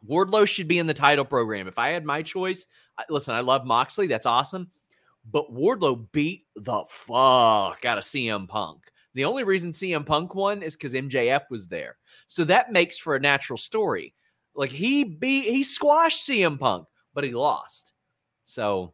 Wardlow 0.09 0.47
should 0.47 0.69
be 0.69 0.79
in 0.79 0.87
the 0.87 0.95
title 0.95 1.25
program. 1.25 1.67
If 1.69 1.79
I 1.79 1.89
had 1.89 2.05
my 2.05 2.23
choice, 2.23 2.67
I, 2.97 3.05
listen, 3.11 3.35
I 3.35 3.41
love 3.41 3.67
Moxley. 3.67 4.07
That's 4.07 4.27
awesome. 4.27 4.71
But 5.31 5.53
Wardlow 5.53 6.11
beat 6.13 6.47
the 6.57 6.85
fuck 6.89 7.85
out 7.85 7.99
of 7.99 8.05
CM 8.05 8.49
Punk. 8.49 8.91
The 9.15 9.25
only 9.25 9.45
reason 9.45 9.73
CM 9.73 10.07
Punk 10.07 10.35
won 10.35 10.63
is 10.63 10.77
because 10.77 10.93
MJF 10.93 11.43
was 11.51 11.67
there. 11.69 11.97
So 12.29 12.45
that 12.45 12.73
makes 12.73 12.99
for 12.99 13.17
a 13.17 13.21
natural 13.21 13.57
story. 13.57 14.15
Like 14.55 14.71
he 14.71 15.05
beat, 15.05 15.45
he 15.45 15.63
squashed 15.63 16.29
CM 16.29 16.59
Punk, 16.59 16.87
but 17.15 17.25
he 17.25 17.33
lost. 17.33 17.93
So, 18.45 18.93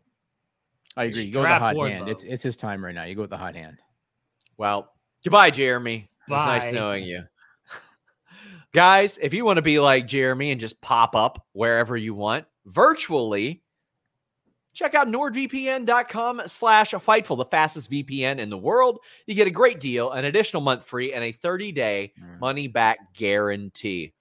I 0.97 1.05
agree. 1.05 1.25
You 1.25 1.33
go 1.33 1.41
with 1.41 1.51
the 1.51 1.59
hot 1.59 1.75
Wardlow. 1.75 1.91
hand. 1.91 2.09
It's 2.09 2.25
it's 2.25 2.43
his 2.43 2.57
time 2.57 2.85
right 2.85 2.95
now. 2.95 3.05
You 3.05 3.15
go 3.15 3.23
with 3.23 3.31
the 3.31 3.37
hot 3.37 3.55
hand. 3.55 3.79
well, 4.57 4.93
goodbye, 5.23 5.51
Jeremy. 5.51 6.09
It 6.29 6.33
was 6.33 6.45
nice 6.45 6.73
knowing 6.73 7.05
you. 7.05 7.23
Guys, 8.73 9.19
if 9.19 9.35
you 9.35 9.45
want 9.45 9.57
to 9.57 9.63
be 9.63 9.79
like 9.79 10.07
Jeremy 10.07 10.51
and 10.51 10.61
just 10.61 10.81
pop 10.81 11.17
up 11.17 11.47
wherever 11.53 11.97
you 11.97 12.15
want 12.15 12.45
virtually, 12.67 13.63
check 14.75 14.95
out 14.95 15.09
nordvpn.com 15.09 16.43
slash 16.47 16.93
fightful, 16.93 17.37
the 17.39 17.45
fastest 17.47 17.91
VPN 17.91 18.39
in 18.39 18.51
the 18.51 18.59
world. 18.59 18.99
You 19.27 19.35
get 19.35 19.47
a 19.47 19.51
great 19.51 19.81
deal, 19.81 20.11
an 20.13 20.25
additional 20.27 20.61
month 20.63 20.85
free, 20.85 21.13
and 21.13 21.25
a 21.25 21.33
30-day 21.33 22.13
Mm. 22.21 22.41
money 22.41 22.69
back 22.69 22.99
guarantee. 23.15 24.13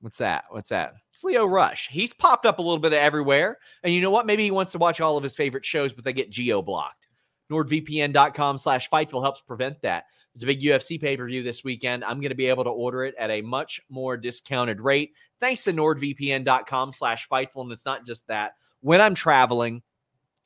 What's 0.00 0.18
that? 0.18 0.44
What's 0.50 0.70
that? 0.70 0.94
It's 1.10 1.22
Leo 1.22 1.46
Rush. 1.46 1.88
He's 1.88 2.12
popped 2.12 2.44
up 2.44 2.58
a 2.58 2.62
little 2.62 2.78
bit 2.78 2.92
everywhere. 2.92 3.58
And 3.84 3.92
you 3.92 4.00
know 4.00 4.10
what? 4.10 4.26
Maybe 4.26 4.42
he 4.42 4.50
wants 4.50 4.72
to 4.72 4.78
watch 4.78 5.00
all 5.00 5.16
of 5.16 5.22
his 5.22 5.36
favorite 5.36 5.64
shows, 5.64 5.92
but 5.92 6.04
they 6.04 6.12
get 6.12 6.30
geo 6.30 6.60
blocked. 6.60 7.06
NordVPN.com 7.50 8.58
slash 8.58 8.90
Fightful 8.90 9.22
helps 9.22 9.40
prevent 9.40 9.80
that. 9.82 10.04
There's 10.34 10.44
a 10.44 10.46
big 10.46 10.62
UFC 10.62 11.00
pay 11.00 11.16
per 11.16 11.26
view 11.26 11.42
this 11.42 11.62
weekend. 11.62 12.04
I'm 12.04 12.20
going 12.20 12.30
to 12.30 12.36
be 12.36 12.46
able 12.46 12.64
to 12.64 12.70
order 12.70 13.04
it 13.04 13.14
at 13.18 13.30
a 13.30 13.42
much 13.42 13.80
more 13.88 14.16
discounted 14.16 14.80
rate 14.80 15.12
thanks 15.40 15.64
to 15.64 15.72
NordVPN.com 15.72 16.92
slash 16.92 17.28
Fightful. 17.28 17.62
And 17.62 17.72
it's 17.72 17.84
not 17.84 18.06
just 18.06 18.26
that. 18.28 18.52
When 18.80 19.00
I'm 19.00 19.14
traveling, 19.14 19.82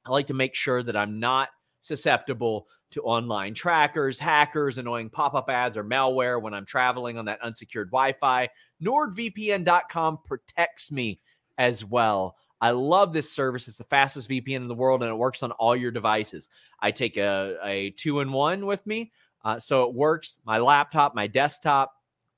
I 0.05 0.11
like 0.11 0.27
to 0.29 0.35
make 0.35 0.55
sure 0.55 0.83
that 0.83 0.97
I'm 0.97 1.21
not 1.21 1.51
susceptible 1.81 2.67
to 2.91 3.03
online 3.03 3.55
trackers, 3.55 4.19
hackers, 4.19 4.79
annoying 4.79 5.11
pop 5.11 5.35
up 5.35 5.51
ads, 5.51 5.77
or 5.77 5.85
malware 5.85 6.41
when 6.41 6.55
I'm 6.55 6.65
traveling 6.65 7.19
on 7.19 7.27
that 7.27 7.43
unsecured 7.43 7.91
Wi 7.91 8.13
Fi. 8.13 8.49
NordVPN.com 8.83 10.19
protects 10.25 10.91
me 10.91 11.21
as 11.59 11.85
well. 11.85 12.37
I 12.61 12.71
love 12.71 13.13
this 13.13 13.31
service. 13.31 13.69
It's 13.69 13.77
the 13.77 13.85
fastest 13.85 14.31
VPN 14.31 14.57
in 14.57 14.69
the 14.69 14.75
world 14.75 15.03
and 15.03 15.11
it 15.11 15.17
works 15.17 15.43
on 15.43 15.53
all 15.53 15.77
your 15.77 15.91
devices. 15.91 16.49
I 16.81 16.91
take 16.91 17.17
a, 17.17 17.57
a 17.63 17.91
two 17.91 18.21
in 18.21 18.33
one 18.33 18.65
with 18.65 18.87
me. 18.87 19.13
Uh, 19.47 19.59
so 19.61 19.85
it 19.85 19.95
works 19.95 20.41
my 20.45 20.59
laptop, 20.59 21.15
my 21.15 21.29
desktop, 21.29 21.95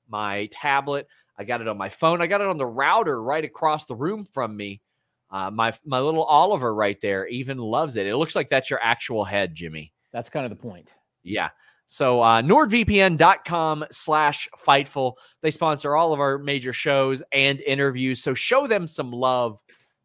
my 0.09 0.47
tablet. 0.51 1.07
I 1.39 1.43
got 1.43 1.59
it 1.59 1.67
on 1.67 1.75
my 1.75 1.89
phone. 1.89 2.21
I 2.21 2.27
got 2.27 2.39
it 2.39 2.45
on 2.45 2.59
the 2.59 2.67
router 2.67 3.23
right 3.23 3.43
across 3.43 3.85
the 3.85 3.95
room 3.95 4.27
from 4.31 4.55
me. 4.55 4.79
Uh, 5.31 5.49
my 5.49 5.73
my 5.83 5.99
little 5.99 6.23
Oliver 6.23 6.75
right 6.75 7.01
there 7.01 7.25
even 7.25 7.57
loves 7.57 7.95
it. 7.95 8.05
It 8.05 8.15
looks 8.15 8.35
like 8.35 8.51
that's 8.51 8.69
your 8.69 8.79
actual 8.83 9.23
head, 9.23 9.55
Jimmy. 9.55 9.91
That's 10.11 10.29
kind 10.29 10.45
of 10.45 10.51
the 10.51 10.55
point. 10.55 10.91
Yeah. 11.23 11.49
So 11.87 12.21
uh, 12.21 12.43
NordVPN.com 12.43 13.85
slash 13.89 14.47
Fightful. 14.63 15.15
They 15.41 15.49
sponsor 15.49 15.95
all 15.95 16.13
of 16.13 16.19
our 16.19 16.37
major 16.37 16.73
shows 16.73 17.23
and 17.31 17.59
interviews. 17.61 18.21
So 18.21 18.35
show 18.35 18.67
them 18.67 18.85
some 18.85 19.11
love. 19.11 19.59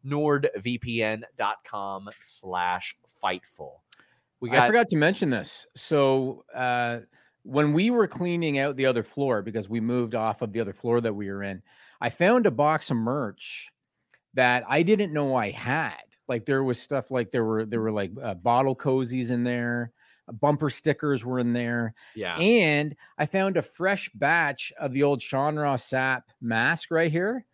NordVPN.com 0.07 2.09
slash 2.23 2.95
Fightful. 3.23 3.73
We 4.41 4.51
I 4.51 4.67
forgot 4.67 4.89
to 4.89 4.97
mention 4.97 5.29
this. 5.29 5.65
So 5.75 6.43
uh, 6.53 6.99
when 7.43 7.73
we 7.73 7.91
were 7.91 8.07
cleaning 8.07 8.59
out 8.59 8.75
the 8.75 8.85
other 8.85 9.03
floor 9.03 9.41
because 9.41 9.69
we 9.69 9.79
moved 9.79 10.15
off 10.15 10.41
of 10.41 10.51
the 10.51 10.59
other 10.59 10.73
floor 10.73 11.01
that 11.01 11.13
we 11.13 11.29
were 11.29 11.43
in, 11.43 11.61
I 12.01 12.09
found 12.09 12.45
a 12.45 12.51
box 12.51 12.91
of 12.91 12.97
merch 12.97 13.69
that 14.33 14.63
I 14.67 14.83
didn't 14.83 15.13
know 15.13 15.35
I 15.35 15.51
had. 15.51 15.93
Like 16.27 16.45
there 16.45 16.63
was 16.63 16.79
stuff 16.79 17.11
like 17.11 17.31
there 17.31 17.45
were 17.45 17.65
there 17.65 17.81
were 17.81 17.91
like 17.91 18.11
uh, 18.21 18.33
bottle 18.33 18.75
cozies 18.75 19.29
in 19.29 19.43
there. 19.43 19.91
Bumper 20.41 20.71
stickers 20.71 21.23
were 21.23 21.39
in 21.39 21.53
there. 21.53 21.93
Yeah. 22.15 22.35
And 22.37 22.95
I 23.17 23.27
found 23.27 23.57
a 23.57 23.61
fresh 23.61 24.09
batch 24.15 24.73
of 24.79 24.91
the 24.91 25.03
old 25.03 25.21
Sean 25.21 25.55
Ross 25.55 25.87
Sapp 25.87 26.23
mask 26.41 26.89
right 26.89 27.11
here. 27.11 27.45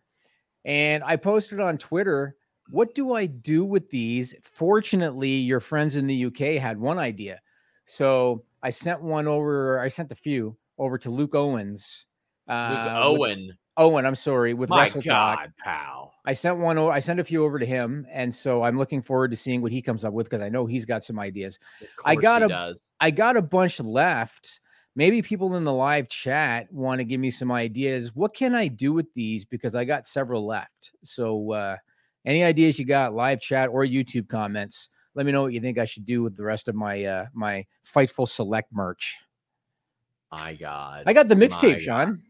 And 0.64 1.04
I 1.04 1.16
posted 1.16 1.60
on 1.60 1.76
Twitter, 1.76 2.36
what 2.72 2.94
do 2.94 3.12
I 3.14 3.26
do 3.26 3.64
with 3.64 3.90
these? 3.90 4.34
Fortunately, 4.42 5.28
your 5.30 5.60
friends 5.60 5.96
in 5.96 6.06
the 6.06 6.24
UK 6.26 6.60
had 6.60 6.78
one 6.78 6.98
idea. 6.98 7.40
So 7.84 8.44
I 8.62 8.70
sent 8.70 9.02
one 9.02 9.28
over, 9.28 9.78
I 9.80 9.88
sent 9.88 10.10
a 10.12 10.14
few 10.14 10.56
over 10.78 10.96
to 10.98 11.10
Luke 11.10 11.34
Owens. 11.34 12.06
Uh, 12.48 12.70
Luke 12.70 13.18
with- 13.18 13.28
Owen. 13.30 13.58
Owen, 13.78 14.04
I'm 14.04 14.14
sorry, 14.14 14.52
with 14.52 14.68
My 14.68 14.86
Talk. 14.86 15.02
God, 15.04 15.52
pal. 15.64 16.12
I 16.26 16.34
sent 16.34 16.58
one. 16.58 16.76
I 16.78 16.98
sent 16.98 17.20
a 17.20 17.24
few 17.24 17.42
over 17.42 17.58
to 17.58 17.64
him, 17.64 18.06
and 18.12 18.34
so 18.34 18.62
I'm 18.62 18.76
looking 18.76 19.00
forward 19.00 19.30
to 19.30 19.36
seeing 19.36 19.62
what 19.62 19.72
he 19.72 19.80
comes 19.80 20.04
up 20.04 20.12
with 20.12 20.28
because 20.28 20.42
I 20.42 20.50
know 20.50 20.66
he's 20.66 20.84
got 20.84 21.02
some 21.02 21.18
ideas. 21.18 21.58
I 22.04 22.14
got 22.14 22.42
a- 22.42 22.48
does. 22.48 22.82
I 23.00 23.10
got 23.10 23.38
a 23.38 23.42
bunch 23.42 23.80
left. 23.80 24.60
Maybe 24.94 25.22
people 25.22 25.56
in 25.56 25.64
the 25.64 25.72
live 25.72 26.10
chat 26.10 26.70
want 26.70 26.98
to 26.98 27.04
give 27.04 27.18
me 27.18 27.30
some 27.30 27.50
ideas. 27.50 28.14
What 28.14 28.34
can 28.34 28.54
I 28.54 28.68
do 28.68 28.92
with 28.92 29.06
these? 29.14 29.46
Because 29.46 29.74
I 29.74 29.84
got 29.84 30.06
several 30.06 30.46
left. 30.46 30.92
So, 31.02 31.52
uh, 31.52 31.76
any 32.24 32.44
ideas 32.44 32.78
you 32.78 32.84
got, 32.84 33.14
live 33.14 33.40
chat 33.40 33.68
or 33.68 33.84
YouTube 33.84 34.28
comments? 34.28 34.88
Let 35.14 35.26
me 35.26 35.32
know 35.32 35.42
what 35.42 35.52
you 35.52 35.60
think 35.60 35.78
I 35.78 35.84
should 35.84 36.06
do 36.06 36.22
with 36.22 36.36
the 36.36 36.42
rest 36.42 36.68
of 36.68 36.74
my 36.74 37.04
uh, 37.04 37.26
my 37.34 37.66
Fightful 37.86 38.28
Select 38.28 38.72
merch. 38.72 39.18
My 40.30 40.54
God. 40.54 41.04
I 41.06 41.12
got 41.12 41.28
the 41.28 41.34
mixtape. 41.34 41.78
Sean. 41.78 42.22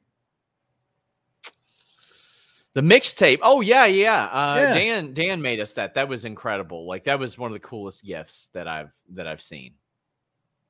The 2.75 2.81
mixtape. 2.81 3.39
Oh 3.43 3.61
yeah, 3.61 3.85
yeah. 3.85 4.25
Uh, 4.25 4.57
Yeah. 4.59 4.75
Dan 4.75 5.15
Dan 5.15 5.43
made 5.43 5.61
us 5.61 5.73
that. 5.75 5.95
That 5.95 6.09
was 6.09 6.25
incredible. 6.25 6.87
Like 6.87 7.05
that 7.05 7.19
was 7.19 7.39
one 7.39 7.51
of 7.51 7.53
the 7.53 7.67
coolest 7.67 8.05
gifts 8.05 8.49
that 8.55 8.67
I've 8.67 8.91
that 9.11 9.27
I've 9.27 9.43
seen. 9.43 9.75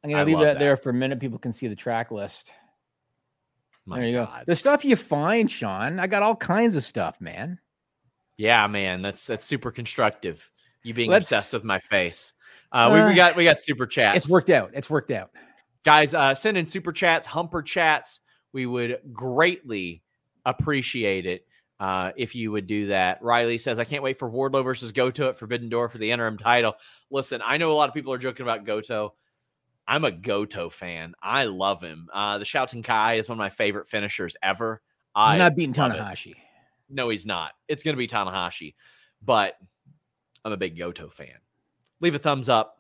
I'm 0.02 0.10
gonna 0.10 0.22
I 0.22 0.24
leave 0.26 0.34
love 0.34 0.44
that, 0.44 0.58
there 0.58 0.76
for 0.76 0.90
a 0.90 0.94
minute. 0.94 1.20
People 1.20 1.38
can 1.38 1.52
see 1.52 1.68
the 1.68 1.76
track 1.76 2.10
list. 2.10 2.50
My 3.86 3.98
there 3.98 4.08
you 4.08 4.16
God. 4.18 4.40
go. 4.40 4.52
The 4.52 4.56
stuff 4.56 4.84
you 4.84 4.96
find, 4.96 5.50
Sean. 5.50 6.00
I 6.00 6.06
got 6.08 6.22
all 6.22 6.36
kinds 6.36 6.76
of 6.76 6.82
stuff, 6.82 7.20
man. 7.20 7.58
Yeah, 8.36 8.66
man. 8.66 9.02
That's 9.02 9.26
that's 9.26 9.44
super 9.44 9.70
constructive. 9.70 10.48
You 10.82 10.94
being 10.94 11.10
Let's- 11.10 11.26
obsessed 11.26 11.52
with 11.52 11.64
my 11.64 11.78
face. 11.78 12.32
Uh, 12.72 12.90
we, 12.92 13.00
Uh, 13.00 13.08
we 13.08 13.14
got 13.14 13.36
we 13.36 13.44
got 13.44 13.60
super 13.60 13.86
chats. 13.86 14.16
It's 14.16 14.28
worked 14.28 14.50
out. 14.50 14.70
It's 14.74 14.88
worked 14.90 15.10
out. 15.10 15.30
guys. 15.84 16.14
Uh, 16.14 16.34
send 16.34 16.56
in 16.56 16.66
super 16.66 16.92
chats, 16.92 17.26
humper 17.26 17.62
chats. 17.62 18.20
We 18.52 18.66
would 18.66 18.98
greatly 19.12 20.02
appreciate 20.46 21.26
it 21.26 21.46
uh, 21.80 22.12
if 22.16 22.34
you 22.34 22.50
would 22.52 22.66
do 22.66 22.86
that. 22.88 23.22
Riley 23.22 23.58
says, 23.58 23.78
"I 23.78 23.84
can't 23.84 24.02
wait 24.02 24.18
for 24.18 24.30
Wardlow 24.30 24.64
versus 24.64 24.92
Goto 24.92 25.28
at 25.28 25.36
Forbidden 25.36 25.68
Door 25.68 25.90
for 25.90 25.98
the 25.98 26.10
interim 26.10 26.38
title." 26.38 26.74
Listen, 27.10 27.42
I 27.44 27.58
know 27.58 27.72
a 27.72 27.74
lot 27.74 27.88
of 27.88 27.94
people 27.94 28.12
are 28.12 28.18
joking 28.18 28.44
about 28.44 28.64
Goto. 28.64 29.14
I'm 29.86 30.04
a 30.04 30.12
Goto 30.12 30.70
fan. 30.70 31.14
I 31.22 31.44
love 31.44 31.82
him. 31.82 32.08
Uh, 32.12 32.38
the 32.38 32.44
Shouten 32.44 32.82
Kai 32.84 33.14
is 33.14 33.28
one 33.28 33.36
of 33.36 33.40
my 33.40 33.50
favorite 33.50 33.88
finishers 33.88 34.36
ever. 34.42 34.80
He's 35.14 35.22
I 35.22 35.36
not 35.36 35.54
beating 35.56 35.74
love 35.74 35.92
it. 35.92 36.36
No, 36.92 37.08
he's 37.08 37.26
not. 37.26 37.52
It's 37.68 37.82
going 37.82 37.94
to 37.94 37.98
be 37.98 38.06
Tanahashi, 38.06 38.74
but 39.22 39.54
I'm 40.44 40.52
a 40.52 40.56
big 40.56 40.78
Goto 40.78 41.08
fan. 41.08 41.38
Leave 42.00 42.14
a 42.14 42.18
thumbs 42.18 42.48
up, 42.48 42.78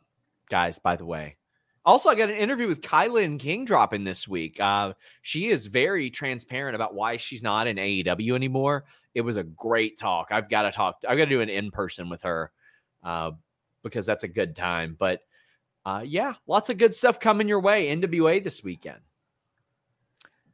guys. 0.50 0.78
By 0.78 0.96
the 0.96 1.06
way, 1.06 1.36
also 1.84 2.08
I 2.08 2.14
got 2.14 2.30
an 2.30 2.36
interview 2.36 2.68
with 2.68 2.82
Kyla 2.82 3.26
King 3.38 3.64
dropping 3.64 4.04
this 4.04 4.28
week. 4.28 4.60
Uh, 4.60 4.92
she 5.22 5.48
is 5.48 5.66
very 5.66 6.10
transparent 6.10 6.74
about 6.74 6.94
why 6.94 7.16
she's 7.16 7.42
not 7.42 7.66
in 7.66 7.76
AEW 7.76 8.34
anymore. 8.34 8.84
It 9.14 9.22
was 9.22 9.36
a 9.36 9.42
great 9.42 9.98
talk. 9.98 10.28
I've 10.30 10.48
got 10.48 10.62
to 10.62 10.72
talk. 10.72 11.02
I've 11.08 11.18
got 11.18 11.24
to 11.24 11.30
do 11.30 11.40
an 11.40 11.48
in 11.48 11.70
person 11.70 12.08
with 12.08 12.22
her 12.22 12.52
uh, 13.02 13.32
because 13.82 14.06
that's 14.06 14.24
a 14.24 14.28
good 14.28 14.54
time. 14.56 14.96
But 14.98 15.20
uh, 15.84 16.02
yeah, 16.04 16.34
lots 16.46 16.70
of 16.70 16.78
good 16.78 16.94
stuff 16.94 17.18
coming 17.18 17.48
your 17.48 17.60
way. 17.60 17.94
NWA 17.94 18.42
this 18.42 18.62
weekend. 18.62 19.00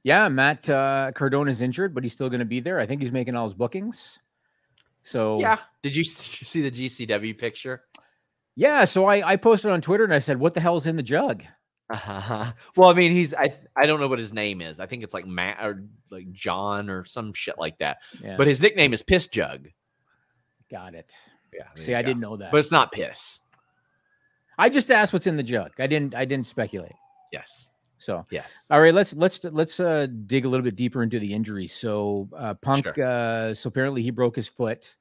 Yeah, 0.09 0.27
Matt 0.31 0.71
uh, 0.71 1.13
Cardona's 1.15 1.61
injured, 1.61 1.93
but 1.95 2.03
he's 2.03 2.15
still 2.15 2.31
going 2.31 2.39
to 2.39 2.47
be 2.47 2.61
there. 2.61 2.81
I 2.81 2.87
think 2.87 3.03
he's 3.03 3.13
making 3.13 3.37
all 3.37 3.45
his 3.45 3.53
bookings. 3.53 4.19
So 5.03 5.39
Yeah. 5.39 5.59
Did 5.83 5.95
you, 5.95 6.03
did 6.05 6.41
you 6.41 6.47
see 6.47 6.63
the 6.63 6.71
GCW 6.71 7.37
picture? 7.37 7.83
yeah. 8.57 8.87
So 8.87 9.05
I 9.05 9.33
I 9.33 9.37
posted 9.37 9.71
on 9.71 9.83
Twitter 9.83 10.05
and 10.05 10.15
I 10.15 10.19
said, 10.19 10.41
"What 10.41 10.55
the 10.55 10.61
hell's 10.61 10.87
in 10.87 10.97
the 10.97 11.03
jug?" 11.03 11.45
Uh-huh. 11.91 12.53
Well, 12.77 12.89
I 12.89 12.95
mean, 12.95 13.13
he's 13.13 13.35
I 13.35 13.55
I 13.77 13.85
don't 13.85 14.01
know 14.01 14.09
what 14.09 14.19
his 14.19 14.33
name 14.33 14.63
is. 14.63 14.81
I 14.81 14.87
think 14.87 15.03
it's 15.03 15.13
like 15.13 15.27
Matt 15.27 15.59
or 15.63 15.85
like 16.11 16.33
John 16.33 16.89
or 16.89 17.05
some 17.05 17.35
shit 17.35 17.59
like 17.59 17.77
that. 17.81 17.99
Yeah, 18.25 18.39
But 18.39 18.47
his 18.47 18.63
nickname 18.63 18.95
is 18.95 19.03
Piss 19.03 19.27
Jug. 19.27 19.69
got 20.71 20.95
it. 20.95 21.13
Yeah. 21.53 21.69
See, 21.77 21.95
I 21.95 22.01
go. 22.01 22.09
didn't 22.09 22.21
know 22.21 22.39
that. 22.39 22.51
But 22.51 22.59
it's 22.59 22.73
not 22.73 22.93
piss. 22.93 23.41
I 24.57 24.71
just 24.71 24.91
asked 24.91 25.13
what's 25.13 25.27
in 25.27 25.37
the 25.37 25.43
jug. 25.43 25.73
I 25.79 25.87
didn't. 25.87 26.15
I 26.15 26.25
didn't 26.25 26.47
speculate. 26.47 26.97
Yes. 27.31 27.69
So 27.99 28.27
Yes. 28.31 28.51
all 28.71 28.81
right, 28.81 28.95
let's 28.95 29.15
let's 29.15 29.43
let's 29.45 29.81
uh, 29.81 30.07
dig 30.27 30.45
a 30.45 30.49
little 30.49 30.65
bit 30.65 30.77
deeper 30.77 31.03
into 31.03 31.19
the 31.19 31.33
injuries. 31.33 31.73
So 31.73 32.29
uh, 32.37 32.55
Punk. 32.55 32.87
Sure. 32.95 33.05
Uh, 33.05 33.55
so 33.55 33.69
apparently 33.69 34.03
he 34.03 34.11
broke 34.11 34.37
his 34.37 34.49
foot. 34.49 34.97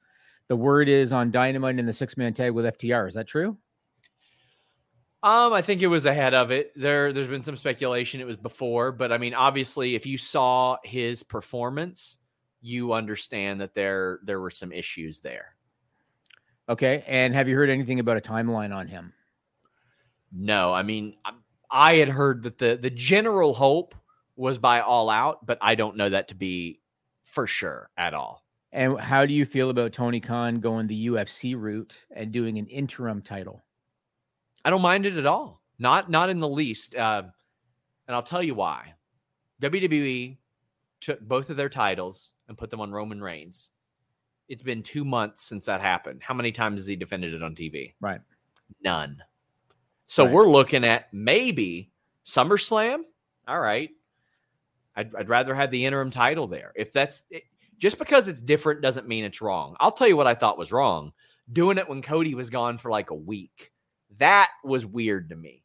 The 0.48 0.56
word 0.56 0.88
is 0.88 1.12
on 1.12 1.30
Dynamite 1.30 1.78
in 1.78 1.86
the 1.86 1.92
six 1.92 2.16
man 2.16 2.34
tag 2.34 2.52
with 2.52 2.64
FTR. 2.64 3.06
Is 3.08 3.14
that 3.14 3.26
true? 3.26 3.56
Um, 5.22 5.52
I 5.52 5.62
think 5.62 5.82
it 5.82 5.88
was 5.88 6.06
ahead 6.06 6.32
of 6.32 6.52
it. 6.52 6.72
There, 6.76 7.12
there's 7.12 7.26
been 7.26 7.42
some 7.42 7.56
speculation 7.56 8.20
it 8.20 8.26
was 8.26 8.36
before, 8.36 8.92
but 8.92 9.10
I 9.10 9.18
mean, 9.18 9.34
obviously, 9.34 9.96
if 9.96 10.06
you 10.06 10.16
saw 10.16 10.76
his 10.84 11.24
performance, 11.24 12.18
you 12.60 12.92
understand 12.92 13.60
that 13.60 13.74
there 13.74 14.20
there 14.24 14.40
were 14.40 14.50
some 14.50 14.72
issues 14.72 15.20
there. 15.20 15.56
Okay. 16.68 17.02
And 17.06 17.34
have 17.34 17.48
you 17.48 17.56
heard 17.56 17.70
anything 17.70 17.98
about 17.98 18.16
a 18.16 18.20
timeline 18.20 18.74
on 18.74 18.86
him? 18.86 19.12
No, 20.32 20.72
I 20.72 20.82
mean, 20.82 21.16
I, 21.24 21.32
I 21.70 21.96
had 21.96 22.08
heard 22.08 22.42
that 22.44 22.58
the 22.58 22.78
the 22.80 22.90
general 22.90 23.54
hope 23.54 23.94
was 24.36 24.58
by 24.58 24.80
All 24.80 25.10
Out, 25.10 25.44
but 25.44 25.58
I 25.60 25.74
don't 25.74 25.96
know 25.96 26.08
that 26.08 26.28
to 26.28 26.34
be 26.34 26.80
for 27.24 27.46
sure 27.46 27.90
at 27.96 28.14
all. 28.14 28.44
And 28.72 28.98
how 28.98 29.26
do 29.26 29.32
you 29.32 29.44
feel 29.44 29.70
about 29.70 29.92
Tony 29.92 30.20
Khan 30.20 30.60
going 30.60 30.86
the 30.86 31.08
UFC 31.08 31.56
route 31.56 32.06
and 32.10 32.32
doing 32.32 32.58
an 32.58 32.66
interim 32.66 33.22
title? 33.22 33.64
I 34.64 34.70
don't 34.70 34.82
mind 34.82 35.06
it 35.06 35.16
at 35.16 35.26
all. 35.26 35.62
Not 35.78 36.10
not 36.10 36.30
in 36.30 36.38
the 36.38 36.48
least. 36.48 36.94
Uh, 36.94 37.22
and 38.06 38.14
I'll 38.14 38.22
tell 38.22 38.42
you 38.42 38.54
why. 38.54 38.94
WWE 39.62 40.36
took 41.00 41.20
both 41.20 41.50
of 41.50 41.56
their 41.56 41.68
titles 41.68 42.32
and 42.48 42.58
put 42.58 42.70
them 42.70 42.80
on 42.80 42.90
Roman 42.90 43.20
Reigns. 43.20 43.70
It's 44.48 44.62
been 44.62 44.82
two 44.82 45.04
months 45.04 45.44
since 45.44 45.66
that 45.66 45.80
happened. 45.80 46.22
How 46.22 46.34
many 46.34 46.52
times 46.52 46.80
has 46.80 46.86
he 46.86 46.96
defended 46.96 47.34
it 47.34 47.42
on 47.42 47.54
TV? 47.54 47.94
Right. 48.00 48.20
None. 48.82 49.22
So 50.10 50.24
Right. 50.24 50.32
we're 50.32 50.48
looking 50.48 50.84
at 50.84 51.12
maybe 51.12 51.92
SummerSlam. 52.24 53.02
All 53.46 53.60
right. 53.60 53.90
I'd, 54.96 55.14
I'd 55.14 55.28
rather 55.28 55.54
have 55.54 55.70
the 55.70 55.84
interim 55.84 56.10
title 56.10 56.46
there. 56.46 56.72
If 56.74 56.92
that's 56.92 57.24
it, 57.30 57.42
just 57.76 57.98
because 57.98 58.26
it's 58.26 58.40
different 58.40 58.80
doesn't 58.80 59.06
mean 59.06 59.24
it's 59.24 59.42
wrong. 59.42 59.76
I'll 59.80 59.92
tell 59.92 60.08
you 60.08 60.16
what 60.16 60.26
I 60.26 60.34
thought 60.34 60.56
was 60.58 60.72
wrong. 60.72 61.12
Doing 61.52 61.76
it 61.76 61.86
when 61.88 62.00
Cody 62.00 62.34
was 62.34 62.48
gone 62.48 62.78
for 62.78 62.90
like 62.90 63.10
a 63.10 63.14
week. 63.14 63.70
That 64.16 64.48
was 64.64 64.86
weird 64.86 65.28
to 65.28 65.36
me. 65.36 65.62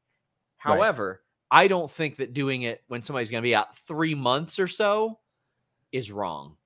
Right. 0.65 0.75
However, 0.75 1.23
I 1.49 1.67
don't 1.69 1.89
think 1.89 2.17
that 2.17 2.33
doing 2.33 2.63
it 2.63 2.83
when 2.87 3.01
somebody's 3.01 3.31
going 3.31 3.41
to 3.41 3.47
be 3.47 3.55
out 3.55 3.77
three 3.77 4.13
months 4.13 4.59
or 4.59 4.67
so 4.67 5.19
is 5.93 6.11
wrong. 6.11 6.57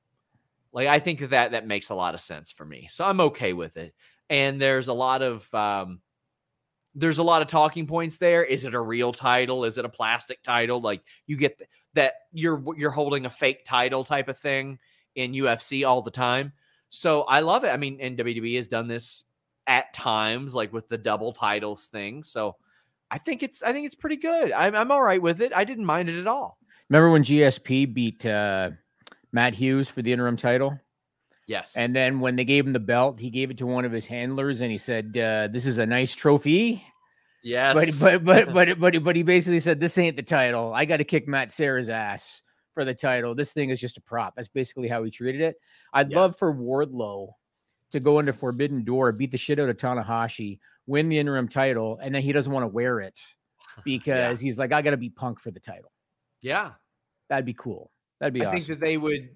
Like 0.73 0.87
I 0.87 0.97
think 0.97 1.19
that, 1.19 1.29
that 1.29 1.51
that 1.51 1.67
makes 1.67 1.89
a 1.89 1.95
lot 1.95 2.15
of 2.15 2.21
sense 2.21 2.51
for 2.51 2.65
me. 2.65 2.87
So 2.89 3.05
I'm 3.05 3.21
okay 3.21 3.53
with 3.53 3.77
it. 3.77 3.93
And 4.31 4.59
there's 4.59 4.87
a 4.87 4.93
lot 4.93 5.21
of 5.21 5.53
um 5.53 6.01
there's 6.97 7.19
a 7.19 7.23
lot 7.23 7.43
of 7.43 7.47
talking 7.47 7.85
points 7.85 8.17
there. 8.17 8.43
Is 8.43 8.65
it 8.65 8.73
a 8.73 8.81
real 8.81 9.13
title? 9.13 9.65
Is 9.65 9.77
it 9.77 9.85
a 9.85 9.89
plastic 9.89 10.41
title? 10.41 10.81
Like 10.81 11.03
you 11.27 11.37
get 11.37 11.57
th- 11.59 11.69
that 11.93 12.13
you're 12.33 12.63
you're 12.75 12.91
holding 12.91 13.25
a 13.25 13.29
fake 13.29 13.63
title 13.63 14.03
type 14.03 14.27
of 14.27 14.37
thing 14.37 14.79
in 15.15 15.33
UFC 15.33 15.87
all 15.87 16.01
the 16.01 16.11
time. 16.11 16.53
So 16.89 17.21
I 17.23 17.41
love 17.41 17.63
it. 17.63 17.69
I 17.69 17.77
mean, 17.77 17.99
and 18.01 18.17
WWE 18.17 18.55
has 18.55 18.67
done 18.67 18.87
this 18.87 19.23
at 19.67 19.93
times, 19.93 20.55
like 20.55 20.73
with 20.73 20.89
the 20.89 20.97
double 20.97 21.33
titles 21.33 21.85
thing. 21.85 22.23
So 22.23 22.55
I 23.11 23.19
think 23.19 23.43
it's 23.43 23.61
I 23.61 23.73
think 23.73 23.85
it's 23.85 23.95
pretty 23.95 24.17
good. 24.17 24.51
I'm 24.51 24.75
I'm 24.75 24.91
all 24.91 25.03
right 25.03 25.21
with 25.21 25.39
it. 25.41 25.53
I 25.55 25.65
didn't 25.65 25.85
mind 25.85 26.09
it 26.09 26.19
at 26.19 26.27
all. 26.27 26.57
Remember 26.89 27.11
when 27.11 27.23
GSP 27.23 27.93
beat 27.93 28.25
uh, 28.25 28.71
Matt 29.31 29.53
Hughes 29.53 29.89
for 29.89 30.01
the 30.01 30.11
interim 30.11 30.37
title? 30.37 30.79
Yes. 31.47 31.75
And 31.77 31.95
then 31.95 32.19
when 32.19 32.35
they 32.35 32.43
gave 32.43 32.65
him 32.67 32.73
the 32.73 32.79
belt, 32.79 33.19
he 33.19 33.29
gave 33.29 33.49
it 33.51 33.57
to 33.59 33.65
one 33.65 33.85
of 33.85 33.91
his 33.91 34.05
handlers 34.05 34.61
and 34.61 34.69
he 34.71 34.77
said, 34.77 35.17
uh, 35.17 35.47
This 35.51 35.65
is 35.65 35.77
a 35.77 35.85
nice 35.85 36.13
trophy. 36.13 36.83
yes. 37.43 37.73
But, 38.01 38.23
but, 38.23 38.25
but, 38.25 38.53
but, 38.79 38.79
but, 38.79 39.03
but 39.03 39.15
he 39.15 39.23
basically 39.23 39.59
said, 39.61 39.79
This 39.79 39.97
ain't 39.97 40.17
the 40.17 40.23
title. 40.23 40.73
I 40.73 40.85
got 40.85 40.97
to 40.97 41.03
kick 41.05 41.27
Matt 41.27 41.53
Serra's 41.53 41.89
ass 41.89 42.41
for 42.73 42.83
the 42.85 42.93
title. 42.93 43.33
This 43.33 43.53
thing 43.53 43.69
is 43.69 43.79
just 43.79 43.97
a 43.97 44.01
prop. 44.01 44.35
That's 44.35 44.49
basically 44.49 44.87
how 44.89 45.03
he 45.03 45.09
treated 45.09 45.41
it. 45.41 45.55
I'd 45.93 46.11
Yeah. 46.11 46.19
love 46.19 46.37
for 46.37 46.53
Wardlow 46.53 47.29
to 47.91 47.99
go 48.01 48.19
into 48.19 48.33
Forbidden 48.33 48.83
Door, 48.83 49.13
beat 49.13 49.31
the 49.31 49.37
shit 49.37 49.57
out 49.59 49.69
of 49.69 49.77
Tanahashi, 49.77 50.59
win 50.85 51.07
the 51.07 51.17
interim 51.17 51.47
title, 51.47 51.97
and 52.03 52.13
then 52.13 52.21
he 52.21 52.33
doesn't 52.33 52.51
want 52.51 52.63
to 52.63 52.67
wear 52.67 52.99
it 52.99 53.17
because 53.85 54.41
he's 54.41 54.59
like, 54.59 54.73
I 54.73 54.81
got 54.81 54.91
to 54.91 54.97
be 54.97 55.09
punk 55.09 55.39
for 55.39 55.51
the 55.51 55.59
title. 55.61 55.91
yeah. 56.41 56.71
That'd 57.29 57.45
be 57.45 57.53
cool. 57.53 57.91
That'd 58.19 58.33
be 58.33 58.41
I 58.41 58.45
awesome. 58.47 58.57
think 58.59 58.67
that 58.67 58.79
they 58.85 58.95
would. 58.97 59.29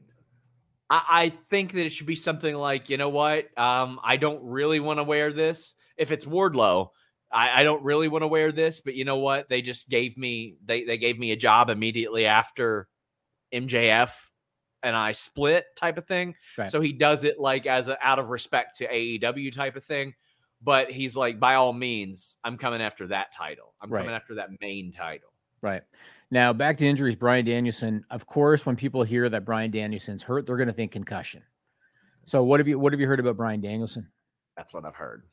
I, 0.91 1.01
I 1.09 1.29
think 1.29 1.71
that 1.71 1.85
it 1.85 1.91
should 1.91 2.05
be 2.05 2.15
something 2.15 2.53
like, 2.53 2.89
you 2.89 2.97
know 2.97 3.09
what? 3.09 3.57
Um, 3.57 3.99
I 4.03 4.17
don't 4.17 4.43
really 4.43 4.79
want 4.79 4.99
to 4.99 5.03
wear 5.03 5.31
this. 5.31 5.73
If 5.97 6.11
it's 6.11 6.25
Wardlow, 6.25 6.89
I, 7.31 7.61
I 7.61 7.63
don't 7.63 7.83
really 7.83 8.09
want 8.09 8.23
to 8.23 8.27
wear 8.27 8.51
this, 8.51 8.81
but 8.81 8.93
you 8.93 9.05
know 9.05 9.17
what? 9.17 9.47
They 9.49 9.61
just 9.61 9.89
gave 9.89 10.17
me 10.17 10.57
they 10.63 10.83
they 10.83 10.97
gave 10.97 11.17
me 11.17 11.31
a 11.31 11.35
job 11.37 11.69
immediately 11.69 12.25
after 12.25 12.87
MJF 13.53 14.11
and 14.83 14.95
I 14.95 15.11
split 15.13 15.65
type 15.77 15.97
of 15.97 16.05
thing. 16.07 16.35
Right. 16.57 16.69
So 16.69 16.81
he 16.81 16.91
does 16.93 17.23
it 17.23 17.39
like 17.39 17.65
as 17.65 17.87
a, 17.87 17.97
out 18.05 18.19
of 18.19 18.29
respect 18.29 18.77
to 18.79 18.87
AEW 18.87 19.53
type 19.53 19.75
of 19.75 19.83
thing. 19.83 20.13
But 20.63 20.91
he's 20.91 21.15
like, 21.15 21.39
by 21.39 21.55
all 21.55 21.73
means, 21.73 22.37
I'm 22.43 22.57
coming 22.57 22.81
after 22.81 23.07
that 23.07 23.33
title. 23.33 23.73
I'm 23.81 23.89
Right. 23.89 24.01
coming 24.01 24.15
after 24.15 24.35
that 24.35 24.49
main 24.59 24.91
title. 24.91 25.33
Right. 25.61 25.81
Now 26.31 26.53
back 26.53 26.77
to 26.77 26.87
injuries, 26.87 27.15
Bryan 27.15 27.45
Danielson. 27.45 28.05
Of 28.09 28.25
course, 28.25 28.65
when 28.65 28.75
people 28.77 29.03
hear 29.03 29.27
that 29.29 29.43
Bryan 29.45 29.69
Danielson's 29.69 30.23
hurt, 30.23 30.45
they're 30.45 30.57
going 30.57 30.67
to 30.67 30.73
think 30.73 30.91
concussion. 30.93 31.43
So 32.23 32.43
what 32.43 32.59
have 32.59 32.67
you 32.67 32.79
what 32.79 32.93
have 32.93 32.99
you 32.99 33.07
heard 33.07 33.19
about 33.19 33.35
Bryan 33.37 33.61
Danielson? 33.61 34.07
That's 34.55 34.73
what 34.73 34.85
I've 34.85 34.95
heard. 34.95 35.23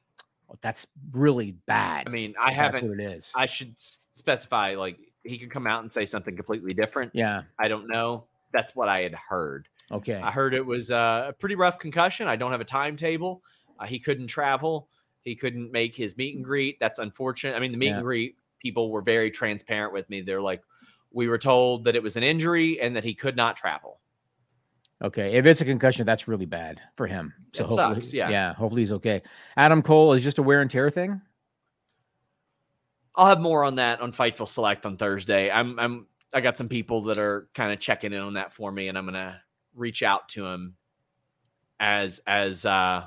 Well, 0.48 0.58
that's 0.62 0.86
really 1.12 1.52
bad. 1.66 2.08
I 2.08 2.10
mean, 2.10 2.34
I 2.40 2.52
haven't. 2.52 2.88
what 2.88 2.98
it 2.98 3.12
is. 3.12 3.30
I 3.34 3.46
should 3.46 3.74
specify 3.78 4.74
like 4.74 4.98
he 5.22 5.38
could 5.38 5.50
come 5.50 5.66
out 5.66 5.82
and 5.82 5.92
say 5.92 6.06
something 6.06 6.34
completely 6.34 6.72
different. 6.72 7.12
yeah. 7.14 7.42
I 7.58 7.68
don't 7.68 7.86
know. 7.88 8.24
That's 8.52 8.74
what 8.74 8.88
I 8.88 9.00
had 9.00 9.14
heard. 9.14 9.68
Okay. 9.92 10.14
I 10.14 10.30
heard 10.30 10.54
it 10.54 10.64
was 10.64 10.90
uh, 10.90 11.26
a 11.28 11.32
pretty 11.32 11.54
rough 11.54 11.78
concussion. 11.78 12.26
I 12.28 12.36
don't 12.36 12.50
have 12.50 12.62
a 12.62 12.64
timetable. 12.64 13.42
Uh, 13.78 13.84
he 13.84 13.98
couldn't 13.98 14.28
travel. 14.28 14.88
He 15.22 15.34
couldn't 15.36 15.70
make 15.70 15.94
his 15.94 16.16
meet 16.16 16.34
and 16.36 16.44
greet. 16.44 16.78
That's 16.80 16.98
unfortunate. 16.98 17.54
I 17.54 17.60
mean, 17.60 17.72
the 17.72 17.78
meet 17.78 17.88
Yeah. 17.88 17.96
and 17.96 18.04
greet 18.04 18.36
people 18.58 18.90
were 18.90 19.02
very 19.02 19.30
transparent 19.30 19.92
with 19.92 20.08
me. 20.08 20.22
They're 20.22 20.40
like, 20.40 20.62
we 21.12 21.28
were 21.28 21.38
told 21.38 21.84
that 21.84 21.96
it 21.96 22.02
was 22.02 22.16
an 22.16 22.22
injury 22.22 22.80
and 22.80 22.96
that 22.96 23.04
he 23.04 23.14
could 23.14 23.36
not 23.36 23.56
travel. 23.56 24.00
Okay. 25.02 25.34
If 25.34 25.46
it's 25.46 25.60
a 25.60 25.64
concussion, 25.64 26.04
that's 26.04 26.26
really 26.26 26.46
bad 26.46 26.80
for 26.96 27.06
him. 27.06 27.32
So 27.54 27.64
It 27.64 27.68
hopefully, 27.68 27.94
sucks, 28.02 28.12
yeah. 28.12 28.28
Yeah. 28.30 28.54
Hopefully 28.54 28.82
he's 28.82 28.92
okay. 28.92 29.22
Adam 29.56 29.82
Cole 29.82 30.12
is 30.12 30.24
just 30.24 30.38
a 30.38 30.42
wear 30.42 30.60
and 30.60 30.70
tear 30.70 30.90
thing. 30.90 31.20
I'll 33.14 33.26
have 33.26 33.40
more 33.40 33.64
on 33.64 33.76
that 33.76 34.00
on 34.00 34.12
Fightful 34.12 34.46
Select 34.46 34.86
on 34.86 34.96
Thursday. 34.96 35.50
I'm 35.50 35.78
I'm 35.78 36.06
I 36.32 36.40
got 36.40 36.56
some 36.56 36.68
people 36.68 37.02
that 37.02 37.18
are 37.18 37.48
kind 37.52 37.72
of 37.72 37.80
checking 37.80 38.12
in 38.12 38.20
on 38.20 38.34
that 38.34 38.52
for 38.52 38.70
me, 38.70 38.86
and 38.86 38.96
I'm 38.96 39.06
gonna 39.06 39.40
reach 39.74 40.04
out 40.04 40.28
to 40.30 40.42
them 40.42 40.76
as 41.80 42.20
as 42.28 42.64
uh 42.64 43.06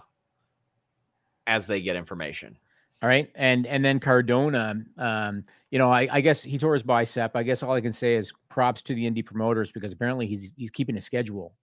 as 1.47 1.65
they 1.65 1.81
get 1.81 1.95
information. 1.95 2.57
All 3.01 3.09
right. 3.09 3.31
And 3.35 3.65
and 3.65 3.83
then 3.83 3.99
Cardona, 3.99 4.75
um, 4.97 5.43
you 5.71 5.79
know, 5.79 5.89
I, 5.91 6.07
I 6.11 6.21
guess 6.21 6.43
he 6.43 6.57
tore 6.57 6.73
his 6.73 6.83
bicep. 6.83 7.35
I 7.35 7.41
guess 7.43 7.63
all 7.63 7.73
I 7.73 7.81
can 7.81 7.93
say 7.93 8.15
is 8.15 8.31
props 8.49 8.81
to 8.83 8.93
the 8.93 9.09
indie 9.09 9.25
promoters 9.25 9.71
because 9.71 9.91
apparently 9.91 10.27
he's 10.27 10.51
he's 10.55 10.69
keeping 10.69 10.97
a 10.97 11.01
schedule. 11.01 11.55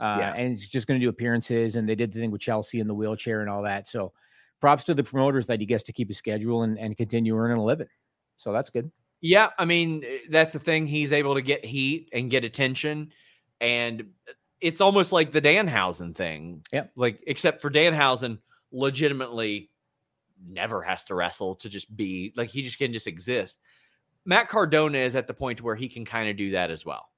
Uh, 0.00 0.16
Yeah. 0.18 0.32
and 0.34 0.48
he's 0.48 0.66
just 0.66 0.86
going 0.86 0.98
to 0.98 1.04
do 1.04 1.10
appearances 1.10 1.76
and 1.76 1.88
they 1.88 1.94
did 1.94 2.12
the 2.12 2.18
thing 2.18 2.30
with 2.30 2.40
Chelsea 2.40 2.80
in 2.80 2.86
the 2.86 2.94
wheelchair 2.94 3.40
and 3.42 3.50
all 3.50 3.62
that. 3.62 3.86
So 3.86 4.12
props 4.60 4.84
to 4.84 4.94
the 4.94 5.04
promoters 5.04 5.46
that 5.46 5.60
he 5.60 5.66
gets 5.66 5.84
to 5.84 5.92
keep 5.92 6.08
his 6.08 6.16
schedule 6.18 6.62
and, 6.62 6.78
and 6.78 6.96
continue 6.96 7.36
earning 7.36 7.58
a 7.58 7.64
living. 7.64 7.88
So 8.38 8.52
that's 8.52 8.70
good. 8.70 8.90
Yeah, 9.20 9.50
I 9.58 9.66
mean 9.66 10.02
eh, 10.04 10.18
that's 10.30 10.54
the 10.54 10.58
thing. 10.58 10.86
He's 10.86 11.12
able 11.12 11.34
to 11.34 11.42
get 11.42 11.64
heat 11.64 12.08
and 12.12 12.30
get 12.30 12.44
attention, 12.44 13.12
and 13.60 14.06
it's 14.60 14.80
almost 14.80 15.12
like 15.12 15.32
the 15.32 15.40
Danhausen 15.42 16.14
thing. 16.14 16.62
Yeah, 16.72 16.84
Like 16.96 17.22
except 17.26 17.60
for 17.60 17.70
Danhausen, 17.70 18.38
legitimately 18.72 19.70
never 20.46 20.82
has 20.82 21.04
to 21.04 21.14
wrestle 21.14 21.54
to 21.56 21.68
just 21.68 21.94
be 21.96 22.32
like 22.36 22.50
he 22.50 22.62
just 22.62 22.78
can 22.78 22.92
just 22.92 23.06
exist. 23.06 23.60
Matt 24.24 24.48
Cardona 24.48 24.98
is 24.98 25.16
at 25.16 25.26
the 25.26 25.34
point 25.34 25.60
where 25.62 25.74
he 25.74 25.88
can 25.88 26.04
kind 26.04 26.28
of 26.30 26.36
do 26.36 26.52
that 26.52 26.70
as 26.70 26.84
well. 26.86 27.08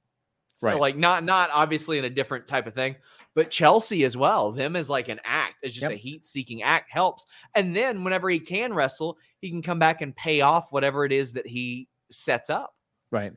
So 0.57 0.68
Right. 0.68 0.81
like 0.81 0.97
not 0.97 1.25
not 1.25 1.51
obviously 1.53 1.99
in 1.99 2.05
a 2.05 2.11
different 2.11 2.47
type 2.47 2.66
of 2.66 2.75
thing, 2.75 2.97
but 3.35 3.51
Chelsea 3.51 4.05
as 4.05 4.16
well. 4.16 4.53
Them 4.53 4.77
as 4.77 4.89
like 4.89 5.09
an 5.09 5.20
act, 5.25 5.57
as 5.64 5.72
just 5.72 5.83
Yep. 5.83 5.91
a 5.93 5.97
heat 5.97 6.27
seeking 6.27 6.62
act 6.62 6.91
helps. 6.91 7.27
And 7.55 7.75
then 7.75 8.05
whenever 8.05 8.31
he 8.31 8.39
can 8.39 8.72
wrestle, 8.72 9.18
he 9.41 9.51
can 9.51 9.62
come 9.62 9.79
back 9.79 10.01
and 10.01 10.14
pay 10.16 10.41
off 10.41 10.72
whatever 10.72 11.05
it 11.05 11.12
is 11.12 11.33
that 11.33 11.47
he 11.47 11.89
sets 12.11 12.51
up. 12.51 12.75
Right. 13.11 13.33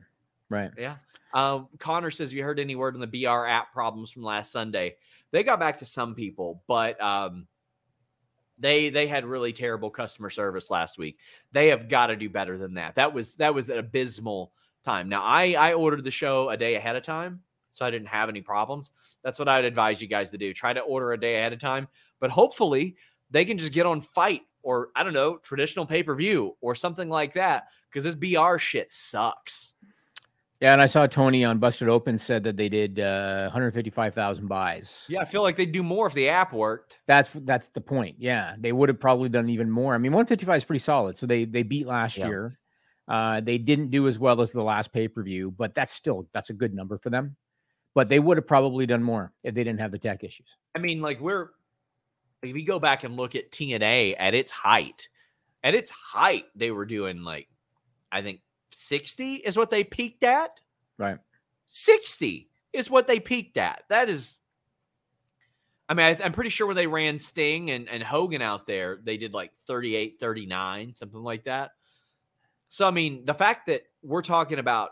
Right. 0.48 0.70
Yeah. 0.78 0.96
Um, 1.34 1.68
Connor 1.78 2.10
says, 2.10 2.32
"You 2.32 2.42
heard 2.42 2.58
any 2.58 2.74
word 2.74 2.94
on 2.94 3.00
the 3.00 3.06
BR 3.06 3.46
app 3.46 3.72
problems 3.72 4.10
from 4.10 4.22
last 4.22 4.50
Sunday?" 4.50 4.96
They 5.30 5.42
got 5.42 5.58
back 5.60 5.78
to 5.80 5.84
some 5.84 6.14
people, 6.14 6.62
but 6.66 6.98
um, 7.02 7.46
they 8.58 8.90
they 8.90 9.06
had 9.06 9.24
really 9.24 9.52
terrible 9.52 9.90
customer 9.90 10.30
service 10.30 10.70
last 10.70 10.98
week. 10.98 11.18
They 11.52 11.68
have 11.68 11.88
got 11.88 12.08
to 12.08 12.16
do 12.16 12.28
better 12.28 12.58
than 12.58 12.74
that. 12.74 12.96
That 12.96 13.12
was 13.12 13.36
that 13.36 13.54
was 13.54 13.68
an 13.68 13.78
abysmal 13.78 14.52
time. 14.84 15.08
Now 15.08 15.22
I 15.22 15.54
I 15.58 15.72
ordered 15.74 16.04
the 16.04 16.10
show 16.10 16.50
a 16.50 16.56
day 16.56 16.74
ahead 16.74 16.96
of 16.96 17.02
time, 17.02 17.40
so 17.72 17.84
I 17.84 17.90
didn't 17.90 18.08
have 18.08 18.28
any 18.28 18.40
problems. 18.40 18.90
That's 19.22 19.38
what 19.38 19.48
I'd 19.48 19.64
advise 19.64 20.00
you 20.00 20.08
guys 20.08 20.30
to 20.30 20.38
do. 20.38 20.52
Try 20.52 20.72
to 20.72 20.80
order 20.80 21.12
a 21.12 21.20
day 21.20 21.36
ahead 21.36 21.52
of 21.52 21.60
time, 21.60 21.88
but 22.20 22.30
hopefully 22.30 22.96
they 23.30 23.44
can 23.44 23.58
just 23.58 23.72
get 23.72 23.86
on 23.86 24.00
fight 24.00 24.42
or 24.62 24.88
I 24.96 25.04
don't 25.04 25.14
know 25.14 25.38
traditional 25.38 25.86
pay 25.86 26.02
per 26.02 26.14
view 26.14 26.56
or 26.60 26.74
something 26.74 27.08
like 27.08 27.34
that 27.34 27.68
because 27.90 28.04
this 28.04 28.16
BR 28.16 28.58
shit 28.58 28.90
sucks. 28.90 29.74
Yeah. 30.60 30.72
And 30.72 30.82
I 30.82 30.86
saw 30.86 31.06
Tony 31.06 31.44
on 31.44 31.58
Busted 31.58 31.88
Open 31.88 32.18
said 32.18 32.42
that 32.44 32.56
they 32.56 32.68
did 32.68 32.98
uh, 32.98 33.42
155,000 33.44 34.48
buys. 34.48 35.06
Yeah, 35.08 35.20
I 35.20 35.24
feel 35.24 35.42
like 35.42 35.56
they'd 35.56 35.70
do 35.72 35.82
more 35.82 36.06
if 36.08 36.14
the 36.14 36.28
app 36.28 36.52
worked. 36.52 36.98
That's 37.06 37.30
that's 37.34 37.68
the 37.68 37.80
point. 37.80 38.16
Yeah, 38.18 38.56
they 38.58 38.72
would 38.72 38.88
have 38.88 38.98
probably 39.00 39.28
done 39.28 39.48
even 39.50 39.70
more. 39.70 39.94
I 39.94 39.98
mean, 39.98 40.12
155 40.12 40.56
is 40.56 40.64
pretty 40.64 40.80
solid. 40.80 41.16
So 41.16 41.26
they 41.26 41.44
they 41.44 41.62
beat 41.62 41.86
last 41.86 42.16
Yeah. 42.18 42.26
year. 42.26 42.58
Uh, 43.06 43.40
they 43.40 43.56
didn't 43.56 43.90
do 43.90 44.06
as 44.06 44.18
well 44.18 44.40
as 44.40 44.52
the 44.52 44.62
last 44.62 44.92
pay 44.92 45.08
per 45.08 45.22
view, 45.22 45.50
but 45.50 45.74
that's 45.74 45.94
still 45.94 46.28
that's 46.34 46.50
a 46.50 46.54
good 46.54 46.74
number 46.74 46.98
for 46.98 47.08
them. 47.10 47.36
But 47.94 48.08
they 48.08 48.18
would 48.18 48.36
have 48.36 48.46
probably 48.46 48.84
done 48.86 49.02
more 49.02 49.32
if 49.42 49.54
they 49.54 49.64
didn't 49.64 49.80
have 49.80 49.92
the 49.92 49.98
tech 49.98 50.22
issues. 50.24 50.56
I 50.74 50.78
mean, 50.78 51.00
like 51.00 51.20
we're 51.20 51.48
if 52.42 52.54
you 52.54 52.64
go 52.66 52.78
back 52.78 53.04
and 53.04 53.16
look 53.16 53.34
at 53.34 53.50
TNA 53.50 54.14
at 54.18 54.34
its 54.34 54.52
height, 54.52 55.08
at 55.64 55.74
its 55.74 55.90
height, 55.90 56.44
they 56.54 56.70
were 56.70 56.84
doing 56.84 57.22
like 57.22 57.48
I 58.12 58.22
think 58.22 58.40
60 58.78 59.34
is 59.34 59.56
what 59.56 59.70
they 59.70 59.82
peaked 59.82 60.22
at. 60.22 60.60
Right. 60.98 61.18
60 61.66 62.48
is 62.72 62.88
what 62.88 63.08
they 63.08 63.18
peaked 63.18 63.56
at. 63.56 63.82
That 63.88 64.08
is 64.08 64.38
I 65.88 65.94
mean, 65.94 66.06
I, 66.06 66.22
I'm 66.22 66.32
pretty 66.32 66.50
sure 66.50 66.66
when 66.66 66.76
they 66.76 66.86
ran 66.86 67.18
Sting 67.18 67.70
and, 67.70 67.88
and 67.88 68.02
Hogan 68.02 68.42
out 68.42 68.66
there, 68.66 68.98
they 69.02 69.16
did 69.16 69.32
like 69.32 69.52
38, 69.66 70.18
39, 70.20 70.92
something 70.92 71.22
like 71.22 71.44
that. 71.44 71.70
So, 72.68 72.86
I 72.86 72.90
mean, 72.90 73.24
the 73.24 73.32
fact 73.32 73.66
that 73.66 73.84
we're 74.02 74.22
talking 74.22 74.58
about, 74.58 74.90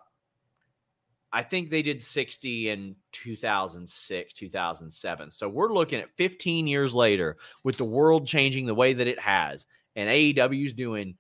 I 1.31 1.43
think 1.43 1.69
they 1.69 1.83
did 1.83 2.01
60 2.01 2.71
in 2.71 2.97
2006, 3.13 4.33
2007. 4.33 5.31
So 5.31 5.49
we're 5.51 5.73
looking 5.73 6.01
at 6.01 6.17
15 6.17 6.67
years 6.67 6.95
later 6.95 7.37
with 7.63 7.77
the 7.77 7.85
world 7.85 8.27
changing 8.27 8.65
the 8.65 8.75
way 8.75 8.95
that 8.95 9.07
it 9.07 9.21
has, 9.21 9.67
and 9.97 10.09
AEW's 10.09 10.73
doing 10.73 11.17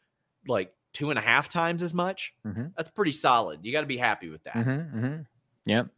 like 0.48 0.72
two 0.96 1.10
and 1.10 1.18
a 1.18 1.22
half 1.22 1.50
times 1.50 1.82
as 1.82 1.92
much. 1.92 2.34
Mhm. 2.46 2.72
That's 2.74 2.88
pretty 2.88 3.12
solid. 3.12 3.60
You 3.62 3.70
got 3.70 3.82
to 3.82 3.86
be 3.86 3.98
happy 3.98 4.30
with 4.30 4.42
that. 4.44 4.54
Mm-hmm, 4.54 4.98
mm-hmm. 4.98 5.22
Yep. 5.66 5.88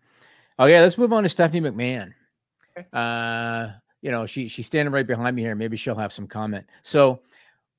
Oh 0.59 0.65
yeah, 0.67 0.81
let's 0.81 0.99
move 0.99 1.13
on 1.13 1.23
to 1.23 1.29
Stephanie 1.29 1.61
McMahon. 1.61 2.13
Okay. 2.77 2.87
Uh, 2.93 3.69
you 4.03 4.11
know, 4.11 4.27
she 4.27 4.49
she's 4.49 4.67
standing 4.67 4.93
right 4.93 5.07
behind 5.07 5.37
me 5.37 5.43
here. 5.43 5.55
Maybe 5.55 5.77
she'll 5.77 5.95
have 5.95 6.13
some 6.13 6.27
comment. 6.27 6.67
So 6.83 7.21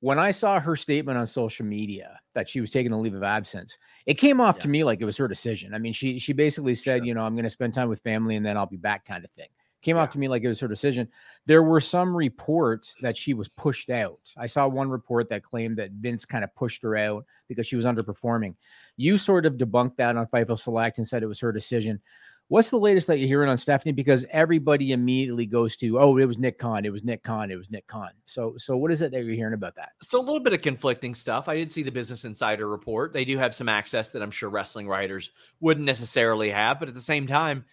when 0.00 0.18
I 0.18 0.30
saw 0.30 0.58
her 0.58 0.76
statement 0.76 1.18
on 1.18 1.26
social 1.26 1.66
media 1.66 2.18
that 2.32 2.48
she 2.48 2.62
was 2.62 2.70
taking 2.70 2.92
a 2.92 2.98
leave 2.98 3.14
of 3.14 3.22
absence, 3.22 3.76
it 4.06 4.14
came 4.14 4.40
off 4.40 4.58
to 4.60 4.68
me 4.68 4.82
like 4.82 5.02
it 5.02 5.04
was 5.04 5.18
her 5.18 5.28
decision. 5.28 5.74
I 5.74 5.78
mean, 5.78 5.92
she 5.92 6.18
she 6.18 6.32
basically 6.32 6.74
said, 6.74 7.00
Sure. 7.00 7.04
you 7.04 7.12
know, 7.12 7.20
I'm 7.22 7.34
going 7.34 7.44
to 7.44 7.50
spend 7.50 7.74
time 7.74 7.90
with 7.90 8.00
family 8.00 8.36
and 8.36 8.46
then 8.46 8.56
I'll 8.56 8.64
be 8.64 8.78
back, 8.78 9.04
kind 9.04 9.26
of 9.26 9.30
thing. 9.32 9.48
Came 9.82 9.96
Yeah. 9.96 10.02
off 10.02 10.10
to 10.10 10.18
me 10.18 10.28
like 10.28 10.42
it 10.42 10.48
was 10.48 10.60
her 10.60 10.68
decision. 10.68 11.08
There 11.46 11.62
were 11.62 11.80
some 11.80 12.14
reports 12.14 12.94
that 13.00 13.16
she 13.16 13.34
was 13.34 13.48
pushed 13.48 13.90
out. 13.90 14.20
I 14.36 14.46
saw 14.46 14.68
one 14.68 14.90
report 14.90 15.28
that 15.30 15.42
claimed 15.42 15.78
that 15.78 15.90
Vince 15.92 16.24
kind 16.24 16.44
of 16.44 16.54
pushed 16.54 16.82
her 16.82 16.96
out 16.96 17.24
because 17.48 17.66
she 17.66 17.76
was 17.76 17.86
underperforming. 17.86 18.56
You 18.96 19.16
sort 19.18 19.46
of 19.46 19.54
debunked 19.54 19.96
that 19.96 20.16
on 20.16 20.26
Fightful 20.26 20.58
Select 20.58 20.98
and 20.98 21.06
said 21.06 21.22
it 21.22 21.26
was 21.26 21.40
her 21.40 21.52
decision. 21.52 22.00
What's 22.48 22.70
the 22.70 22.78
latest 22.80 23.06
that 23.06 23.18
you're 23.18 23.28
hearing 23.28 23.48
on 23.48 23.58
Stephanie? 23.58 23.92
Because 23.92 24.26
everybody 24.28 24.90
immediately 24.90 25.46
goes 25.46 25.76
to, 25.76 26.00
oh, 26.00 26.16
it 26.16 26.24
was 26.24 26.36
Nick 26.36 26.58
Khan, 26.58 26.84
it 26.84 26.90
was 26.90 27.04
Nick 27.04 27.22
Khan, 27.22 27.48
it 27.52 27.56
was 27.56 27.70
Nick 27.70 27.86
Khan. 27.86 28.10
So, 28.26 28.54
so 28.58 28.76
what 28.76 28.90
is 28.90 29.02
it 29.02 29.12
that 29.12 29.24
you're 29.24 29.36
hearing 29.36 29.54
about 29.54 29.76
that? 29.76 29.90
So 30.02 30.18
a 30.18 30.20
little 30.20 30.40
bit 30.40 30.52
of 30.52 30.60
conflicting 30.60 31.14
stuff. 31.14 31.48
I 31.48 31.54
did 31.54 31.70
see 31.70 31.84
the 31.84 31.92
Business 31.92 32.24
Insider 32.24 32.68
report. 32.68 33.12
They 33.12 33.24
do 33.24 33.38
have 33.38 33.54
some 33.54 33.68
access 33.68 34.08
that 34.10 34.20
I'm 34.20 34.32
sure 34.32 34.50
wrestling 34.50 34.88
writers 34.88 35.30
wouldn't 35.60 35.86
necessarily 35.86 36.50
have, 36.50 36.80
but 36.80 36.88
at 36.88 36.94
the 36.94 37.00
same 37.00 37.28
time, 37.28 37.66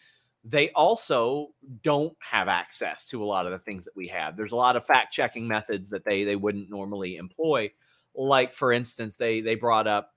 they 0.50 0.70
also 0.72 1.50
don't 1.84 2.16
have 2.20 2.48
access 2.48 3.08
to 3.08 3.24
a 3.24 3.26
lot 3.26 3.46
of 3.46 3.52
the 3.52 3.60
things 3.60 3.84
that 3.86 3.96
we 3.96 4.08
have. 4.08 4.38
There's 4.38 4.54
a 4.54 4.58
lot 4.58 4.76
of 4.76 4.86
fact 4.86 5.14
checking 5.14 5.48
methods 5.48 5.90
that 5.90 6.06
they 6.06 6.24
they 6.24 6.36
wouldn't 6.36 6.70
normally 6.70 7.18
employ. 7.18 7.72
Like 8.16 8.54
for 8.54 8.72
instance, 8.72 9.16
they 9.16 9.42
they 9.42 9.56
brought 9.56 9.88
up 9.88 10.14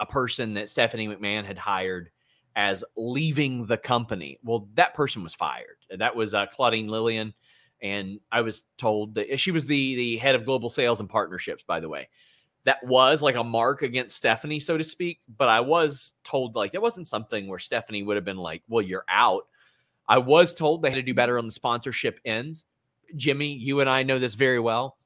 a 0.00 0.06
person 0.06 0.54
that 0.54 0.68
Stephanie 0.68 1.08
McMahon 1.08 1.44
had 1.44 1.58
hired 1.58 2.10
as 2.56 2.84
leaving 2.96 3.66
the 3.66 3.78
company. 3.78 4.38
Well, 4.44 4.68
that 4.74 4.94
person 4.94 5.22
was 5.22 5.34
fired. 5.34 5.78
That 5.96 6.14
was 6.14 6.34
uh, 6.34 6.46
Claudine 6.46 6.88
Lillian, 6.88 7.32
and 7.80 8.20
I 8.30 8.42
was 8.42 8.64
told 8.76 9.14
that 9.14 9.40
she 9.40 9.50
was 9.50 9.64
the 9.64 9.96
the 9.96 10.16
head 10.18 10.34
of 10.34 10.44
global 10.44 10.68
sales 10.68 11.00
and 11.00 11.08
partnerships. 11.08 11.64
By 11.66 11.80
the 11.80 11.88
way, 11.88 12.08
that 12.64 12.84
was 12.84 13.22
like 13.22 13.36
a 13.36 13.44
mark 13.44 13.82
against 13.82 14.16
Stephanie, 14.16 14.60
so 14.60 14.78
to 14.78 14.84
speak. 14.84 15.20
But 15.36 15.48
I 15.48 15.60
was 15.60 16.14
told 16.24 16.54
like 16.56 16.72
that 16.72 16.82
wasn't 16.82 17.08
something 17.08 17.48
where 17.48 17.58
Stephanie 17.58 18.02
would 18.02 18.16
have 18.16 18.24
been 18.24 18.36
like, 18.36 18.62
"Well, 18.68 18.82
you're 18.82 19.04
out." 19.08 19.46
I 20.08 20.18
was 20.18 20.54
told 20.54 20.82
they 20.82 20.90
had 20.90 20.96
to 20.96 21.02
do 21.02 21.14
better 21.14 21.38
on 21.38 21.46
the 21.46 21.52
sponsorship 21.52 22.20
ends. 22.24 22.64
Jimmy, 23.16 23.52
you 23.52 23.80
and 23.80 23.88
I 23.90 24.02
know 24.02 24.18
this 24.18 24.34
very 24.34 24.60
well. 24.60 24.96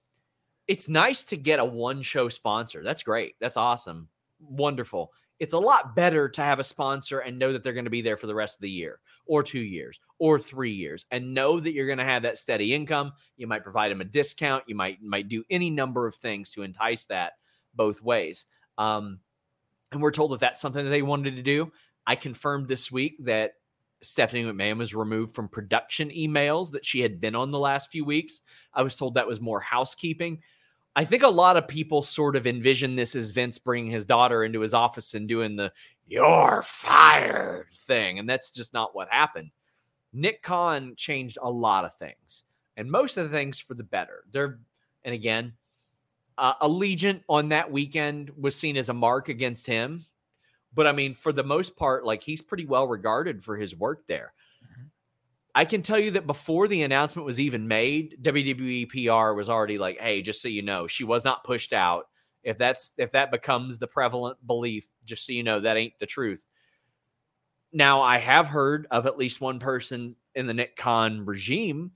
it's 0.69 0.89
nice 0.89 1.25
to 1.27 1.37
get 1.37 1.61
a 1.61 1.65
one 1.65 2.03
show 2.03 2.29
sponsor. 2.29 2.83
That's 2.83 3.03
great. 3.03 3.37
That's 3.41 3.57
awesome. 3.57 4.09
Wonderful. 4.41 5.13
It's 5.39 5.53
a 5.53 5.59
lot 5.59 5.95
better 5.95 6.29
to 6.31 6.43
have 6.43 6.59
a 6.59 6.65
sponsor 6.65 7.21
and 7.21 7.39
know 7.39 7.53
that 7.53 7.63
they're 7.63 7.73
going 7.73 7.85
to 7.85 7.91
be 7.91 8.03
there 8.03 8.17
for 8.17 8.27
the 8.27 8.35
rest 8.35 8.57
of 8.57 8.63
the 8.63 8.71
year 8.71 9.01
or 9.27 9.43
two 9.43 9.61
years 9.61 10.01
or 10.19 10.39
three 10.39 10.73
years 10.73 11.05
and 11.11 11.35
know 11.35 11.61
that 11.61 11.73
you're 11.73 11.87
going 11.87 11.99
to 11.99 12.05
have 12.05 12.23
that 12.23 12.39
steady 12.39 12.75
income. 12.75 13.13
You 13.37 13.47
might 13.47 13.63
provide 13.63 13.91
them 13.91 14.01
a 14.01 14.05
discount. 14.05 14.65
You 14.67 14.75
might 14.75 15.03
might 15.03 15.29
do 15.29 15.45
any 15.51 15.71
number 15.71 16.07
of 16.07 16.15
things 16.15 16.51
to 16.53 16.63
entice 16.63 17.05
that 17.07 17.35
both 17.77 18.03
ways. 18.03 18.47
Um, 18.79 19.21
and 19.93 20.03
we're 20.03 20.11
told 20.11 20.33
that 20.33 20.41
that's 20.41 20.61
something 20.61 20.85
that 20.85 20.91
they 20.91 21.03
wanted 21.03 21.37
to 21.37 21.43
do. 21.43 21.73
I 22.07 22.17
confirmed 22.17 22.69
this 22.69 22.91
week 22.91 23.17
that 23.25 23.53
Stephanie 24.03 24.45
McMahon 24.45 24.79
was 24.79 24.95
removed 24.95 25.35
from 25.35 25.49
production 25.49 26.11
emails 26.11 26.71
that 26.73 26.85
she 26.85 27.01
had 27.01 27.21
been 27.21 27.35
on 27.35 27.51
the 27.51 27.59
last 27.59 27.91
few 27.91 28.05
weeks. 28.05 28.41
I 28.75 28.83
was 28.83 28.97
told 28.97 29.15
that 29.15 29.27
was 29.27 29.41
more 29.41 29.61
housekeeping. 29.61 30.41
I 30.95 31.05
think 31.05 31.23
a 31.23 31.29
lot 31.29 31.57
of 31.57 31.69
people 31.69 32.03
sort 32.03 32.37
of 32.37 32.47
envision 32.47 32.97
this 32.97 33.15
as 33.15 33.31
Vince 33.31 33.59
bringing 33.59 33.91
his 33.91 34.07
daughter 34.07 34.45
into 34.45 34.61
his 34.61 34.75
office 34.75 35.15
and 35.15 35.29
doing 35.29 35.57
the 35.57 35.73
"you're 36.07 36.63
fired" 36.63 37.69
thing, 37.77 38.19
and 38.19 38.29
that's 38.29 38.51
just 38.51 38.73
not 38.73 38.95
what 38.95 39.09
happened. 39.11 39.51
Nick 40.13 40.43
Khan 40.43 40.95
changed 40.97 41.37
a 41.43 41.51
lot 41.51 41.85
of 41.85 41.95
things, 41.99 42.45
and 42.77 42.91
most 42.91 43.19
of 43.19 43.25
the 43.31 43.37
things 43.37 43.59
for 43.59 43.75
the 43.75 43.85
better. 43.85 44.25
There, 44.31 44.61
and 45.05 45.15
again, 45.15 45.53
uh, 46.39 46.55
Allegiant 46.57 47.23
on 47.29 47.49
that 47.49 47.71
weekend 47.71 48.31
was 48.39 48.55
seen 48.55 48.77
as 48.77 48.89
a 48.89 48.95
mark 48.95 49.29
against 49.29 49.67
him. 49.67 50.05
But 50.75 50.87
I 50.87 50.93
mean, 50.93 51.15
for 51.15 51.33
the 51.33 51.43
most 51.43 51.77
part, 51.77 52.05
like 52.05 52.23
he's 52.23 52.43
pretty 52.43 52.67
well 52.67 52.87
regarded 52.87 53.43
for 53.43 53.57
his 53.57 53.75
work 53.75 54.07
there. 54.07 54.35
Mm-hmm. 54.63 54.87
I 55.55 55.65
can 55.65 55.81
tell 55.81 55.99
you 55.99 56.11
that 56.13 56.27
before 56.27 56.69
the 56.69 56.83
announcement 56.83 57.25
was 57.25 57.41
even 57.41 57.67
made, 57.67 58.19
WWE 58.23 58.89
PR 58.91 59.35
was 59.35 59.49
already 59.49 59.79
like, 59.79 59.99
"Hey, 59.99 60.21
just 60.21 60.43
so 60.43 60.49
you 60.49 60.63
know, 60.63 60.87
she 60.87 61.05
was 61.05 61.25
not 61.25 61.45
pushed 61.45 61.73
out. 61.73 62.09
If 62.43 62.59
that's 62.59 62.93
if 62.99 63.13
that 63.13 63.31
becomes 63.31 63.79
the 63.79 63.87
prevalent 63.87 64.45
belief, 64.47 64.87
just 65.07 65.25
so 65.25 65.33
you 65.33 65.43
know, 65.43 65.61
that 65.61 65.79
ain't 65.79 65.99
the 65.99 66.07
truth." 66.07 66.45
Now, 67.73 68.03
I 68.03 68.19
have 68.19 68.47
heard 68.47 68.87
of 68.91 69.07
at 69.07 69.19
least 69.19 69.41
one 69.41 69.59
person 69.59 70.15
in 70.35 70.47
the 70.47 70.55
Nick 70.55 70.77
Khan 70.77 71.25
regime 71.25 71.93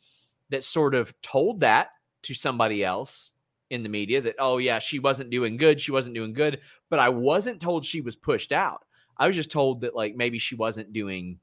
that 0.49 0.65
sort 0.65 0.95
of 0.95 1.15
told 1.23 1.61
that 1.61 1.91
to 2.23 2.35
somebody 2.35 2.85
else 2.85 3.33
in 3.71 3.83
the 3.83 3.89
media 3.89 4.21
that, 4.21 4.37
oh, 4.39 4.59
yeah, 4.59 4.79
she 4.79 4.99
wasn't 4.99 5.31
doing 5.31 5.57
good. 5.57 5.81
She 5.81 5.93
wasn't 5.93 6.15
doing 6.15 6.33
good. 6.33 6.61
But 6.91 6.99
I 6.99 7.09
wasn't 7.09 7.61
told 7.61 7.85
she 7.85 8.01
was 8.01 8.17
pushed 8.17 8.53
out. 8.53 8.85
I 9.17 9.27
was 9.27 9.37
just 9.37 9.51
told 9.51 9.83
that, 9.83 9.95
like, 9.95 10.17
maybe 10.17 10.39
she 10.39 10.57
wasn't 10.57 10.93
doing 10.93 11.39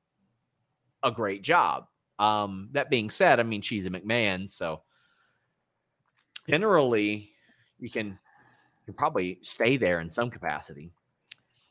a 1.04 1.12
great 1.12 1.42
job. 1.42 1.88
Um, 2.20 2.70
that 2.74 2.90
being 2.90 3.10
said, 3.10 3.40
I 3.40 3.44
mean, 3.44 3.62
she's 3.62 3.86
a 3.86 3.90
McMahon. 3.90 4.50
So 4.50 4.82
generally, 6.50 7.32
you 7.80 7.90
can, 7.90 8.20
you 8.88 8.94
probably 8.94 9.40
stay 9.42 9.78
there 9.78 10.00
in 10.02 10.10
some 10.10 10.30
capacity. 10.30 10.92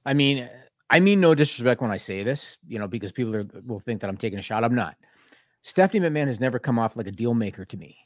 I 0.05 0.15
mean, 0.15 0.49
I 0.89 1.01
mean 1.01 1.21
no 1.21 1.35
disrespect 1.35 1.83
when 1.83 1.91
I 1.91 1.97
say 1.97 2.23
this, 2.23 2.59
you 2.69 2.79
know, 2.79 2.87
because 2.87 3.11
people 3.11 3.35
are, 3.35 3.45
will 3.67 3.81
think 3.81 4.01
that 4.01 4.09
I'm 4.09 4.17
taking 4.17 4.39
a 4.39 4.43
shot. 4.43 4.63
I'm 4.63 4.75
not. 4.75 4.97
Stephanie 5.63 6.09
McMahon 6.09 6.29
has 6.29 6.39
never 6.39 6.61
come 6.61 6.79
off 6.79 6.97
like 6.97 7.09
a 7.09 7.13
deal 7.13 7.35
maker 7.35 7.65
to 7.65 7.77
me. 7.77 7.97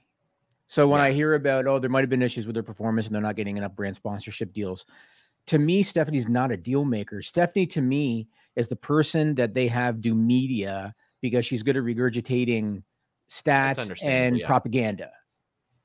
So 0.71 0.87
when 0.87 1.01
yeah. 1.01 1.07
I 1.07 1.13
hear 1.13 1.35
about, 1.35 1.67
oh, 1.67 1.81
there 1.81 1.91
might 1.91 2.03
have 2.03 2.11
been 2.11 2.23
issues 2.23 2.47
with 2.47 2.55
their 2.55 2.63
performance 2.63 3.09
and 3.09 3.15
they're 3.15 3.21
not 3.21 3.35
getting 3.35 3.57
enough 3.57 3.75
brand 3.75 3.97
sponsorship 3.97 4.53
deals, 4.53 4.87
to 5.49 5.59
me, 5.59 5.83
Stephanie's 5.83 6.29
not 6.29 6.53
a 6.53 6.57
deal 6.57 6.85
maker. 6.85 7.23
Stephanie, 7.23 7.67
to 7.67 7.81
me, 7.81 8.29
is 8.55 8.69
the 8.69 8.77
person 8.77 9.35
that 9.35 9.53
they 9.53 9.67
have 9.67 10.01
do 10.01 10.15
media 10.15 10.95
because 11.23 11.45
she's 11.45 11.65
good 11.65 11.77
at 11.77 11.83
regurgitating 11.83 12.85
stats 13.29 14.01
and 14.05 14.39
yeah. 14.39 14.47
propaganda. 14.47 15.11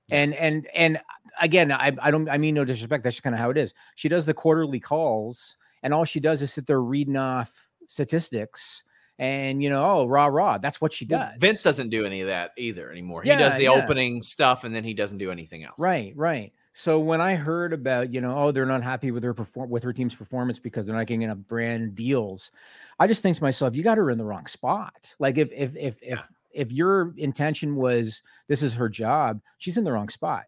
Yeah. 0.07 0.17
And 0.17 0.35
and 0.35 0.67
and 0.75 1.01
again, 1.41 1.71
I, 1.71 1.91
I 1.99 2.11
don't 2.11 2.29
I 2.29 2.37
mean 2.37 2.53
no 2.53 2.63
disrespect. 2.63 3.03
That's 3.03 3.15
just 3.15 3.23
kind 3.23 3.33
of 3.33 3.39
how 3.39 3.49
it 3.49 3.57
is. 3.57 3.73
She 3.95 4.07
does 4.07 4.27
the 4.27 4.35
quarterly 4.35 4.79
calls, 4.79 5.57
and 5.81 5.95
all 5.95 6.05
she 6.05 6.19
does 6.19 6.43
is 6.43 6.53
sit 6.53 6.67
there 6.67 6.81
reading 6.81 7.17
off 7.17 7.71
statistics 7.87 8.83
and 9.17 9.63
you 9.63 9.69
know, 9.69 9.85
oh, 9.85 10.05
rah 10.07 10.25
rah. 10.25 10.57
That's 10.57 10.81
what 10.81 10.93
she 10.93 11.05
does. 11.05 11.35
Vince 11.39 11.63
doesn't 11.63 11.89
do 11.89 12.05
any 12.05 12.21
of 12.21 12.27
that 12.27 12.51
either 12.57 12.91
anymore. 12.91 13.23
Yeah, 13.23 13.37
he 13.37 13.43
does 13.43 13.55
the 13.55 13.63
yeah. 13.63 13.71
opening 13.71 14.21
stuff 14.21 14.63
and 14.63 14.75
then 14.75 14.83
he 14.83 14.93
doesn't 14.93 15.17
do 15.17 15.31
anything 15.31 15.63
else. 15.63 15.75
Right, 15.79 16.13
right. 16.15 16.51
So 16.73 16.99
when 16.99 17.21
I 17.21 17.35
heard 17.35 17.71
about, 17.71 18.13
you 18.13 18.19
know, 18.19 18.37
oh, 18.37 18.51
they're 18.51 18.65
not 18.65 18.83
happy 18.83 19.11
with 19.11 19.23
her 19.23 19.33
perform 19.33 19.69
with 19.69 19.83
her 19.83 19.93
team's 19.93 20.15
performance 20.15 20.59
because 20.59 20.85
they're 20.85 20.95
not 20.95 21.07
getting 21.07 21.21
enough 21.21 21.37
brand 21.37 21.95
deals, 21.95 22.51
I 22.99 23.07
just 23.07 23.23
think 23.23 23.37
to 23.37 23.43
myself, 23.43 23.75
you 23.75 23.83
got 23.83 23.97
her 23.97 24.11
in 24.11 24.17
the 24.17 24.25
wrong 24.25 24.47
spot. 24.47 25.15
Like 25.19 25.37
if 25.37 25.53
if 25.53 25.75
if 25.77 25.97
if 26.01 26.19
if 26.51 26.71
your 26.71 27.13
intention 27.17 27.75
was 27.75 28.21
this 28.47 28.61
is 28.61 28.73
her 28.73 28.89
job, 28.89 29.39
she's 29.57 29.77
in 29.77 29.85
the 29.85 29.91
wrong 29.91 30.09
spot 30.09 30.43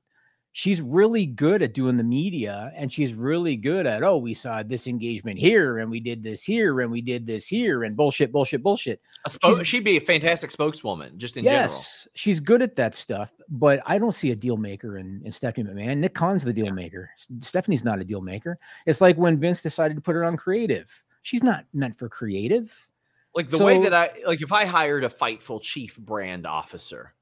she's 0.51 0.81
really 0.81 1.25
good 1.25 1.61
at 1.61 1.73
doing 1.73 1.97
the 1.97 2.03
media 2.03 2.71
and 2.75 2.91
she's 2.91 3.13
really 3.13 3.55
good 3.55 3.85
at 3.85 4.03
oh 4.03 4.17
we 4.17 4.33
saw 4.33 4.63
this 4.63 4.87
engagement 4.87 5.37
here 5.37 5.77
and 5.77 5.91
we 5.91 5.99
did 5.99 6.23
this 6.23 6.43
here 6.43 6.81
and 6.81 6.91
we 6.91 7.01
did 7.01 7.27
this 7.27 7.47
here 7.47 7.83
and 7.83 7.95
bullshit 7.95 8.31
bullshit 8.31 8.63
bullshit. 8.63 8.99
Spo- 9.27 9.63
she'd 9.63 9.83
be 9.83 9.97
a 9.97 10.01
fantastic 10.01 10.49
spokeswoman 10.49 11.19
just 11.19 11.37
in 11.37 11.43
general. 11.43 11.61
yes, 11.61 12.03
general 12.03 12.11
she's 12.15 12.39
good 12.39 12.61
at 12.61 12.75
that 12.75 12.95
stuff 12.95 13.31
but 13.49 13.81
i 13.85 13.97
don't 13.97 14.15
see 14.15 14.31
a 14.31 14.35
deal 14.35 14.57
maker 14.57 14.97
in, 14.97 15.21
in 15.23 15.31
stephanie 15.31 15.69
mcmahon. 15.69 15.97
Nick 15.97 16.15
khan's 16.15 16.43
the 16.43 16.53
deal 16.53 16.71
maker. 16.71 17.09
Stephanie's 17.39 17.83
not 17.83 17.99
a 17.99 18.03
deal 18.03 18.21
maker. 18.21 18.57
It's 18.85 19.01
like 19.01 19.17
when 19.17 19.39
vince 19.39 19.61
decided 19.61 19.95
to 19.95 20.01
put 20.01 20.15
her 20.15 20.23
on 20.23 20.37
creative. 20.37 20.91
She's 21.21 21.43
not 21.43 21.65
meant 21.73 21.97
for 21.97 22.09
creative. 22.09 22.87
Like 23.35 23.49
the 23.49 23.57
so, 23.57 23.65
way 23.65 23.79
that 23.81 23.93
i 23.93 24.09
like 24.25 24.41
if 24.41 24.51
i 24.51 24.65
hired 24.65 25.03
a 25.03 25.09
fightful 25.09 25.61
chief 25.61 25.97
brand 25.97 26.47
officer 26.47 27.13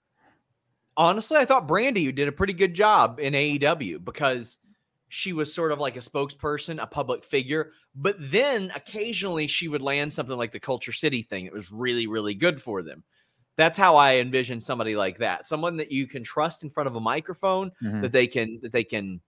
honestly, 0.97 1.37
I 1.37 1.45
thought 1.45 1.67
Brandi 1.67 2.13
did 2.13 2.27
a 2.27 2.31
pretty 2.31 2.53
good 2.53 2.73
job 2.73 3.19
in 3.19 3.33
AEW 3.33 4.03
because 4.03 4.59
she 5.07 5.33
was 5.33 5.53
sort 5.53 5.71
of 5.71 5.79
like 5.79 5.95
a 5.95 6.01
spokesperson, 6.01 6.81
a 6.81 6.87
public 6.87 7.23
figure. 7.23 7.71
But 7.95 8.17
then 8.19 8.71
occasionally 8.75 9.47
she 9.47 9.67
would 9.67 9.81
land 9.81 10.13
something 10.13 10.37
like 10.37 10.51
the 10.51 10.59
KultureCity 10.59 11.27
thing 11.27 11.45
It 11.45 11.53
was 11.53 11.71
really, 11.71 12.07
really 12.07 12.33
good 12.33 12.61
for 12.61 12.81
them. 12.81 13.03
That's 13.57 13.77
how 13.77 13.95
I 13.95 14.15
envision 14.15 14.59
somebody 14.59 14.95
like 14.95 15.19
that. 15.19 15.45
Someone 15.45 15.77
that 15.77 15.91
you 15.91 16.07
can 16.07 16.23
trust 16.23 16.63
in 16.63 16.69
front 16.69 16.87
of 16.87 16.95
a 16.95 16.99
microphone, 16.99 17.71
mm-hmm. 17.81 18.01
that 18.01 18.11
they 18.11 18.27
can 18.27 18.59
that 18.63 18.73
they 18.73 18.83
can 18.83 19.21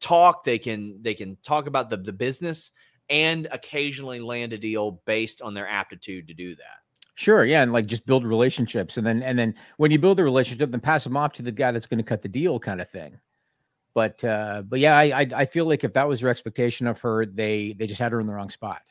talk, 0.00 0.42
they 0.42 0.58
can 0.58 0.98
they 1.02 1.14
can 1.14 1.36
talk 1.42 1.66
about 1.68 1.90
the, 1.90 1.96
the 1.96 2.12
business 2.12 2.72
and 3.08 3.46
occasionally 3.52 4.20
land 4.20 4.52
a 4.52 4.58
deal 4.58 5.00
based 5.04 5.42
on 5.42 5.54
their 5.54 5.68
aptitude 5.68 6.26
to 6.28 6.34
do 6.34 6.56
that. 6.56 6.80
Sure, 7.14 7.44
yeah, 7.44 7.62
and 7.62 7.72
like 7.72 7.86
just 7.86 8.06
build 8.06 8.24
relationships, 8.24 8.96
and 8.96 9.06
then 9.06 9.22
and 9.22 9.38
then 9.38 9.54
when 9.76 9.90
you 9.90 9.98
build 9.98 10.20
a 10.20 10.24
relationship, 10.24 10.70
then 10.70 10.80
pass 10.80 11.04
them 11.04 11.16
off 11.16 11.32
to 11.34 11.42
the 11.42 11.52
guy 11.52 11.70
that's 11.70 11.86
going 11.86 11.98
to 11.98 12.04
cut 12.04 12.22
the 12.22 12.28
deal, 12.28 12.58
kind 12.58 12.80
of 12.80 12.88
thing. 12.88 13.18
But 13.94 14.24
uh, 14.24 14.62
but 14.66 14.78
yeah, 14.78 14.96
I, 14.96 15.20
I, 15.20 15.26
I 15.36 15.44
feel 15.44 15.66
like 15.66 15.84
if 15.84 15.92
that 15.94 16.08
was 16.08 16.20
your 16.20 16.30
expectation 16.30 16.86
of 16.86 17.00
her, 17.00 17.26
they 17.26 17.74
they 17.78 17.86
just 17.86 18.00
had 18.00 18.12
her 18.12 18.20
in 18.20 18.26
the 18.26 18.32
wrong 18.32 18.50
spot 18.50 18.82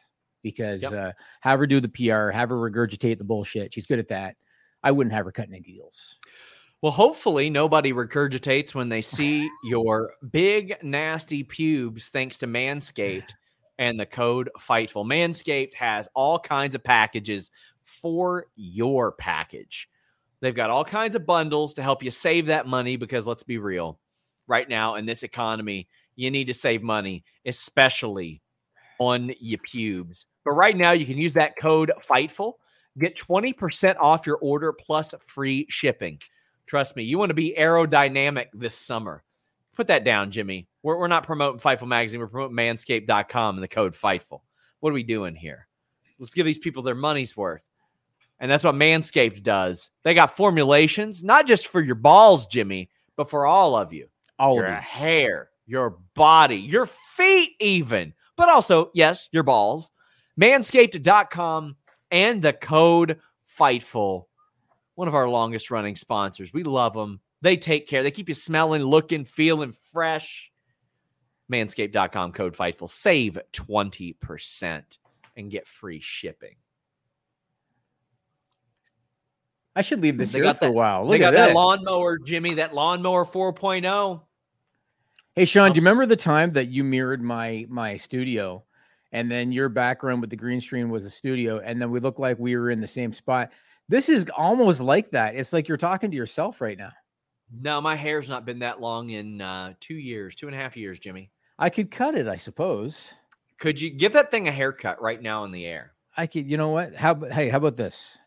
because 0.43 0.84
yep. 0.84 0.93
uh, 0.93 1.11
have 1.41 1.59
her 1.59 1.67
do 1.67 1.80
the 1.80 1.89
PR, 1.89 2.30
have 2.30 2.49
her 2.49 2.55
regurgitate 2.55 3.17
the 3.17 3.24
bullshit. 3.24 3.74
She's 3.74 3.88
good 3.88 3.99
at 3.99 4.09
that. 4.09 4.36
I 4.84 4.91
wouldn't 4.91 5.13
have 5.13 5.26
her 5.26 5.32
cut 5.32 5.49
any 5.49 5.59
deals. 5.59 6.17
Well, 6.82 6.93
hopefully 6.93 7.49
nobody 7.49 7.91
regurgitates 7.91 8.74
when 8.74 8.88
they 8.88 9.01
see 9.01 9.49
your 9.65 10.13
big 10.32 10.78
nasty 10.82 11.43
pubes, 11.43 12.09
thanks 12.09 12.38
to 12.38 12.47
Manscaped 12.47 13.32
and 13.80 13.99
the 13.99 14.05
code 14.05 14.49
Fightful. 14.57 15.05
Manscaped 15.05 15.74
has 15.74 16.07
all 16.13 16.39
kinds 16.39 16.76
of 16.76 16.84
packages 16.84 17.51
for 18.02 18.48
your 18.56 19.12
package. 19.12 19.90
They've 20.42 20.56
got 20.56 20.70
all 20.70 20.86
kinds 20.86 21.16
of 21.16 21.26
bundles 21.26 21.74
to 21.74 21.84
help 21.84 22.02
you 22.02 22.12
save 22.12 22.46
that 22.46 22.68
money 22.68 22.96
because 22.96 23.28
let's 23.28 23.44
be 23.44 23.58
real, 23.58 24.00
right 24.48 24.68
now 24.68 24.96
in 24.96 25.06
this 25.06 25.24
economy, 25.24 25.90
you 26.16 26.32
need 26.32 26.48
to 26.48 26.54
save 26.54 26.82
money, 26.82 27.24
especially 27.46 28.42
on 29.00 29.34
your 29.40 29.60
pubes. 29.60 30.26
But 30.46 30.52
right 30.52 30.76
now, 30.76 30.92
you 30.92 31.06
can 31.06 31.18
use 31.18 31.34
that 31.36 31.58
code 31.58 31.92
FIGHTFUL, 32.02 32.54
get 32.98 33.18
20% 33.18 33.96
off 34.00 34.26
your 34.26 34.38
order 34.38 34.74
plus 34.74 35.14
free 35.20 35.66
shipping. 35.70 36.20
Trust 36.66 36.96
me, 36.96 37.04
you 37.04 37.18
want 37.18 37.30
to 37.30 37.36
be 37.36 37.56
aerodynamic 37.58 38.48
this 38.54 38.76
summer. 38.76 39.24
Put 39.76 39.88
that 39.88 40.04
down, 40.04 40.32
Jimmy. 40.32 40.68
We're, 40.84 40.98
we're 40.98 41.08
not 41.08 41.26
promoting 41.26 41.60
Fightful 41.60 41.88
Magazine, 41.88 42.20
we're 42.20 42.28
promoting 42.28 42.58
manscaped.com 42.58 43.56
and 43.56 43.64
the 43.64 43.68
code 43.68 43.94
FIGHTFUL. 43.94 44.42
What 44.80 44.90
are 44.90 44.94
we 44.94 45.04
doing 45.04 45.36
here? 45.36 45.68
Let's 46.20 46.34
give 46.34 46.46
these 46.46 46.60
people 46.60 46.84
their 46.84 46.96
money's 46.96 47.36
worth. 47.36 47.66
And 48.40 48.50
that's 48.50 48.64
what 48.64 48.76
Manscaped 48.76 49.44
does. 49.44 49.92
They 50.04 50.14
got 50.14 50.36
formulations, 50.36 51.24
not 51.24 51.46
just 51.46 51.68
for 51.68 51.82
your 51.82 51.96
balls, 51.96 52.48
Jimmy, 52.48 52.90
but 53.18 53.30
for 53.30 53.46
all 53.46 53.76
of 53.76 53.92
you. 53.92 54.08
All 54.38 54.56
your 54.56 54.72
hair, 54.72 55.50
your 55.66 55.98
body, 56.16 56.56
your 56.56 56.86
feet, 56.86 57.56
even, 57.60 58.14
but 58.38 58.48
also, 58.48 58.92
yes, 58.94 59.28
your 59.34 59.44
balls. 59.44 59.92
Manscaped.com 60.40 61.76
and 62.12 62.42
the 62.42 62.54
code 62.54 63.20
FIGHTFUL, 63.60 64.24
one 64.96 65.08
of 65.10 65.16
our 65.16 65.28
longest 65.28 65.70
running 65.70 65.98
sponsors. 65.98 66.54
We 66.54 66.64
love 66.64 66.94
them. 66.94 67.20
They 67.42 67.58
take 67.58 67.88
care. 67.88 68.04
They 68.04 68.12
keep 68.12 68.30
you 68.30 68.36
smelling, 68.36 68.84
looking, 68.84 69.26
feeling 69.26 69.74
fresh. 69.92 70.50
Manscaped.com 71.52 72.32
code 72.32 72.56
FIGHTFUL. 72.56 72.88
Save 72.88 73.38
20% 73.52 74.84
and 75.36 75.52
get 75.52 75.68
free 75.68 76.00
shipping. 76.00 76.56
I 79.80 79.82
should 79.82 80.03
leave 80.03 80.17
this 80.17 80.34
they 80.34 80.41
here 80.41 80.53
for 80.53 80.65
that, 80.65 80.69
a 80.71 80.73
while. 80.73 81.03
Look 81.03 81.11
they 81.11 81.19
got 81.19 81.34
that 81.36 81.53
lawnmower, 81.53 82.19
Jimmy, 82.19 82.55
that 82.55 82.75
lawnmower 82.75 83.23
4.0. 83.23 84.21
Hey 85.36 85.45
Sean, 85.45 85.71
do 85.71 85.77
you 85.77 85.82
remember 85.82 86.05
the 86.05 86.17
time 86.17 86.51
that 86.51 86.67
you 86.67 86.84
mirrored 86.84 87.21
my 87.21 87.65
my 87.69 87.95
studio 87.95 88.65
and 89.13 89.32
then 89.32 89.53
your 89.53 89.69
background 89.69 90.19
with 90.19 90.32
the 90.32 90.36
green 90.36 90.59
screen 90.59 90.89
was 90.89 91.05
a 91.05 91.09
studio 91.09 91.59
and 91.59 91.82
then 91.82 91.91
we 91.91 92.01
looked 92.01 92.19
like 92.19 92.38
we 92.38 92.57
were 92.57 92.71
in 92.71 92.82
the 92.82 92.88
same 92.89 93.13
spot? 93.13 93.53
This 93.88 94.09
is 94.09 94.25
almost 94.36 94.82
like 94.82 95.11
that. 95.11 95.36
It's 95.36 95.53
like 95.53 95.69
you're 95.69 95.77
talking 95.77 96.11
to 96.11 96.17
yourself 96.17 96.59
right 96.59 96.77
now. 96.77 96.91
No, 97.49 97.80
my 97.80 97.95
hair's 97.95 98.27
not 98.27 98.45
been 98.45 98.59
that 98.59 98.82
long 98.82 99.11
in 99.11 99.39
uh, 99.39 99.75
two 99.80 99.95
years, 99.95 100.36
two 100.36 100.47
and 100.47 100.55
a 100.55 100.59
half 100.59 100.75
years, 100.75 100.99
Jimmy. 100.99 101.32
I 101.57 101.69
could 101.69 101.89
cut 101.89 102.15
it, 102.15 102.27
I 102.27 102.36
suppose. 102.36 103.13
Could 103.59 103.80
you 103.80 103.91
give 103.91 104.11
that 104.11 104.30
thing 104.30 104.49
a 104.49 104.51
haircut 104.51 105.01
right 105.01 105.21
now 105.21 105.45
in 105.45 105.53
the 105.53 105.65
air? 105.65 105.93
I 106.17 106.27
could, 106.27 106.51
you 106.51 106.57
know 106.57 106.67
what? 106.67 106.93
How 106.95 107.11
about 107.11 107.32
hey, 107.32 107.47
how 107.47 107.59
about 107.59 107.77
this? 107.77 108.17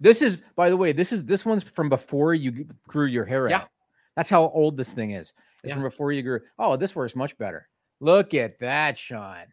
This 0.00 0.22
is, 0.22 0.36
by 0.54 0.68
the 0.70 0.76
way, 0.76 0.92
this 0.92 1.12
is 1.12 1.24
this 1.24 1.44
one's 1.44 1.62
from 1.62 1.88
before 1.88 2.34
you 2.34 2.66
grew 2.86 3.06
your 3.06 3.24
hair 3.24 3.48
Yeah. 3.48 3.60
out. 3.62 3.68
That's 4.14 4.30
how 4.30 4.48
old 4.48 4.76
this 4.76 4.92
thing 4.92 5.12
is. 5.12 5.32
It's 5.62 5.68
Yeah. 5.70 5.74
from 5.74 5.82
before 5.82 6.12
you 6.12 6.22
grew. 6.22 6.40
Oh, 6.58 6.76
this 6.76 6.94
works 6.94 7.14
much 7.16 7.36
better. 7.38 7.68
Look 8.00 8.34
at 8.34 8.58
that, 8.60 8.98
Sean. 8.98 9.46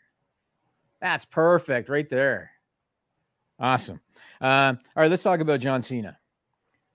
That's 1.01 1.25
perfect 1.25 1.89
right 1.89 2.09
there. 2.09 2.51
Awesome. 3.59 3.99
Um, 4.41 4.79
all 4.95 5.01
right, 5.03 5.09
let's 5.09 5.23
talk 5.23 5.39
about 5.39 5.59
John 5.59 5.81
Cena. 5.81 6.17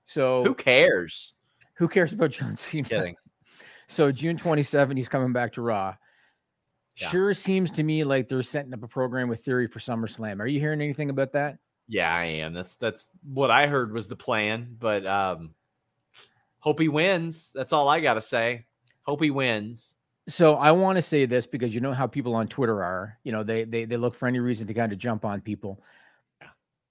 So 0.05 0.45
Who 0.45 0.55
cares? 0.55 1.33
who 1.75 1.89
cares 1.89 2.13
about 2.13 2.31
John 2.31 2.57
Cena? 2.57 3.15
So 3.91 4.13
June 4.13 4.37
27, 4.37 4.99
he's 4.99 5.09
coming 5.09 5.33
back 5.33 5.55
to 5.55 5.63
Raw. 5.63 5.95
Yeah. 6.97 7.09
Sure 7.09 7.33
seems 7.33 7.71
to 7.71 7.83
me 7.83 8.05
like 8.05 8.29
they're 8.29 8.43
setting 8.43 8.75
up 8.75 8.83
a 8.83 8.87
program 8.89 9.29
with 9.31 9.43
Theory 9.43 9.67
for 9.67 9.79
SummerSlam. 9.79 10.41
Are 10.41 10.47
you 10.47 10.61
hearing 10.61 10.83
anything 10.83 11.09
about 11.09 11.33
that? 11.33 11.57
Yeah, 11.89 12.15
I 12.15 12.25
am. 12.25 12.53
That's 12.53 12.77
that's 12.77 13.07
what 13.25 13.51
I 13.51 13.67
heard 13.67 13.93
was 13.93 14.09
the 14.09 14.17
plan, 14.17 14.77
but 14.79 15.07
um 15.07 15.55
hope 16.61 16.81
he 16.81 16.89
wins. 16.89 17.51
That's 17.55 17.73
all 17.73 17.89
I 17.89 18.01
got 18.01 18.15
to 18.15 18.21
say. 18.21 18.67
Hope 19.03 19.23
he 19.23 19.31
wins. 19.31 19.95
So 20.29 20.57
I 20.57 20.73
want 20.73 20.97
to 20.97 21.03
say 21.03 21.25
this 21.25 21.47
because 21.47 21.75
you 21.75 21.81
know 21.81 21.95
how 21.95 22.07
people 22.07 22.35
on 22.35 22.47
Twitter 22.49 22.85
are. 22.85 23.19
You 23.25 23.33
know, 23.33 23.43
they 23.43 23.65
they 23.65 23.87
they 23.87 23.97
look 23.97 24.15
for 24.15 24.29
any 24.29 24.39
reason 24.39 24.67
to 24.67 24.75
kind 24.75 24.93
of 24.93 24.99
jump 24.99 25.25
on 25.25 25.41
people. 25.41 25.83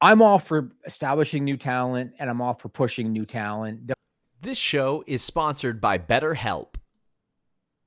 I'm 0.02 0.22
all 0.22 0.40
for 0.40 0.72
establishing 0.86 1.44
new 1.44 1.58
talent 1.58 2.14
and 2.20 2.30
I'm 2.30 2.42
all 2.42 2.54
for 2.54 2.70
pushing 2.70 3.12
new 3.12 3.26
talent. 3.26 3.92
This 4.42 4.58
show 4.58 5.04
is 5.08 5.24
sponsored 5.24 5.82
by 5.82 5.98
BetterHelp. 5.98 6.76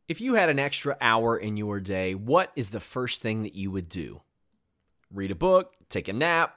If 0.09 0.21
you 0.21 0.35
had 0.35 0.49
an 0.49 0.59
extra 0.59 0.97
hour 1.01 1.37
in 1.37 1.57
your 1.57 1.79
day, 1.79 2.17
what 2.17 2.51
is 2.57 2.71
the 2.71 2.81
first 2.81 3.23
thing 3.23 3.45
that 3.45 3.55
you 3.55 3.71
would 3.71 3.89
do? 3.89 4.21
Read 5.13 5.31
a 5.31 5.37
book, 5.37 5.73
take 5.89 6.09
a 6.09 6.13
nap, 6.13 6.57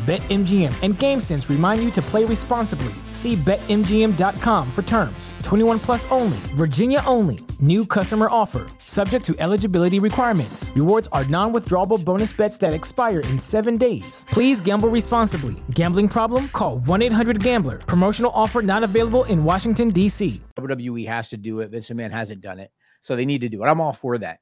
BetMGM 0.00 0.72
and 0.82 0.94
GameSense 0.94 1.50
remind 1.50 1.84
you 1.84 1.90
to 1.90 2.00
play 2.00 2.24
responsibly. 2.24 2.94
See 3.12 3.36
BetMGM.com 3.36 4.70
for 4.70 4.80
terms. 4.80 5.34
21 5.42 5.78
plus 5.78 6.10
only, 6.10 6.38
Virginia 6.54 7.02
only. 7.06 7.40
New 7.60 7.84
customer 7.84 8.28
offer. 8.30 8.66
Subject 8.78 9.22
to 9.26 9.34
eligibility 9.38 9.98
requirements. 9.98 10.72
Rewards 10.74 11.06
are 11.12 11.26
non 11.26 11.52
withdrawable 11.52 12.02
bonus 12.02 12.32
bets 12.32 12.56
that 12.58 12.72
expire 12.72 13.20
in 13.20 13.38
seven 13.38 13.76
days. 13.76 14.24
Please 14.30 14.58
gamble 14.62 14.88
responsibly. 14.88 15.56
Gambling 15.72 16.08
problem? 16.08 16.48
Call 16.48 16.78
1 16.78 17.02
800 17.02 17.42
Gambler. 17.42 17.76
Promotional 17.80 18.32
offer 18.34 18.62
not 18.62 18.82
available 18.82 19.24
in 19.24 19.44
Washington, 19.44 19.90
D.C. 19.90 20.40
WWE 20.58 21.06
has 21.08 21.28
to 21.28 21.36
do 21.36 21.60
it. 21.60 21.68
Vince 21.68 21.90
McMahon 21.90 22.10
hasn't 22.10 22.40
done 22.40 22.58
it. 22.58 22.72
So 23.02 23.16
they 23.16 23.26
need 23.26 23.42
to 23.42 23.50
do 23.50 23.62
it. 23.62 23.66
I'm 23.66 23.82
all 23.82 23.92
for 23.92 24.16
that. 24.16 24.40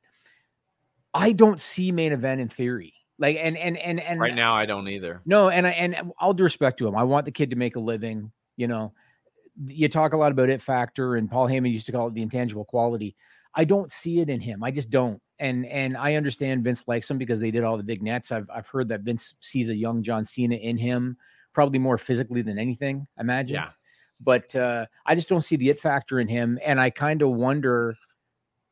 I 1.12 1.32
don't 1.32 1.60
see 1.60 1.90
main 1.90 2.12
event 2.12 2.40
in 2.40 2.48
theory. 2.48 2.94
Like 3.18 3.36
and 3.40 3.56
and 3.56 3.76
and 3.76 4.00
and 4.00 4.20
Right 4.20 4.34
now, 4.34 4.54
I 4.54 4.64
don't 4.66 4.86
either. 4.88 5.20
No, 5.26 5.50
and 5.50 5.66
I 5.66 5.70
and 5.70 6.12
all 6.20 6.32
due 6.32 6.44
respect 6.44 6.78
to 6.78 6.86
him, 6.86 6.96
I 6.96 7.02
want 7.02 7.24
the 7.24 7.32
kid 7.32 7.50
to 7.50 7.56
make 7.56 7.76
a 7.76 7.80
living. 7.80 8.30
You 8.56 8.68
know, 8.68 8.92
you 9.66 9.88
talk 9.88 10.12
a 10.12 10.16
lot 10.16 10.30
about 10.30 10.50
it 10.50 10.62
factor, 10.62 11.16
and 11.16 11.30
Paul 11.30 11.48
Heyman 11.48 11.72
used 11.72 11.86
to 11.86 11.92
call 11.92 12.08
it 12.08 12.14
the 12.14 12.22
intangible 12.22 12.64
quality. 12.64 13.16
I 13.54 13.64
don't 13.64 13.90
see 13.90 14.20
it 14.20 14.28
in 14.28 14.40
him. 14.40 14.62
I 14.62 14.70
just 14.70 14.90
don't. 14.90 15.20
And 15.40 15.66
and 15.66 15.96
I 15.96 16.14
understand 16.14 16.62
Vince 16.62 16.84
likes 16.86 17.10
him 17.10 17.18
because 17.18 17.40
they 17.40 17.50
did 17.50 17.64
all 17.64 17.76
the 17.76 17.82
big 17.82 18.02
nets. 18.02 18.30
I've 18.30 18.48
I've 18.54 18.68
heard 18.68 18.88
that 18.88 19.00
Vince 19.00 19.34
sees 19.40 19.68
a 19.68 19.74
young 19.74 20.02
John 20.02 20.24
Cena 20.24 20.54
in 20.54 20.76
him, 20.76 21.16
probably 21.52 21.80
more 21.80 21.98
physically 21.98 22.42
than 22.42 22.58
anything. 22.58 23.06
I 23.16 23.22
imagine. 23.22 23.56
Yeah. 23.56 23.70
But 24.20 24.54
uh, 24.54 24.86
I 25.06 25.14
just 25.14 25.28
don't 25.28 25.42
see 25.42 25.56
the 25.56 25.70
it 25.70 25.80
factor 25.80 26.20
in 26.20 26.28
him, 26.28 26.58
and 26.64 26.80
I 26.80 26.90
kind 26.90 27.22
of 27.22 27.30
wonder 27.30 27.96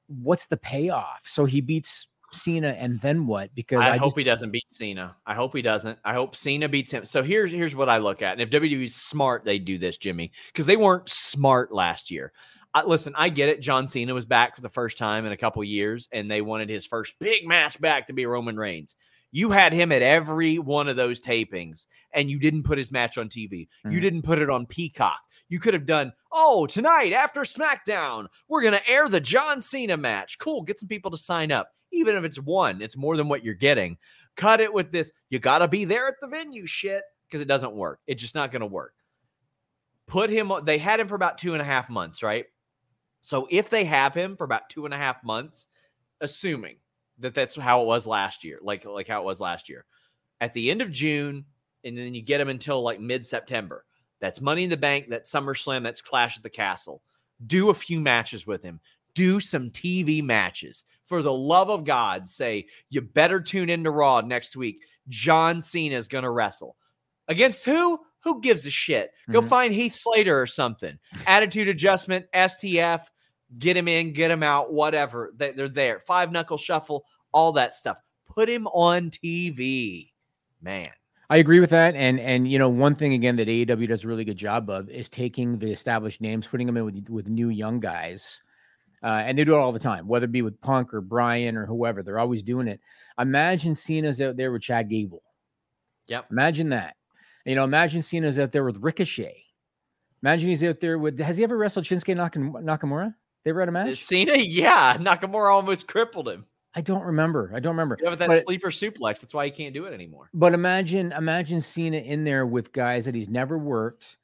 what's 0.09 0.47
the 0.47 0.57
payoff. 0.57 1.23
So 1.25 1.45
he 1.45 1.61
beats 1.61 2.09
Cena, 2.33 2.69
and 2.79 3.01
then 3.01 3.27
what? 3.27 3.55
Because 3.55 3.83
I, 3.83 3.93
I, 3.93 3.97
hope 3.97 4.09
just, 4.09 4.19
he 4.19 4.25
doesn't 4.25 4.51
beat 4.51 4.71
Cena. 4.71 5.17
I 5.27 5.35
hope 5.35 5.55
he 5.55 5.63
doesn't. 5.63 5.99
I 6.05 6.15
hope 6.15 6.37
Cena 6.37 6.69
beats 6.69 6.93
him. 6.93 7.05
So 7.05 7.23
here's 7.23 7.51
here's 7.51 7.75
what 7.77 7.89
I 7.89 7.99
look 7.99 8.23
at. 8.23 8.39
And 8.39 8.41
if 8.41 8.51
WWE's 8.51 8.95
smart, 8.95 9.45
they 9.45 9.59
do 9.59 9.79
this, 9.79 9.99
Jimmy, 9.99 10.33
because 10.49 10.67
they 10.67 10.77
weren't 10.77 11.09
smart 11.09 11.73
last 11.73 12.11
year. 12.11 12.33
I, 12.75 12.85
listen, 12.85 13.15
I 13.17 13.31
get 13.31 13.49
it. 13.49 13.63
John 13.63 13.87
Cena 13.89 14.13
was 14.13 14.27
back 14.27 14.55
for 14.55 14.61
the 14.61 14.69
first 14.69 14.99
time 14.99 15.25
in 15.25 15.33
a 15.33 15.37
couple 15.37 15.65
years, 15.65 16.09
and 16.13 16.31
they 16.31 16.43
wanted 16.43 16.69
his 16.69 16.85
first 16.85 17.15
big 17.19 17.47
match 17.47 17.81
back 17.81 18.07
to 18.09 18.13
be 18.13 18.27
Roman 18.27 18.57
Reigns. 18.59 18.97
You 19.33 19.51
had 19.51 19.73
him 19.73 19.93
at 19.93 20.03
every 20.03 20.59
one 20.59 20.89
of 20.89 20.97
those 20.97 21.21
tapings, 21.21 21.87
and 22.13 22.31
you 22.31 22.39
didn't 22.39 22.65
put 22.65 22.79
his 22.79 22.93
match 22.93 23.19
on 23.19 23.29
TV. 23.29 23.69
You 23.85 23.99
Mhm. 23.99 24.03
didn't 24.03 24.23
put 24.23 24.39
it 24.41 24.51
on 24.51 24.67
Peacock. 24.67 25.21
You 25.49 25.61
could 25.61 25.75
have 25.75 25.87
done, 25.87 26.13
oh, 26.33 26.67
tonight 26.67 27.13
after 27.13 27.43
SmackDown, 27.43 28.27
we're 28.49 28.63
going 28.63 28.73
to 28.75 28.89
air 28.89 29.09
the 29.09 29.21
John 29.21 29.61
Cena 29.61 29.97
match. 29.97 30.39
Cool. 30.39 30.63
Get 30.63 30.79
some 30.79 30.89
people 30.89 31.11
to 31.13 31.17
sign 31.17 31.53
up. 31.53 31.71
Even 31.93 32.17
if 32.17 32.25
it's 32.25 32.39
one, 32.39 32.83
it's 32.83 32.97
more 32.97 33.17
than 33.17 33.29
what 33.29 33.45
you're 33.45 33.55
getting. 33.55 33.97
Cut 34.37 34.61
it 34.61 34.73
with 34.73 34.93
this. 34.93 35.13
You 35.31 35.39
got 35.39 35.59
to 35.59 35.69
be 35.69 35.85
there 35.85 36.09
at 36.09 36.15
the 36.21 36.27
venue 36.27 36.67
shit 36.67 37.03
because 37.27 37.41
it 37.41 37.49
doesn't 37.49 37.75
work. 37.75 38.01
It's 38.07 38.23
just 38.23 38.35
not 38.35 38.53
going 38.53 38.61
to 38.61 38.67
work. 38.67 38.95
Put 40.07 40.31
him, 40.31 40.53
they 40.65 40.79
had 40.79 41.01
him 41.01 41.09
for 41.09 41.15
about 41.15 41.39
two 41.39 41.55
and 41.55 41.63
a 41.63 41.65
half 41.65 41.89
months, 41.89 42.23
right? 42.23 42.47
So 43.21 43.49
if 43.51 43.69
they 43.69 43.85
have 43.85 44.15
him 44.15 44.37
for 44.37 44.45
about 44.45 44.69
two 44.69 44.85
and 44.85 44.95
a 44.95 44.99
half 44.99 45.25
months, 45.25 45.67
assuming 46.21 46.77
that 47.19 47.35
that's 47.35 47.57
how 47.57 47.83
it 47.83 47.87
was 47.87 48.07
last 48.07 48.45
year, 48.45 48.59
like 48.63 48.85
like 48.85 49.09
how 49.09 49.21
it 49.21 49.25
was 49.25 49.41
last 49.41 49.69
year, 49.69 49.85
at 50.41 50.53
the 50.55 50.71
end 50.71 50.83
of 50.83 50.93
June, 50.93 51.45
and 51.85 51.97
then 51.99 52.15
you 52.15 52.23
get 52.23 52.41
him 52.41 52.49
until 52.49 52.83
like 52.83 53.01
mid 53.01 53.27
September. 53.27 53.85
That's 54.21 54.41
Money 54.41 54.65
in 54.65 54.71
the 54.71 54.77
Bank. 54.77 55.07
That's 55.09 55.31
SummerSlam. 55.31 55.83
That's 55.83 56.01
Clash 56.01 56.37
at 56.37 56.43
the 56.43 56.51
Castle. 56.51 57.03
Do 57.47 57.71
a 57.71 57.75
few 57.75 58.01
matches 58.01 58.47
with 58.47 58.63
him. 58.63 58.81
Do 59.15 59.41
some 59.41 59.71
TV 59.71 60.23
matches. 60.23 60.85
For 61.07 61.23
the 61.23 61.33
love 61.33 61.71
of 61.71 61.85
God, 61.85 62.27
say 62.29 62.67
you 62.91 63.01
better 63.01 63.41
tune 63.41 63.71
into 63.71 63.91
Raw 63.91 64.21
next 64.21 64.57
week. 64.57 64.83
John 65.09 65.61
Cena 65.61 65.97
is 65.97 66.09
going 66.09 66.25
to 66.25 66.31
wrestle 66.31 66.77
against 67.29 67.65
who? 67.65 68.01
Who 68.25 68.41
gives 68.41 68.67
a 68.67 68.71
shit? 68.71 69.13
Go 69.31 69.41
Mhm. 69.41 69.49
find 69.49 69.73
Heath 69.75 69.95
Slater 69.95 70.41
or 70.41 70.49
something. 70.49 70.99
Attitude 71.29 71.69
adjustment, 71.69 72.27
STF, 72.35 73.03
get 73.59 73.77
him 73.77 73.87
in, 73.87 74.13
get 74.13 74.33
him 74.33 74.43
out, 74.43 74.73
whatever. 74.73 75.33
They- 75.37 75.53
They're 75.53 75.69
there. 75.69 76.01
Five 76.01 76.33
knuckle 76.33 76.57
shuffle, 76.59 77.05
all 77.33 77.53
that 77.53 77.77
stuff. 77.77 77.99
Put 78.25 78.49
him 78.49 78.67
on 78.67 79.11
TV, 79.11 80.13
man. 80.61 80.89
I 81.31 81.37
agree 81.39 81.61
with 81.61 81.71
that. 81.71 81.95
And 81.95 82.19
and 82.21 82.51
you 82.51 82.59
know, 82.59 82.69
one 82.69 82.95
thing 82.97 83.13
again 83.13 83.37
that 83.37 83.49
AEW 83.49 83.87
does 83.89 84.03
a 84.05 84.09
really 84.09 84.25
good 84.25 84.37
job 84.37 84.69
of 84.71 84.89
is 84.91 85.09
taking 85.09 85.59
the 85.59 85.71
established 85.71 86.21
names, 86.21 86.47
putting 86.49 86.67
them 86.67 86.77
in 86.77 86.85
with, 86.85 87.09
with 87.09 87.29
new 87.29 87.49
young 87.49 87.79
guys. 87.81 88.43
Uh, 89.07 89.23
and 89.25 89.39
they 89.39 89.45
do 89.45 89.55
it 89.55 89.59
all 89.59 89.71
the 89.71 89.79
time, 89.79 90.09
whether 90.09 90.25
it 90.25 90.33
be 90.33 90.43
with 90.43 90.61
Punk 90.61 90.93
or 90.93 91.01
Bryan 91.01 91.57
or 91.57 91.65
whoever. 91.65 92.03
They're 92.03 92.19
always 92.19 92.43
doing 92.43 92.67
it. 92.67 92.81
Imagine 93.21 93.77
Cena's 93.77 94.21
out 94.21 94.37
there 94.37 94.51
with 94.51 94.63
Chad 94.63 94.91
Gable. 94.91 95.23
Yep. 96.09 96.27
Imagine 96.33 96.71
that. 96.71 96.97
You 97.45 97.55
know, 97.55 97.63
imagine 97.63 98.03
Cena's 98.03 98.37
out 98.37 98.51
there 98.51 98.65
with 98.65 98.79
Ricochet. 98.79 99.45
Imagine 100.25 100.49
he's 100.49 100.65
out 100.65 100.81
there 100.81 100.99
with. 100.99 101.21
Has 101.21 101.37
he 101.37 101.45
ever 101.45 101.57
wrestled 101.57 101.85
Shinsuke 101.85 102.17
Nakamura? 102.17 103.15
They 103.45 103.51
ever 103.51 103.61
had 103.61 103.69
a 103.69 103.73
match? 103.73 104.05
Cena, 104.05 104.37
yeah, 104.39 104.97
Nakamura 104.97 105.53
almost 105.53 105.87
crippled 105.87 106.29
him. 106.29 106.45
I 106.75 106.81
don't 106.81 107.05
remember. 107.05 107.53
I 107.55 107.61
don't 107.61 107.75
remember. 107.75 107.97
Yeah, 108.03 108.11
but 108.11 108.19
that 108.19 108.29
But- 108.29 108.43
sleeper 108.43 108.71
suplex, 108.71 109.21
that's 109.21 109.33
why 109.33 109.45
he 109.45 109.53
can't 109.53 109.73
do 109.73 109.85
it 109.85 109.95
anymore. 109.95 110.31
But 110.35 110.53
imagine, 110.53 111.13
imagine 111.13 111.61
Cena 111.61 111.99
in 111.99 112.25
there 112.25 112.45
with 112.45 112.73
guys 112.73 113.05
that 113.05 113.15
he's 113.15 113.29
never 113.29 113.57
worked 113.57 114.17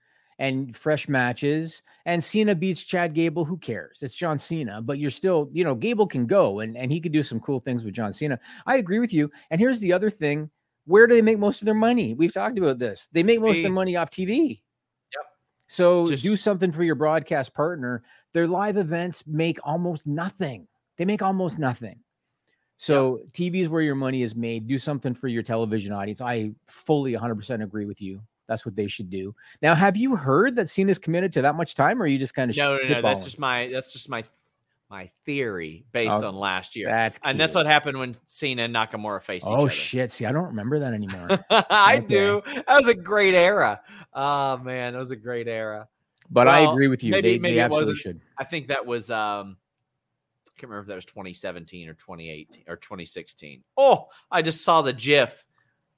and 0.42 0.74
fresh 0.74 1.08
matches. 1.08 1.84
And 2.04 2.22
Cena 2.22 2.56
beats 2.56 2.82
Chad 2.82 3.14
Gable. 3.14 3.44
Who 3.44 3.56
cares? 3.56 4.00
It's 4.02 4.16
John 4.16 4.38
Cena, 4.38 4.82
but 4.82 4.98
you're 4.98 5.08
still, 5.08 5.48
you 5.52 5.62
know, 5.62 5.76
Gable 5.76 6.06
can 6.06 6.26
go 6.26 6.60
and, 6.60 6.76
and 6.76 6.90
he 6.90 7.00
could 7.00 7.12
do 7.12 7.22
some 7.22 7.38
cool 7.38 7.60
things 7.60 7.84
with 7.84 7.94
John 7.94 8.12
Cena. 8.12 8.40
I 8.66 8.78
agree 8.78 8.98
with 8.98 9.12
you. 9.12 9.30
And 9.50 9.60
here's 9.60 9.78
the 9.78 9.92
other 9.92 10.10
thing 10.10 10.50
where 10.84 11.06
do 11.06 11.14
they 11.14 11.22
make 11.22 11.38
most 11.38 11.62
of 11.62 11.66
their 11.66 11.74
money? 11.74 12.14
We've 12.14 12.34
talked 12.34 12.58
about 12.58 12.80
this. 12.80 13.08
They 13.12 13.22
make 13.22 13.40
most 13.40 13.58
of 13.58 13.62
their 13.62 13.70
money 13.70 13.94
off 13.94 14.10
TV. 14.10 14.62
Yep. 15.14 15.26
So 15.68 16.06
Just- 16.08 16.24
do 16.24 16.34
something 16.34 16.72
for 16.72 16.82
your 16.82 16.96
broadcast 16.96 17.54
partner. 17.54 18.02
Their 18.32 18.48
live 18.48 18.76
events 18.76 19.22
make 19.28 19.60
almost 19.62 20.08
nothing. 20.08 20.66
They 20.96 21.04
make 21.04 21.22
almost 21.22 21.56
nothing. 21.56 22.00
So 22.78 23.20
TV 23.32 23.60
is 23.60 23.68
where 23.68 23.82
your 23.82 23.94
money 23.94 24.22
is 24.22 24.34
made. 24.34 24.66
Do 24.66 24.76
something 24.76 25.14
for 25.14 25.28
your 25.28 25.44
television 25.44 25.92
audience. 25.92 26.20
I 26.20 26.50
fully 26.66 27.12
100% 27.12 27.62
agree 27.62 27.84
with 27.84 28.02
you. 28.02 28.20
That's 28.52 28.66
what 28.66 28.76
they 28.76 28.86
should 28.86 29.08
do. 29.08 29.34
Now, 29.62 29.74
have 29.74 29.96
you 29.96 30.14
heard 30.14 30.56
that 30.56 30.68
Cena's 30.68 30.98
committed 30.98 31.32
to 31.32 31.42
that 31.42 31.54
much 31.54 31.74
time, 31.74 32.00
or 32.00 32.04
are 32.04 32.06
you 32.06 32.18
just 32.18 32.34
kind 32.34 32.50
of 32.50 32.56
No, 32.56 32.74
no, 32.74 32.86
no. 32.86 33.00
That's 33.02 33.24
just 33.24 33.38
my 33.38 33.68
that's 33.72 33.94
just 33.94 34.10
my 34.10 34.22
my 34.90 35.10
theory 35.24 35.86
based 35.92 36.12
Oh, 36.22 36.28
on 36.28 36.36
last 36.36 36.76
year. 36.76 36.88
that's 36.88 37.18
and 37.24 37.40
that's 37.40 37.54
what 37.54 37.64
happened 37.64 37.96
when 37.98 38.14
Cena 38.26 38.64
and 38.64 38.74
Nakamura 38.74 39.22
faced 39.22 39.46
each 39.46 39.50
Oh 39.50 39.60
other. 39.62 39.70
shit! 39.70 40.12
See, 40.12 40.26
I 40.26 40.32
don't 40.32 40.48
remember 40.48 40.78
that 40.80 40.92
anymore. 40.92 41.28
I 41.50 41.96
Okay. 41.96 42.06
do. 42.08 42.42
That 42.46 42.76
was 42.76 42.88
a 42.88 42.94
great 42.94 43.34
era. 43.34 43.80
Oh 44.12 44.58
man, 44.58 44.92
that 44.92 44.98
was 44.98 45.10
a 45.10 45.16
great 45.16 45.48
era. 45.48 45.88
But 46.30 46.46
I 46.46 46.60
agree 46.70 46.88
with 46.88 47.02
you. 47.02 47.10
maybe- 47.10 47.32
they 47.32 47.38
maybe 47.38 47.54
they 47.54 47.60
absolutely 47.60 47.94
should. 47.96 48.20
I 48.38 48.44
think 48.44 48.68
that 48.68 48.84
was 48.84 49.10
um 49.10 49.56
I 50.46 50.50
can't 50.60 50.70
remember 50.70 50.82
if 50.82 50.88
that 50.88 50.94
was 50.96 51.06
2017 51.06 51.88
or 51.88 51.94
2018 51.94 52.64
or 52.68 52.76
2016. 52.76 53.62
Oh, 53.78 54.08
I 54.30 54.42
just 54.42 54.62
saw 54.62 54.82
the 54.82 54.92
GIF. 54.92 55.46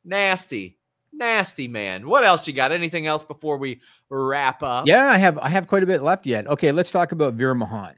Nasty. 0.05 0.79
Nasty 1.17 1.69
man. 1.69 2.09
What 2.09 2.25
else 2.25 2.47
you 2.47 2.53
got? 2.53 2.73
Anything 2.73 3.07
else 3.07 3.23
before 3.23 3.57
we 3.57 3.81
wrap 4.11 4.63
up? 4.63 4.87
Yeah, 4.87 5.07
I 5.07 5.19
have 5.19 5.39
I 5.39 5.49
have 5.49 5.67
quite 5.67 5.83
a 5.83 5.87
bit 5.87 6.03
left 6.03 6.27
yet. 6.27 6.47
Okay, 6.47 6.73
let's 6.73 6.91
talk 6.91 7.13
about 7.13 7.35
Veer 7.35 7.55
Mahaan. 7.55 7.95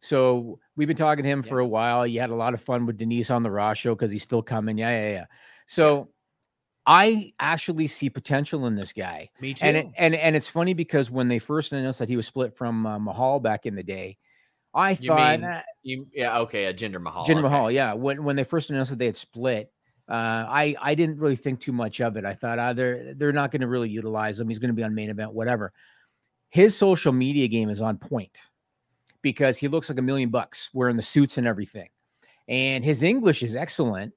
So 0.00 0.58
we've 0.76 0.88
been 0.88 0.96
talking 0.96 1.24
to 1.24 1.30
him 1.30 1.42
for 1.42 1.60
a 1.60 1.66
while. 1.66 2.06
You 2.06 2.20
had 2.20 2.30
a 2.30 2.34
lot 2.34 2.54
of 2.54 2.60
fun 2.60 2.86
with 2.86 2.96
Denise 2.98 3.30
on 3.30 3.42
the 3.42 3.50
Raw 3.50 3.74
show 3.74 3.94
because 3.94 4.12
he's 4.12 4.22
still 4.22 4.42
coming. 4.42 4.78
Yeah, 4.78 4.90
yeah, 4.90 5.10
yeah. 5.10 5.24
So 5.66 6.10
I 6.86 7.32
actually 7.40 7.86
see 7.86 8.10
potential 8.10 8.66
in 8.66 8.76
this 8.76 8.92
guy. 8.92 9.30
Me 9.40 9.54
too. 9.54 9.64
And 9.66 9.76
it, 9.76 9.88
and 9.96 10.14
and 10.14 10.36
it's 10.36 10.48
funny 10.48 10.74
because 10.74 11.10
when 11.10 11.28
they 11.28 11.38
first 11.38 11.72
announced 11.72 11.98
that 11.98 12.08
he 12.08 12.16
was 12.16 12.26
split 12.26 12.56
from 12.56 12.86
uh, 12.86 12.98
Mahal 12.98 13.40
back 13.40 13.66
in 13.66 13.74
the 13.74 13.82
day, 13.82 14.18
I 14.74 14.90
You 14.90 15.08
thought 15.08 15.40
mean 15.40 15.50
"Ah, 15.50 15.62
You, 15.82 16.06
yeah, 16.12 16.38
okay, 16.40 16.66
a 16.66 16.74
Jinder 16.74 17.00
Mahal. 17.00 17.24
Jinder 17.24 17.38
okay. 17.38 17.42
Mahal, 17.42 17.70
yeah. 17.70 17.94
When 17.94 18.22
when 18.24 18.36
they 18.36 18.44
first 18.44 18.70
announced 18.70 18.90
that 18.90 18.98
they 18.98 19.06
had 19.06 19.16
split, 19.16 19.72
uh, 20.08 20.12
I 20.48 20.76
I 20.80 20.94
didn't 20.94 21.18
really 21.18 21.36
think 21.36 21.60
too 21.60 21.72
much 21.72 22.00
of 22.00 22.16
it. 22.16 22.24
I 22.24 22.34
thought 22.34 22.58
ah, 22.58 22.72
they're 22.72 23.14
they're 23.14 23.32
not 23.32 23.50
going 23.50 23.60
to 23.62 23.68
really 23.68 23.88
utilize 23.88 24.38
him. 24.38 24.48
He's 24.48 24.58
going 24.58 24.70
to 24.70 24.74
be 24.74 24.84
on 24.84 24.94
main 24.94 25.10
event, 25.10 25.32
whatever. 25.32 25.72
His 26.48 26.76
social 26.76 27.12
media 27.12 27.48
game 27.48 27.68
is 27.70 27.80
on 27.80 27.98
point 27.98 28.40
because 29.22 29.58
he 29.58 29.68
looks 29.68 29.88
like 29.88 29.98
a 29.98 30.02
million 30.02 30.30
bucks 30.30 30.70
wearing 30.72 30.96
the 30.96 31.02
suits 31.02 31.38
and 31.38 31.46
everything, 31.46 31.88
and 32.48 32.84
his 32.84 33.02
English 33.02 33.42
is 33.42 33.56
excellent. 33.56 34.12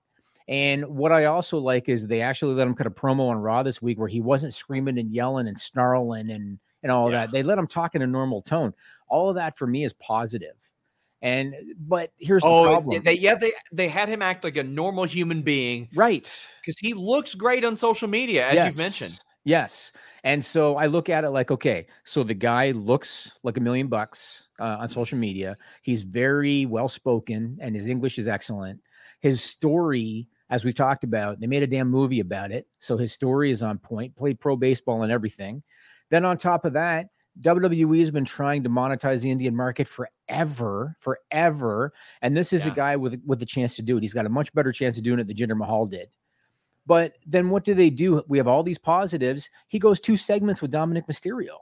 And 0.47 0.83
what 0.87 1.11
I 1.11 1.25
also 1.25 1.59
like 1.59 1.89
is 1.89 2.07
they 2.07 2.21
actually 2.21 2.55
let 2.55 2.65
him 2.67 2.73
cut 2.73 2.87
a 2.87 2.91
promo 2.91 3.29
on 3.29 3.37
Raw 3.37 3.61
this 3.61 3.81
week 3.83 3.99
where 3.99 4.07
he 4.07 4.19
wasn't 4.19 4.53
screaming 4.53 4.97
and 4.97 5.11
yelling 5.11 5.47
and 5.47 5.59
snarling 5.59 6.31
and 6.31 6.59
and 6.81 6.91
all 6.91 7.11
Yeah. 7.11 7.19
that. 7.25 7.31
They 7.31 7.43
let 7.43 7.57
him 7.57 7.67
talk 7.67 7.95
in 7.95 8.01
a 8.01 8.07
normal 8.07 8.41
tone. 8.41 8.73
All 9.09 9.29
of 9.29 9.35
that 9.35 9.57
for 9.57 9.67
me 9.67 9.83
is 9.83 9.93
positive. 9.93 10.55
And 11.22 11.53
but 11.78 12.11
here's 12.17 12.43
the 12.43 12.47
Oh, 12.49 12.65
problem. 12.65 13.03
they 13.03 13.13
yeah 13.13 13.36
they 13.36 13.51
they 13.74 13.89
had 13.89 14.07
him 14.07 14.22
act 14.22 14.43
like 14.43 14.55
a 14.57 14.63
normal 14.63 15.03
human 15.03 15.41
being 15.41 15.89
right. 15.95 16.34
because 16.61 16.78
he 16.80 16.93
looks 16.93 17.36
great 17.36 17.65
on 17.65 17.76
social 17.76 18.07
media, 18.07 18.47
as 18.47 18.65
you've 18.65 18.78
mentioned. 18.78 19.20
Yes. 19.45 19.91
And 20.24 20.43
so 20.43 20.76
I 20.76 20.86
look 20.88 21.09
at 21.09 21.24
it 21.24 21.30
like, 21.30 21.49
okay, 21.49 21.88
so 22.03 22.24
the 22.24 22.34
guy 22.34 22.72
looks 22.72 23.32
like 23.43 23.57
a 23.57 23.61
million 23.61 23.88
bucks 23.88 24.47
uh, 24.59 24.78
on 24.82 24.89
social 24.89 25.17
media. 25.17 25.57
He's 25.82 26.03
very 26.03 26.65
well 26.65 26.89
spoken 26.89 27.57
and 27.61 27.76
his 27.76 27.88
English 27.88 28.20
is 28.20 28.28
excellent. 28.28 28.82
His 29.22 29.41
story, 29.41 30.28
as 30.49 30.63
we've 30.63 30.76
talked 30.76 31.03
about, 31.03 31.39
they 31.39 31.47
made 31.47 31.63
a 31.63 31.67
damn 31.67 31.89
movie 31.89 32.20
about 32.20 32.51
it. 32.51 32.67
So 32.80 32.97
his 32.97 33.11
story 33.13 33.49
is 33.51 33.63
on 33.63 33.78
point, 33.80 34.15
played 34.15 34.39
pro 34.39 34.55
baseball 34.55 35.03
and 35.03 35.11
everything. 35.11 35.63
Then 36.11 36.26
on 36.26 36.38
top 36.38 36.65
of 36.65 36.74
that, 36.74 37.07
WWE 37.41 37.99
has 37.99 38.11
been 38.11 38.25
trying 38.25 38.63
to 38.63 38.69
monetize 38.69 39.21
the 39.21 39.31
Indian 39.31 39.55
market 39.55 39.87
forever, 39.87 40.95
forever. 40.99 41.93
And 42.21 42.35
this 42.35 42.51
is 42.53 42.65
a 42.65 42.71
guy 42.71 42.95
with 42.95 43.21
with 43.25 43.39
the 43.39 43.45
chance 43.45 43.75
to 43.77 43.81
do 43.81 43.97
it. 43.97 44.01
He's 44.01 44.13
got 44.13 44.25
a 44.25 44.29
much 44.29 44.53
better 44.53 44.71
chance 44.71 44.97
of 44.97 45.03
doing 45.03 45.19
it 45.19 45.27
than 45.27 45.35
Jinder 45.37 45.57
Mahal 45.57 45.85
did. 45.85 46.09
But 46.85 47.17
then 47.25 47.49
what 47.49 47.63
do 47.63 47.73
they 47.73 47.89
do? 47.89 48.23
We 48.27 48.37
have 48.39 48.47
all 48.47 48.63
these 48.63 48.77
positives. 48.79 49.49
He 49.67 49.79
goes 49.79 49.99
two 49.99 50.17
segments 50.17 50.61
with 50.61 50.71
Dominik 50.71 51.07
Mysterio. 51.07 51.57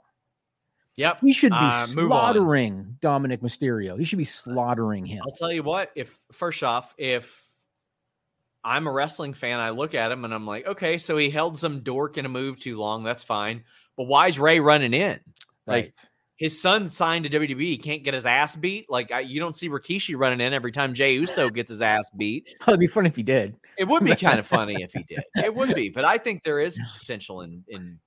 Yep. 0.96 1.20
He 1.20 1.32
should 1.32 1.52
be 1.52 1.58
Uh, 1.58 1.70
slaughtering 1.86 2.96
Dominik 3.00 3.38
Mysterio. 3.38 3.96
He 3.98 4.04
should 4.04 4.18
be 4.18 4.24
slaughtering 4.24 5.06
him. 5.06 5.22
I'll 5.24 5.32
tell 5.36 5.52
you 5.52 5.62
what, 5.62 5.92
if 5.94 6.18
first 6.32 6.64
off, 6.64 6.92
if 6.98 7.44
I'm 8.64 8.88
a 8.88 8.92
wrestling 8.92 9.34
fan, 9.34 9.60
I 9.60 9.70
look 9.70 9.94
at 9.94 10.10
him 10.10 10.24
and 10.24 10.34
I'm 10.34 10.46
like, 10.46 10.66
okay, 10.66 10.98
so 10.98 11.16
he 11.16 11.30
held 11.30 11.56
some 11.56 11.80
dork 11.80 12.18
in 12.18 12.24
a 12.24 12.28
move 12.28 12.58
too 12.58 12.76
long. 12.78 13.04
That's 13.04 13.22
fine. 13.22 13.62
But 13.96 14.04
why 14.04 14.26
is 14.26 14.38
Rey 14.40 14.58
running 14.60 14.92
in? 14.92 15.20
Like 15.68 15.84
Right. 15.84 15.94
his 16.36 16.60
son 16.60 16.86
signed 16.86 17.24
to 17.24 17.30
WWE. 17.30 17.60
He 17.60 17.78
can't 17.78 18.02
get 18.02 18.14
his 18.14 18.26
ass 18.26 18.56
beat. 18.56 18.90
Like 18.90 19.12
I, 19.12 19.20
you 19.20 19.38
don't 19.38 19.54
see 19.54 19.68
Rikishi 19.68 20.16
running 20.18 20.40
in 20.40 20.52
every 20.52 20.72
time 20.72 20.94
Jey 20.94 21.14
Uso 21.14 21.48
gets 21.58 21.68
his 21.70 21.82
ass 21.82 22.10
beat. 22.16 22.56
It'd 22.66 22.80
be 22.80 22.86
funny 22.86 23.08
if 23.08 23.16
he 23.16 23.22
did. 23.22 23.54
It 23.76 23.84
would 23.86 24.04
be 24.04 24.14
kind 24.16 24.38
of 24.38 24.46
funny 24.46 24.82
if 24.82 24.92
he 24.92 25.02
did. 25.04 25.22
It 25.36 25.54
would 25.54 25.74
be, 25.74 25.88
but 25.88 26.04
I 26.04 26.18
think 26.18 26.42
there 26.42 26.60
is 26.60 26.78
potential 27.00 27.42
in 27.42 27.62
in 27.68 27.98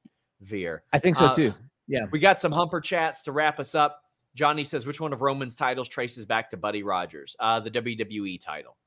Veer. 0.41 0.84
I 0.91 0.99
think 0.99 1.16
so 1.16 1.26
Uh, 1.28 1.34
too. 1.34 1.53
Yeah. 1.88 2.05
We 2.12 2.20
got 2.20 2.39
some 2.39 2.51
humper 2.51 2.82
chats 2.82 3.24
to 3.24 3.32
wrap 3.32 3.59
us 3.59 3.76
up. 3.76 4.01
Johnny 4.34 4.64
says, 4.64 4.86
which 4.86 5.01
one 5.01 5.12
of 5.12 5.22
Roman's 5.22 5.57
titles 5.57 5.89
traces 5.89 6.26
back 6.26 6.49
to 6.51 6.57
Buddy 6.57 6.84
Rogers? 6.84 7.36
Uh, 7.38 7.59
the 7.59 7.70
WWE 7.70 8.41
title. 8.41 8.78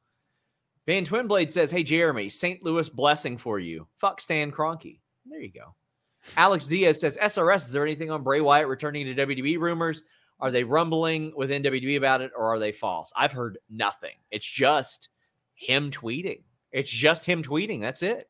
Van 0.87 1.05
Twinblade 1.05 1.51
says, 1.51 1.71
Hey, 1.71 1.83
Jeremy, 1.83 2.31
St. 2.31 2.63
Louis 2.65 2.89
blessing 2.89 3.37
for 3.37 3.59
you. 3.59 3.87
Fuck 3.99 4.21
Stan 4.23 4.51
Kroenke. 4.51 5.01
There 5.27 5.41
you 5.41 5.53
go. 5.53 5.75
Alex 6.37 6.67
Diaz 6.67 7.01
says, 7.01 7.19
SRS, 7.21 7.67
is 7.67 7.73
there 7.73 7.85
anything 7.85 8.11
on 8.11 8.23
Bray 8.23 8.41
Wyatt 8.41 8.69
returning 8.69 9.07
to 9.07 9.27
WWE 9.27 9.59
rumors? 9.59 10.03
Are 10.41 10.51
they 10.51 10.65
rumbling 10.65 11.33
within 11.37 11.63
WWE 11.63 11.97
about 11.97 12.21
it 12.21 12.33
or 12.37 12.53
are 12.53 12.59
they 12.59 12.73
false? 12.73 13.13
I've 13.17 13.33
heard 13.33 13.59
nothing. 13.71 14.17
It's 14.31 14.47
just 14.47 15.09
him 15.55 15.91
tweeting. 15.91 16.43
It's 16.73 16.91
just 16.91 17.25
him 17.25 17.43
tweeting. 17.43 17.81
That's 17.81 18.03
it. 18.03 18.29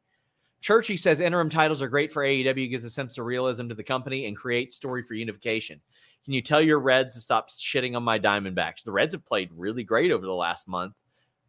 Churchy 0.60 0.96
says 0.96 1.20
interim 1.20 1.50
titles 1.50 1.82
are 1.82 1.88
great 1.88 2.12
for 2.12 2.22
AEW, 2.22 2.70
gives 2.70 2.84
a 2.84 2.90
sense 2.90 3.18
of 3.18 3.26
realism 3.26 3.68
to 3.68 3.74
the 3.74 3.82
company 3.82 4.26
and 4.26 4.36
create 4.36 4.72
story 4.72 5.02
for 5.02 5.14
unification. 5.14 5.80
Can 6.24 6.32
you 6.32 6.40
tell 6.40 6.60
your 6.60 6.80
Reds 6.80 7.14
to 7.14 7.20
stop 7.20 7.50
shitting 7.50 7.94
on 7.94 8.02
my 8.02 8.18
Diamondbacks? 8.18 8.82
The 8.82 8.92
Reds 8.92 9.12
have 9.12 9.26
played 9.26 9.50
really 9.54 9.84
great 9.84 10.10
over 10.10 10.24
the 10.24 10.32
last 10.32 10.66
month. 10.66 10.94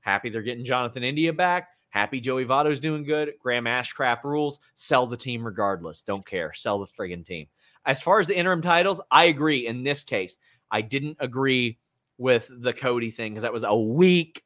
Happy 0.02 0.30
they're 0.30 0.42
getting 0.42 0.66
Jonathan 0.66 1.04
India 1.04 1.32
back. 1.32 1.70
Happy 1.96 2.20
Joey 2.20 2.44
Votto's 2.44 2.82
doing 2.82 3.06
good. 3.06 3.36
Graham 3.40 3.64
Ashcraft 3.64 4.26
rules. 4.26 4.60
Sell 4.76 5.08
the 5.08 5.16
team 5.16 5.46
regardless. 5.46 6.04
Don't 6.04 6.26
care. 6.26 6.52
Sell 6.52 6.78
the 6.78 6.86
friggin' 6.86 7.26
team. 7.26 7.48
As 7.86 8.02
far 8.02 8.20
as 8.20 8.28
the 8.28 8.36
interim 8.38 8.62
titles, 8.62 9.00
I 9.12 9.26
agree 9.26 9.66
in 9.66 9.82
this 9.82 10.04
case. 10.04 10.38
I 10.70 10.82
didn't 10.82 11.16
agree 11.22 11.80
with 12.18 12.52
the 12.52 12.74
Cody 12.74 13.12
thing 13.12 13.32
because 13.32 13.44
that 13.44 13.54
was 13.54 13.64
a 13.64 13.74
week, 13.74 14.44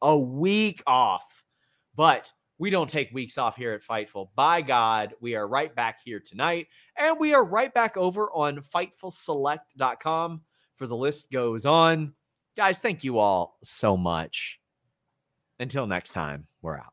a 0.00 0.16
week 0.16 0.80
off. 0.86 1.42
But 1.96 2.30
we 2.58 2.70
don't 2.70 2.88
take 2.88 3.12
weeks 3.12 3.36
off 3.36 3.56
here 3.56 3.72
at 3.72 3.82
Fightful. 3.82 4.28
By 4.36 4.62
God, 4.62 5.14
we 5.20 5.34
are 5.34 5.48
right 5.48 5.74
back 5.74 6.02
here 6.04 6.20
tonight. 6.20 6.68
And 6.96 7.18
we 7.18 7.34
are 7.34 7.44
right 7.44 7.74
back 7.74 7.96
over 7.96 8.30
on 8.30 8.58
FightfulSelect.com 8.58 10.40
for 10.76 10.86
the 10.86 10.96
list 10.96 11.32
goes 11.32 11.66
on. 11.66 12.12
Guys, 12.56 12.78
thank 12.78 13.02
you 13.02 13.18
all 13.18 13.58
so 13.64 13.96
much. 13.96 14.61
Until 15.62 15.86
next 15.86 16.10
time, 16.10 16.48
we're 16.60 16.76
out. 16.76 16.92